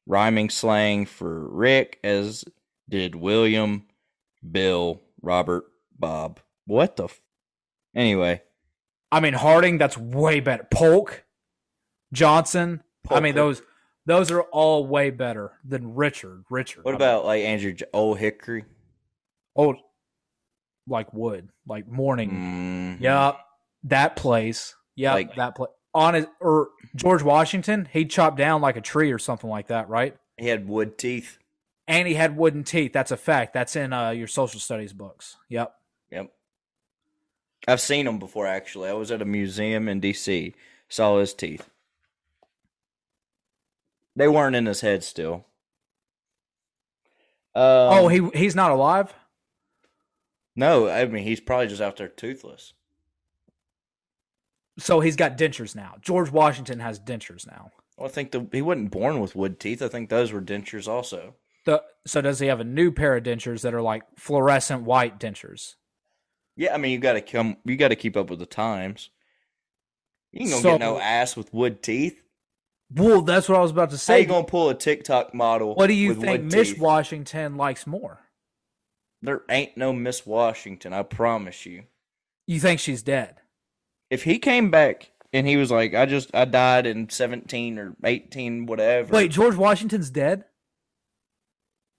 rhyming 0.05 0.49
slang 0.49 1.05
for 1.05 1.49
Rick, 1.49 1.99
as 2.03 2.45
did 2.87 3.15
William, 3.15 3.87
Bill, 4.49 5.01
Robert, 5.21 5.65
Bob. 5.97 6.39
What 6.65 6.95
the? 6.95 7.05
F- 7.05 7.21
anyway, 7.95 8.41
I 9.11 9.19
mean 9.19 9.33
Harding, 9.33 9.77
that's 9.77 9.97
way 9.97 10.39
better. 10.39 10.65
Polk, 10.71 11.25
Johnson. 12.13 12.83
I 13.09 13.19
mean 13.19 13.35
those 13.35 13.61
those 14.05 14.31
are 14.31 14.41
all 14.43 14.85
way 14.85 15.09
better 15.09 15.53
than 15.63 15.95
Richard. 15.95 16.43
Richard. 16.49 16.83
what 16.83 16.91
I 16.91 16.93
mean, 16.93 17.01
about 17.01 17.25
like 17.25 17.43
Andrew 17.43 17.73
J- 17.73 17.85
Old 17.93 18.19
Hickory? 18.19 18.65
old 19.55 19.77
like 20.87 21.13
wood, 21.13 21.49
like 21.67 21.87
morning. 21.87 22.97
Mhm. 22.99 23.01
Yep. 23.01 23.37
That 23.85 24.15
place. 24.15 24.75
Yep. 24.95 25.13
Like- 25.13 25.35
that 25.35 25.55
place. 25.55 25.71
On 25.95 26.15
it 26.15 26.27
or 26.39 26.69
George 26.95 27.21
Washington, 27.21 27.87
he 27.93 28.03
chopped 28.05 28.35
down 28.37 28.61
like 28.61 28.75
a 28.75 28.81
tree 28.81 29.11
or 29.11 29.19
something 29.19 29.49
like 29.49 29.67
that, 29.67 29.87
right? 29.89 30.17
He 30.37 30.47
had 30.47 30.67
wood 30.67 30.97
teeth. 30.97 31.37
And 31.87 32.07
he 32.07 32.15
had 32.15 32.35
wooden 32.35 32.63
teeth. 32.63 32.93
That's 32.93 33.11
a 33.11 33.17
fact. 33.17 33.53
That's 33.53 33.75
in 33.75 33.93
uh, 33.93 34.09
your 34.09 34.27
social 34.27 34.59
studies 34.59 34.91
books. 34.93 35.37
Yep. 35.49 35.75
Yep. 36.11 36.31
I've 37.67 37.81
seen 37.81 38.07
him 38.07 38.17
before, 38.19 38.47
actually. 38.47 38.89
I 38.89 38.93
was 38.93 39.11
at 39.11 39.21
a 39.21 39.25
museum 39.25 39.87
in 39.87 39.99
D.C., 39.99 40.55
saw 40.89 41.19
his 41.19 41.33
teeth. 41.33 41.69
They 44.15 44.27
weren't 44.27 44.55
in 44.55 44.65
his 44.65 44.81
head 44.81 45.03
still. 45.03 45.45
Um, 47.55 47.63
oh, 47.65 48.07
he 48.07 48.27
he's 48.33 48.55
not 48.55 48.71
alive. 48.71 49.13
No, 50.55 50.87
I 50.89 51.05
mean, 51.05 51.23
he's 51.23 51.39
probably 51.39 51.67
just 51.67 51.81
out 51.81 51.97
there 51.97 52.07
toothless. 52.07 52.73
So 54.79 54.99
he's 54.99 55.15
got 55.15 55.37
dentures 55.37 55.75
now. 55.75 55.95
George 56.01 56.31
Washington 56.31 56.79
has 56.79 56.99
dentures 56.99 57.45
now. 57.45 57.71
Well, 57.97 58.07
I 58.07 58.11
think 58.11 58.31
the, 58.31 58.47
he 58.51 58.61
wasn't 58.63 58.89
born 58.91 59.19
with 59.19 59.35
wood 59.35 59.59
teeth. 59.59 59.81
I 59.83 59.87
think 59.87 60.09
those 60.09 60.31
were 60.31 60.41
dentures 60.41 60.87
also. 60.87 61.35
The, 61.65 61.83
so 62.05 62.21
does 62.21 62.39
he 62.39 62.47
have 62.47 62.59
a 62.59 62.63
new 62.65 62.91
pair 62.91 63.15
of 63.15 63.23
dentures 63.23 63.61
that 63.61 63.73
are 63.73 63.81
like 63.83 64.03
fluorescent 64.17 64.83
white 64.83 65.19
dentures? 65.19 65.75
Yeah, 66.55 66.73
I 66.73 66.77
mean, 66.77 66.91
you 66.91 66.97
got 66.99 67.13
to 67.13 67.21
come. 67.21 67.57
You 67.65 67.75
got 67.75 67.89
to 67.89 67.95
keep 67.95 68.17
up 68.17 68.29
with 68.29 68.39
the 68.39 68.45
times. 68.47 69.09
You 70.31 70.41
ain't 70.41 70.49
gonna 70.51 70.61
So- 70.63 70.71
get 70.71 70.79
no 70.79 70.99
ass 70.99 71.35
with 71.37 71.53
wood 71.53 71.83
teeth. 71.83 72.22
Well, 72.95 73.21
that's 73.21 73.49
what 73.49 73.57
I 73.57 73.61
was 73.61 73.71
about 73.71 73.89
to 73.89 73.95
How 73.95 73.99
say. 73.99 74.21
you 74.21 74.27
gonna 74.27 74.45
pull 74.45 74.69
a 74.69 74.75
TikTok 74.75 75.33
model? 75.33 75.75
what 75.75 75.87
do 75.87 75.93
you 75.93 76.13
think 76.13 76.43
Miss 76.43 76.69
teeth? 76.73 76.79
Washington 76.79 77.55
likes 77.57 77.87
more? 77.87 78.19
There 79.21 79.41
ain't 79.49 79.77
no 79.77 79.93
Miss 79.93 80.25
Washington. 80.25 80.91
I 80.93 81.03
promise 81.03 81.65
you. 81.65 81.83
You 82.47 82.59
think 82.59 82.79
she's 82.79 83.01
dead? 83.03 83.37
if 84.09 84.23
he 84.23 84.37
came 84.37 84.69
back 84.69 85.09
and 85.31 85.47
he 85.47 85.57
was 85.57 85.71
like, 85.71 85.95
I 85.95 86.05
just 86.05 86.29
I 86.35 86.45
died 86.45 86.85
in 86.85 87.09
seventeen 87.09 87.79
or 87.79 87.95
eighteen, 88.03 88.65
whatever. 88.67 89.11
Wait, 89.13 89.31
George 89.31 89.55
Washington's 89.55 90.09
dead? 90.09 90.45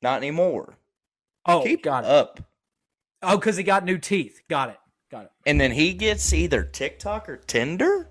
not 0.02 0.18
anymore. 0.18 0.76
Oh, 1.46 1.62
Keep 1.62 1.82
got 1.82 2.04
it. 2.04 2.10
up. 2.10 2.40
Oh, 3.22 3.38
because 3.38 3.56
he 3.56 3.62
got 3.62 3.84
new 3.86 3.96
teeth. 3.96 4.42
Got 4.50 4.68
it. 4.70 4.78
Got 5.10 5.24
it. 5.24 5.30
And 5.46 5.58
then 5.58 5.72
he 5.72 5.94
gets 5.94 6.30
either 6.34 6.62
TikTok 6.62 7.26
or 7.28 7.38
Tinder. 7.38 8.10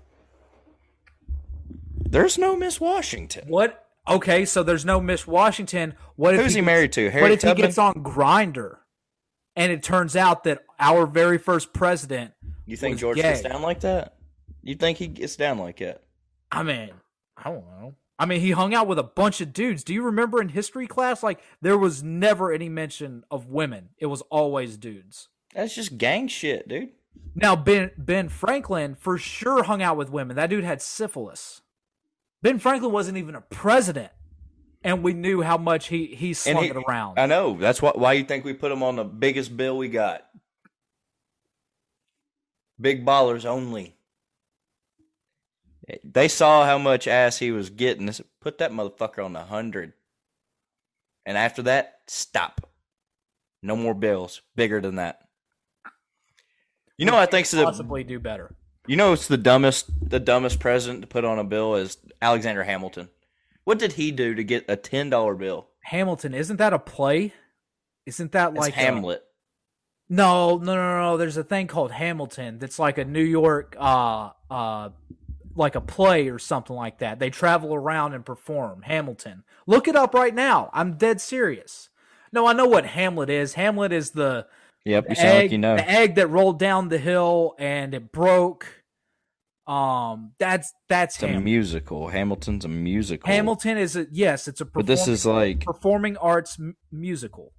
There's 2.14 2.38
no 2.38 2.54
Miss 2.54 2.80
Washington. 2.80 3.48
What? 3.48 3.84
Okay, 4.08 4.44
so 4.44 4.62
there's 4.62 4.84
no 4.84 5.00
Miss 5.00 5.26
Washington. 5.26 5.94
What 6.14 6.34
if 6.34 6.40
Who's 6.42 6.52
he 6.54 6.60
gets- 6.60 6.66
married 6.66 6.92
to? 6.92 7.04
What 7.06 7.12
Harry 7.12 7.32
if 7.32 7.42
he 7.42 7.54
gets 7.54 7.76
on 7.76 7.94
Grindr, 7.94 8.76
and 9.56 9.72
it 9.72 9.82
turns 9.82 10.14
out 10.14 10.44
that 10.44 10.62
our 10.78 11.06
very 11.06 11.38
first 11.38 11.72
president? 11.72 12.32
You 12.66 12.76
think 12.76 12.98
George 12.98 13.16
gets 13.16 13.42
gay? 13.42 13.48
down 13.48 13.62
like 13.62 13.80
that? 13.80 14.14
You 14.62 14.76
think 14.76 14.98
he 14.98 15.08
gets 15.08 15.34
down 15.34 15.58
like 15.58 15.78
that? 15.78 16.02
I 16.52 16.62
mean, 16.62 16.90
I 17.36 17.50
don't 17.50 17.66
know. 17.66 17.96
I 18.16 18.26
mean, 18.26 18.40
he 18.40 18.52
hung 18.52 18.74
out 18.74 18.86
with 18.86 19.00
a 19.00 19.02
bunch 19.02 19.40
of 19.40 19.52
dudes. 19.52 19.82
Do 19.82 19.92
you 19.92 20.02
remember 20.02 20.40
in 20.40 20.50
history 20.50 20.86
class? 20.86 21.24
Like, 21.24 21.40
there 21.60 21.76
was 21.76 22.04
never 22.04 22.52
any 22.52 22.68
mention 22.68 23.24
of 23.28 23.48
women. 23.48 23.88
It 23.98 24.06
was 24.06 24.20
always 24.30 24.76
dudes. 24.76 25.30
That's 25.52 25.74
just 25.74 25.98
gang 25.98 26.28
shit, 26.28 26.68
dude. 26.68 26.90
Now, 27.34 27.56
Ben 27.56 27.90
Ben 27.98 28.28
Franklin 28.28 28.94
for 28.94 29.18
sure 29.18 29.64
hung 29.64 29.82
out 29.82 29.96
with 29.96 30.10
women. 30.10 30.36
That 30.36 30.48
dude 30.50 30.62
had 30.62 30.80
syphilis. 30.80 31.60
Ben 32.44 32.58
Franklin 32.58 32.92
wasn't 32.92 33.16
even 33.16 33.34
a 33.34 33.40
president, 33.40 34.12
and 34.82 35.02
we 35.02 35.14
knew 35.14 35.40
how 35.40 35.56
much 35.56 35.88
he 35.88 36.08
he 36.08 36.34
slung 36.34 36.62
he- 36.62 36.68
it 36.68 36.76
around. 36.76 37.18
I 37.18 37.24
know. 37.24 37.56
That's 37.58 37.80
why. 37.80 37.92
Why 37.94 38.12
you 38.12 38.24
think 38.24 38.44
we 38.44 38.52
put 38.52 38.70
him 38.70 38.82
on 38.82 38.96
the 38.96 39.04
biggest 39.04 39.56
bill 39.56 39.78
we 39.78 39.88
got? 39.88 40.26
Big 42.78 43.06
ballers 43.06 43.46
only. 43.46 43.96
They 46.04 46.28
saw 46.28 46.66
how 46.66 46.76
much 46.76 47.08
ass 47.08 47.38
he 47.38 47.50
was 47.50 47.70
getting. 47.70 48.04
They 48.04 48.12
said, 48.12 48.26
Put 48.42 48.58
that 48.58 48.72
motherfucker 48.72 49.24
on 49.24 49.32
the 49.32 49.44
hundred. 49.44 49.94
And 51.24 51.38
after 51.38 51.62
that, 51.62 52.00
stop. 52.08 52.68
No 53.62 53.74
more 53.74 53.94
bills 53.94 54.42
bigger 54.54 54.82
than 54.82 54.96
that. 54.96 55.20
You 56.98 57.06
know, 57.06 57.16
I 57.16 57.24
think 57.24 57.50
possibly 57.50 58.04
do 58.04 58.20
better. 58.20 58.54
You 58.86 58.96
know 58.96 59.12
it's 59.12 59.28
the 59.28 59.36
dumbest 59.36 59.90
the 60.08 60.20
dumbest 60.20 60.60
president 60.60 61.02
to 61.02 61.06
put 61.06 61.24
on 61.24 61.38
a 61.38 61.44
bill 61.44 61.74
is 61.74 61.96
Alexander 62.22 62.64
Hamilton. 62.64 63.08
What 63.64 63.78
did 63.78 63.92
he 63.92 64.10
do 64.10 64.34
to 64.34 64.44
get 64.44 64.64
a 64.68 64.76
ten 64.76 65.10
dollar 65.10 65.34
bill? 65.34 65.68
Hamilton, 65.82 66.34
isn't 66.34 66.56
that 66.58 66.72
a 66.72 66.78
play? 66.78 67.32
Isn't 68.06 68.32
that 68.32 68.50
It's 68.50 68.58
like 68.58 68.76
a- 68.76 68.80
Hamlet. 68.80 69.22
no, 70.08 70.58
no, 70.58 70.74
no, 70.74 71.00
no. 71.00 71.16
There's 71.16 71.36
a 71.36 71.44
thing 71.44 71.66
called 71.66 71.92
Hamilton 71.92 72.58
that's 72.58 72.78
like 72.78 72.98
a 72.98 73.04
New 73.04 73.22
York, 73.24 73.76
uh, 73.78 74.30
uh, 74.50 74.90
like 75.54 75.74
a 75.74 75.80
play 75.80 76.28
or 76.28 76.38
something 76.38 76.76
like 76.76 76.98
that. 76.98 77.18
They 77.18 77.30
travel 77.30 77.74
around 77.74 78.12
and 78.14 78.24
perform. 78.24 78.82
Hamilton. 78.82 79.44
Look 79.66 79.88
it 79.88 79.96
up 79.96 80.12
right 80.14 80.34
now. 80.34 80.68
I'm 80.74 80.94
dead 80.98 81.20
serious. 81.20 81.88
No, 82.32 82.46
I 82.46 82.52
know 82.52 82.66
what 82.66 82.84
Hamlet 82.86 83.30
is. 83.30 83.54
Hamlet 83.54 83.92
is 83.92 84.10
the 84.10 84.46
Yep, 84.84 85.06
you 85.08 85.14
sound 85.14 85.28
egg, 85.28 85.42
like 85.44 85.50
you 85.52 85.58
know. 85.58 85.76
the 85.76 85.90
egg 85.90 86.14
that 86.16 86.26
rolled 86.28 86.58
down 86.58 86.88
the 86.88 86.98
hill 86.98 87.54
and 87.58 87.94
it 87.94 88.12
broke. 88.12 88.82
Um, 89.66 90.32
that's 90.38 90.74
that's 90.88 91.14
It's 91.14 91.22
a 91.22 91.40
musical. 91.40 92.08
Hamilton's 92.08 92.66
a 92.66 92.68
musical. 92.68 93.26
Hamilton 93.32 93.78
is 93.78 93.96
a 93.96 94.06
yes, 94.12 94.46
it's 94.46 94.60
a 94.60 94.66
But 94.66 94.86
this 94.86 95.08
is 95.08 95.24
like 95.24 95.64
performing 95.64 96.18
arts 96.18 96.58
m- 96.60 96.76
musical. 96.92 97.52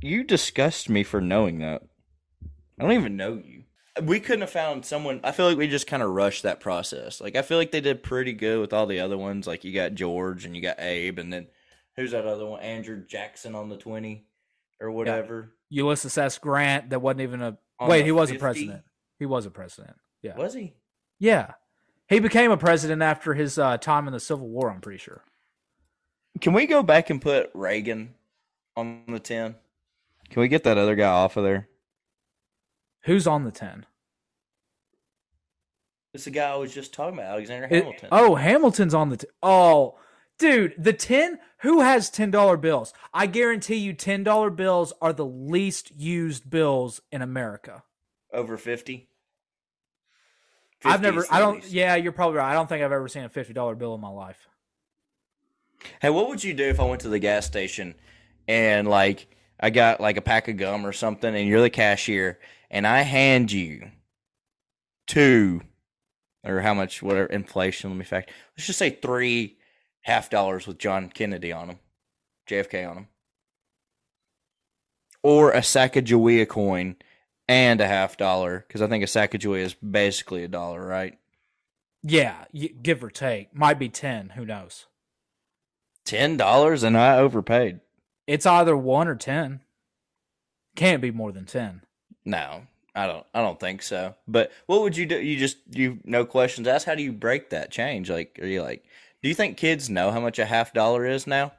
you 0.00 0.24
disgust 0.24 0.88
me 0.88 1.02
for 1.02 1.20
knowing 1.20 1.58
that. 1.58 1.82
I 2.78 2.82
don't 2.82 2.92
even 2.92 3.16
know 3.16 3.34
you. 3.44 3.64
We 4.02 4.20
couldn't 4.20 4.42
have 4.42 4.50
found 4.50 4.84
someone. 4.84 5.20
I 5.24 5.32
feel 5.32 5.46
like 5.48 5.56
we 5.58 5.68
just 5.68 5.86
kind 5.86 6.02
of 6.02 6.10
rushed 6.10 6.42
that 6.44 6.60
process. 6.60 7.20
Like 7.20 7.36
I 7.36 7.42
feel 7.42 7.58
like 7.58 7.72
they 7.72 7.80
did 7.82 8.02
pretty 8.02 8.32
good 8.32 8.60
with 8.60 8.72
all 8.72 8.86
the 8.86 9.00
other 9.00 9.18
ones. 9.18 9.46
Like 9.46 9.64
you 9.64 9.72
got 9.74 9.94
George 9.94 10.46
and 10.46 10.56
you 10.56 10.62
got 10.62 10.80
Abe, 10.80 11.18
and 11.18 11.30
then 11.32 11.46
who's 11.96 12.12
that 12.12 12.26
other 12.26 12.46
one? 12.46 12.60
Andrew 12.62 13.04
Jackson 13.06 13.54
on 13.54 13.68
the 13.68 13.76
twenty 13.76 14.25
or 14.80 14.90
whatever. 14.90 15.52
Ulysses 15.70 16.16
S. 16.16 16.38
Grant 16.38 16.90
that 16.90 17.00
wasn't 17.00 17.22
even 17.22 17.42
a 17.42 17.58
On 17.78 17.88
wait, 17.88 18.04
he 18.04 18.12
was 18.12 18.30
a 18.30 18.36
president. 18.36 18.82
He 19.18 19.26
was 19.26 19.46
a 19.46 19.50
president. 19.50 19.96
Yeah. 20.22 20.36
Was 20.36 20.54
he? 20.54 20.74
Yeah. 21.18 21.52
He 22.08 22.20
became 22.20 22.50
a 22.50 22.56
president 22.56 23.02
after 23.02 23.34
his 23.34 23.58
uh, 23.58 23.78
time 23.78 24.06
in 24.06 24.12
the 24.12 24.20
Civil 24.20 24.48
War, 24.48 24.70
I'm 24.70 24.80
pretty 24.80 24.98
sure. 24.98 25.24
Can 26.40 26.52
we 26.52 26.66
go 26.66 26.82
back 26.82 27.10
and 27.10 27.20
put 27.20 27.50
Reagan 27.54 28.14
on 28.76 29.02
the 29.08 29.18
ten? 29.18 29.56
Can 30.30 30.40
we 30.42 30.48
get 30.48 30.64
that 30.64 30.78
other 30.78 30.94
guy 30.94 31.08
off 31.08 31.36
of 31.36 31.44
there? 31.44 31.68
Who's 33.04 33.26
on 33.28 33.44
the 33.44 33.52
10? 33.52 33.86
It's 36.12 36.24
the 36.24 36.30
guy 36.30 36.50
I 36.50 36.56
was 36.56 36.74
just 36.74 36.92
talking 36.92 37.18
about, 37.18 37.30
Alexander 37.30 37.68
It- 37.70 37.84
Hamilton. 37.84 38.08
oh, 38.10 38.34
Hamilton's 38.34 38.94
on 38.94 39.10
the 39.10 39.18
10. 39.18 39.30
Oh, 39.42 39.98
dude, 40.38 40.74
the 40.78 40.92
10? 40.92 41.38
Who 41.60 41.80
has 41.80 42.10
$10 42.10 42.60
bills? 42.60 42.92
I 43.12 43.26
guarantee 43.26 43.76
you 43.76 43.94
$10 43.94 44.56
bills 44.56 44.92
are 45.00 45.12
the 45.12 45.26
least 45.26 45.90
used 45.96 46.48
bills 46.50 47.00
in 47.10 47.22
America. 47.22 47.82
Over 48.32 48.56
fifty. 48.56 49.08
I've 50.84 51.00
never, 51.00 51.24
I 51.30 51.38
don't, 51.38 51.66
yeah, 51.68 51.96
you're 51.96 52.12
probably 52.12 52.36
right. 52.36 52.50
I 52.50 52.54
don't 52.54 52.68
think 52.68 52.84
I've 52.84 52.92
ever 52.92 53.08
seen 53.08 53.24
a 53.24 53.28
$50 53.28 53.78
bill 53.78 53.94
in 53.94 54.00
my 54.00 54.10
life. 54.10 54.46
Hey, 56.00 56.10
what 56.10 56.28
would 56.28 56.44
you 56.44 56.54
do 56.54 56.64
if 56.64 56.78
I 56.80 56.84
went 56.84 57.00
to 57.02 57.08
the 57.08 57.18
gas 57.18 57.46
station 57.46 57.94
and 58.46 58.86
like 58.86 59.26
I 59.58 59.70
got 59.70 60.00
like 60.00 60.16
a 60.16 60.22
pack 60.22 60.48
of 60.48 60.56
gum 60.56 60.86
or 60.86 60.92
something 60.92 61.34
and 61.34 61.48
you're 61.48 61.60
the 61.60 61.70
cashier 61.70 62.38
and 62.70 62.86
I 62.86 63.02
hand 63.02 63.50
you 63.52 63.90
two 65.06 65.62
or 66.44 66.60
how 66.60 66.74
much 66.74 67.02
whatever 67.02 67.26
inflation 67.26 67.90
let 67.90 67.96
me 67.96 68.04
fact 68.04 68.30
let's 68.56 68.66
just 68.66 68.78
say 68.78 68.90
three 68.90 69.55
half 70.06 70.30
dollars 70.30 70.68
with 70.68 70.78
John 70.78 71.08
Kennedy 71.08 71.52
on 71.52 71.66
them, 71.66 71.78
JFK 72.48 72.88
on 72.88 72.94
them. 72.94 73.08
Or 75.20 75.50
a 75.50 75.58
Sacagawea 75.58 76.48
coin 76.48 76.94
and 77.48 77.80
a 77.80 77.88
half 77.88 78.16
dollar 78.16 78.64
because 78.66 78.80
I 78.80 78.86
think 78.86 79.02
a 79.02 79.08
Sacagawea 79.08 79.62
is 79.62 79.74
basically 79.74 80.44
a 80.44 80.48
dollar, 80.48 80.86
right? 80.86 81.18
Yeah, 82.04 82.44
give 82.82 83.02
or 83.02 83.10
take. 83.10 83.52
Might 83.52 83.80
be 83.80 83.88
10. 83.88 84.30
Who 84.36 84.46
knows? 84.46 84.86
Ten 86.04 86.36
dollars 86.36 86.84
and 86.84 86.96
I 86.96 87.18
overpaid. 87.18 87.80
It's 88.28 88.46
either 88.46 88.76
1 88.76 89.08
or 89.08 89.16
10. 89.16 89.60
Can't 90.76 91.02
be 91.02 91.10
more 91.10 91.32
than 91.32 91.46
10. 91.46 91.82
No, 92.24 92.62
I 92.94 93.08
don't. 93.08 93.26
I 93.34 93.42
don't 93.42 93.58
think 93.58 93.82
so. 93.82 94.14
But 94.28 94.52
what 94.66 94.82
would 94.82 94.96
you 94.96 95.06
do? 95.06 95.20
You 95.20 95.36
just 95.36 95.56
you 95.72 95.98
no 96.04 96.24
questions 96.24 96.68
asked. 96.68 96.86
How 96.86 96.94
do 96.94 97.02
you 97.02 97.12
break 97.12 97.50
that 97.50 97.72
change? 97.72 98.08
Like, 98.08 98.38
are 98.40 98.46
you 98.46 98.62
like? 98.62 98.84
Do 99.22 99.28
you 99.28 99.34
think 99.34 99.56
kids 99.56 99.90
know 99.90 100.10
how 100.10 100.20
much 100.20 100.38
a 100.38 100.46
half 100.46 100.72
dollar 100.72 101.04
is 101.06 101.26
now? 101.26 101.52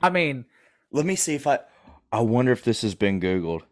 I 0.00 0.10
mean, 0.10 0.44
Let 0.90 1.04
me 1.04 1.16
see 1.16 1.34
if 1.34 1.46
I. 1.46 1.60
I 2.10 2.20
wonder 2.20 2.52
if 2.52 2.64
this 2.64 2.82
has 2.82 2.94
been 2.94 3.20
Googled. 3.20 3.62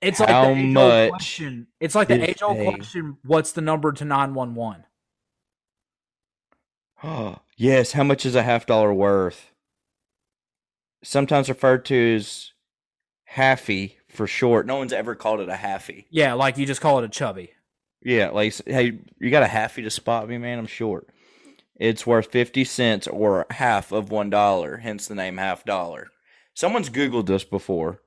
it's 0.00 0.20
like 0.20 0.28
How 0.28 0.54
the 0.54 0.60
age 0.60 0.76
old 0.76 1.10
question. 1.10 1.66
It's 1.80 1.94
like 1.96 2.08
the 2.08 2.30
age 2.30 2.42
old 2.42 2.58
question. 2.58 3.16
What's 3.24 3.52
the 3.52 3.60
number 3.60 3.92
to 3.92 4.04
nine 4.04 4.34
one 4.34 4.54
one? 4.54 4.84
yes, 7.56 7.92
how 7.92 8.04
much 8.04 8.24
is 8.24 8.36
a 8.36 8.44
half 8.44 8.66
dollar 8.66 8.94
worth? 8.94 9.50
Sometimes 11.02 11.48
referred 11.48 11.84
to 11.86 12.14
as 12.16 12.51
halfy 13.36 13.96
for 14.08 14.26
short. 14.26 14.66
No 14.66 14.76
one's 14.76 14.92
ever 14.92 15.14
called 15.14 15.40
it 15.40 15.48
a 15.48 15.54
halfy. 15.54 16.04
Yeah, 16.10 16.34
like 16.34 16.58
you 16.58 16.66
just 16.66 16.80
call 16.80 16.98
it 16.98 17.04
a 17.04 17.08
chubby. 17.08 17.52
Yeah, 18.04 18.30
like 18.30 18.54
hey, 18.66 18.98
you 19.18 19.30
got 19.30 19.42
a 19.42 19.46
halfy 19.46 19.82
to 19.82 19.90
spot 19.90 20.28
me, 20.28 20.38
man? 20.38 20.58
I'm 20.58 20.66
short. 20.66 21.08
It's 21.76 22.06
worth 22.06 22.30
fifty 22.30 22.64
cents 22.64 23.06
or 23.06 23.46
half 23.50 23.92
of 23.92 24.10
one 24.10 24.30
dollar, 24.30 24.78
hence 24.78 25.06
the 25.06 25.14
name 25.14 25.38
half 25.38 25.64
dollar. 25.64 26.08
Someone's 26.54 26.90
Googled 26.90 27.26
this 27.26 27.44
before. 27.44 28.02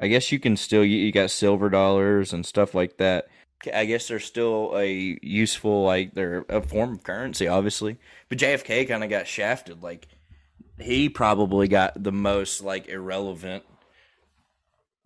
I 0.00 0.08
guess 0.08 0.32
you 0.32 0.38
can 0.38 0.56
still 0.56 0.84
you, 0.84 0.98
you 0.98 1.12
got 1.12 1.30
silver 1.30 1.68
dollars 1.68 2.32
and 2.32 2.46
stuff 2.46 2.74
like 2.74 2.98
that. 2.98 3.26
I 3.72 3.84
guess 3.84 4.08
they're 4.08 4.18
still 4.18 4.72
a 4.76 5.18
useful 5.22 5.84
like 5.84 6.14
they're 6.14 6.44
a 6.48 6.60
form 6.60 6.94
of 6.94 7.02
currency, 7.04 7.46
obviously. 7.48 7.98
But 8.28 8.38
JFK 8.38 8.88
kind 8.88 9.04
of 9.04 9.10
got 9.10 9.26
shafted. 9.26 9.82
Like 9.82 10.08
he 10.80 11.08
probably 11.08 11.68
got 11.68 12.02
the 12.02 12.12
most 12.12 12.62
like 12.62 12.88
irrelevant 12.88 13.64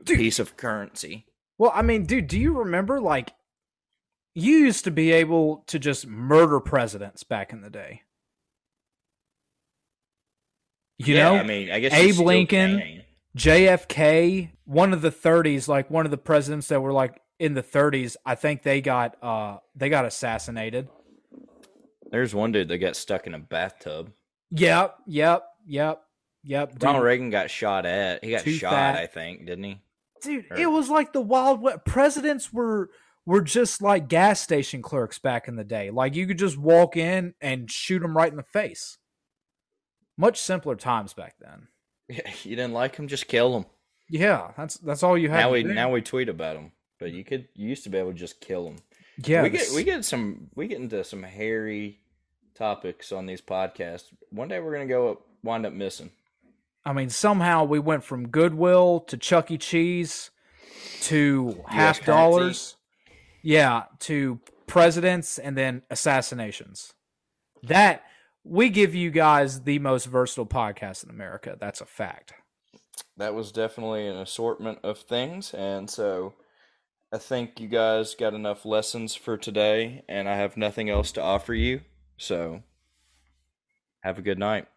piece 0.04 0.38
of 0.38 0.56
currency. 0.56 1.26
Well, 1.58 1.72
I 1.74 1.82
mean, 1.82 2.04
dude, 2.04 2.26
do 2.26 2.38
you 2.38 2.52
remember 2.52 3.00
like 3.00 3.32
you 4.34 4.58
used 4.58 4.84
to 4.84 4.90
be 4.90 5.12
able 5.12 5.64
to 5.68 5.78
just 5.78 6.06
murder 6.06 6.60
presidents 6.60 7.22
back 7.22 7.52
in 7.52 7.62
the 7.62 7.70
day? 7.70 8.02
You 10.98 11.14
yeah, 11.14 11.30
know, 11.30 11.36
I 11.36 11.42
mean, 11.42 11.70
I 11.70 11.80
guess 11.80 11.92
Abe 11.92 12.18
Lincoln, 12.18 12.78
can. 12.78 13.02
JFK, 13.36 14.50
one 14.64 14.92
of 14.92 15.02
the 15.02 15.10
30s, 15.10 15.68
like 15.68 15.90
one 15.90 16.06
of 16.06 16.10
the 16.10 16.16
presidents 16.16 16.68
that 16.68 16.80
were 16.80 16.92
like 16.92 17.20
in 17.38 17.54
the 17.54 17.62
30s, 17.62 18.16
I 18.24 18.34
think 18.34 18.62
they 18.62 18.80
got 18.80 19.22
uh 19.22 19.58
they 19.74 19.88
got 19.88 20.04
assassinated. 20.04 20.88
There's 22.10 22.34
one 22.34 22.52
dude 22.52 22.68
that 22.68 22.78
got 22.78 22.96
stuck 22.96 23.26
in 23.26 23.34
a 23.34 23.38
bathtub. 23.38 24.12
Yep, 24.52 24.96
yep, 25.06 25.44
yep, 25.66 26.02
yep. 26.44 26.72
Dude, 26.72 26.84
Ronald 26.84 27.04
Reagan 27.04 27.30
got 27.30 27.50
shot 27.50 27.84
at. 27.84 28.24
He 28.24 28.30
got 28.30 28.42
Too 28.42 28.52
shot, 28.52 28.72
fat. 28.72 28.96
I 28.96 29.06
think, 29.06 29.44
didn't 29.44 29.64
he? 29.64 29.80
Dude, 30.22 30.46
or- 30.50 30.56
it 30.58 30.70
was 30.70 30.88
like 30.90 31.12
the 31.12 31.20
wild 31.20 31.60
west. 31.60 31.84
Presidents 31.84 32.52
were 32.52 32.90
were 33.24 33.42
just 33.42 33.82
like 33.82 34.08
gas 34.08 34.40
station 34.40 34.82
clerks 34.82 35.18
back 35.18 35.48
in 35.48 35.56
the 35.56 35.64
day. 35.64 35.90
Like 35.90 36.14
you 36.14 36.26
could 36.26 36.38
just 36.38 36.56
walk 36.56 36.96
in 36.96 37.34
and 37.40 37.70
shoot 37.70 38.00
them 38.00 38.16
right 38.16 38.30
in 38.30 38.36
the 38.36 38.42
face. 38.44 38.98
Much 40.16 40.40
simpler 40.40 40.76
times 40.76 41.12
back 41.12 41.34
then. 41.40 41.68
You 42.44 42.54
didn't 42.56 42.72
like 42.72 42.96
them, 42.96 43.08
just 43.08 43.26
kill 43.26 43.52
them. 43.52 43.66
Yeah, 44.08 44.52
that's 44.56 44.76
that's 44.76 45.02
all 45.02 45.18
you 45.18 45.28
had. 45.28 45.38
Now 45.40 45.46
to 45.48 45.52
we 45.52 45.62
do. 45.64 45.74
now 45.74 45.90
we 45.90 46.00
tweet 46.02 46.28
about 46.28 46.54
them, 46.54 46.70
but 47.00 47.12
you 47.12 47.24
could 47.24 47.48
you 47.54 47.68
used 47.68 47.82
to 47.84 47.90
be 47.90 47.98
able 47.98 48.12
to 48.12 48.16
just 48.18 48.40
kill 48.40 48.64
them. 48.66 48.76
yeah, 49.24 49.42
we 49.42 49.50
get 49.50 49.66
we 49.74 49.82
get 49.82 50.04
some 50.04 50.48
we 50.54 50.68
get 50.68 50.80
into 50.80 51.02
some 51.02 51.24
hairy 51.24 51.98
topics 52.54 53.10
on 53.10 53.26
these 53.26 53.40
podcasts. 53.40 54.04
One 54.30 54.46
day 54.48 54.60
we're 54.60 54.72
gonna 54.72 54.86
go 54.86 55.10
up, 55.10 55.22
wind 55.42 55.66
up 55.66 55.72
missing. 55.72 56.10
I 56.86 56.92
mean, 56.92 57.10
somehow 57.10 57.64
we 57.64 57.80
went 57.80 58.04
from 58.04 58.28
Goodwill 58.28 59.00
to 59.08 59.16
Chuck 59.16 59.50
E. 59.50 59.58
Cheese 59.58 60.30
to 61.02 61.64
half 61.66 62.04
dollars. 62.04 62.76
Yeah, 63.42 63.84
to 64.00 64.38
presidents 64.68 65.36
and 65.36 65.58
then 65.58 65.82
assassinations. 65.90 66.94
That 67.64 68.04
we 68.44 68.68
give 68.68 68.94
you 68.94 69.10
guys 69.10 69.62
the 69.62 69.80
most 69.80 70.06
versatile 70.06 70.46
podcast 70.46 71.02
in 71.02 71.10
America. 71.10 71.56
That's 71.58 71.80
a 71.80 71.86
fact. 71.86 72.34
That 73.16 73.34
was 73.34 73.50
definitely 73.50 74.06
an 74.06 74.18
assortment 74.18 74.78
of 74.84 75.00
things, 75.00 75.52
and 75.52 75.90
so 75.90 76.34
I 77.12 77.18
think 77.18 77.58
you 77.58 77.66
guys 77.66 78.14
got 78.14 78.32
enough 78.32 78.64
lessons 78.64 79.16
for 79.16 79.36
today, 79.36 80.04
and 80.08 80.28
I 80.28 80.36
have 80.36 80.56
nothing 80.56 80.88
else 80.88 81.10
to 81.12 81.22
offer 81.22 81.52
you. 81.52 81.80
So 82.16 82.62
have 84.02 84.18
a 84.18 84.22
good 84.22 84.38
night. 84.38 84.68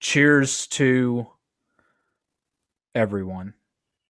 Cheers 0.00 0.66
to 0.68 1.26
everyone. 2.94 3.54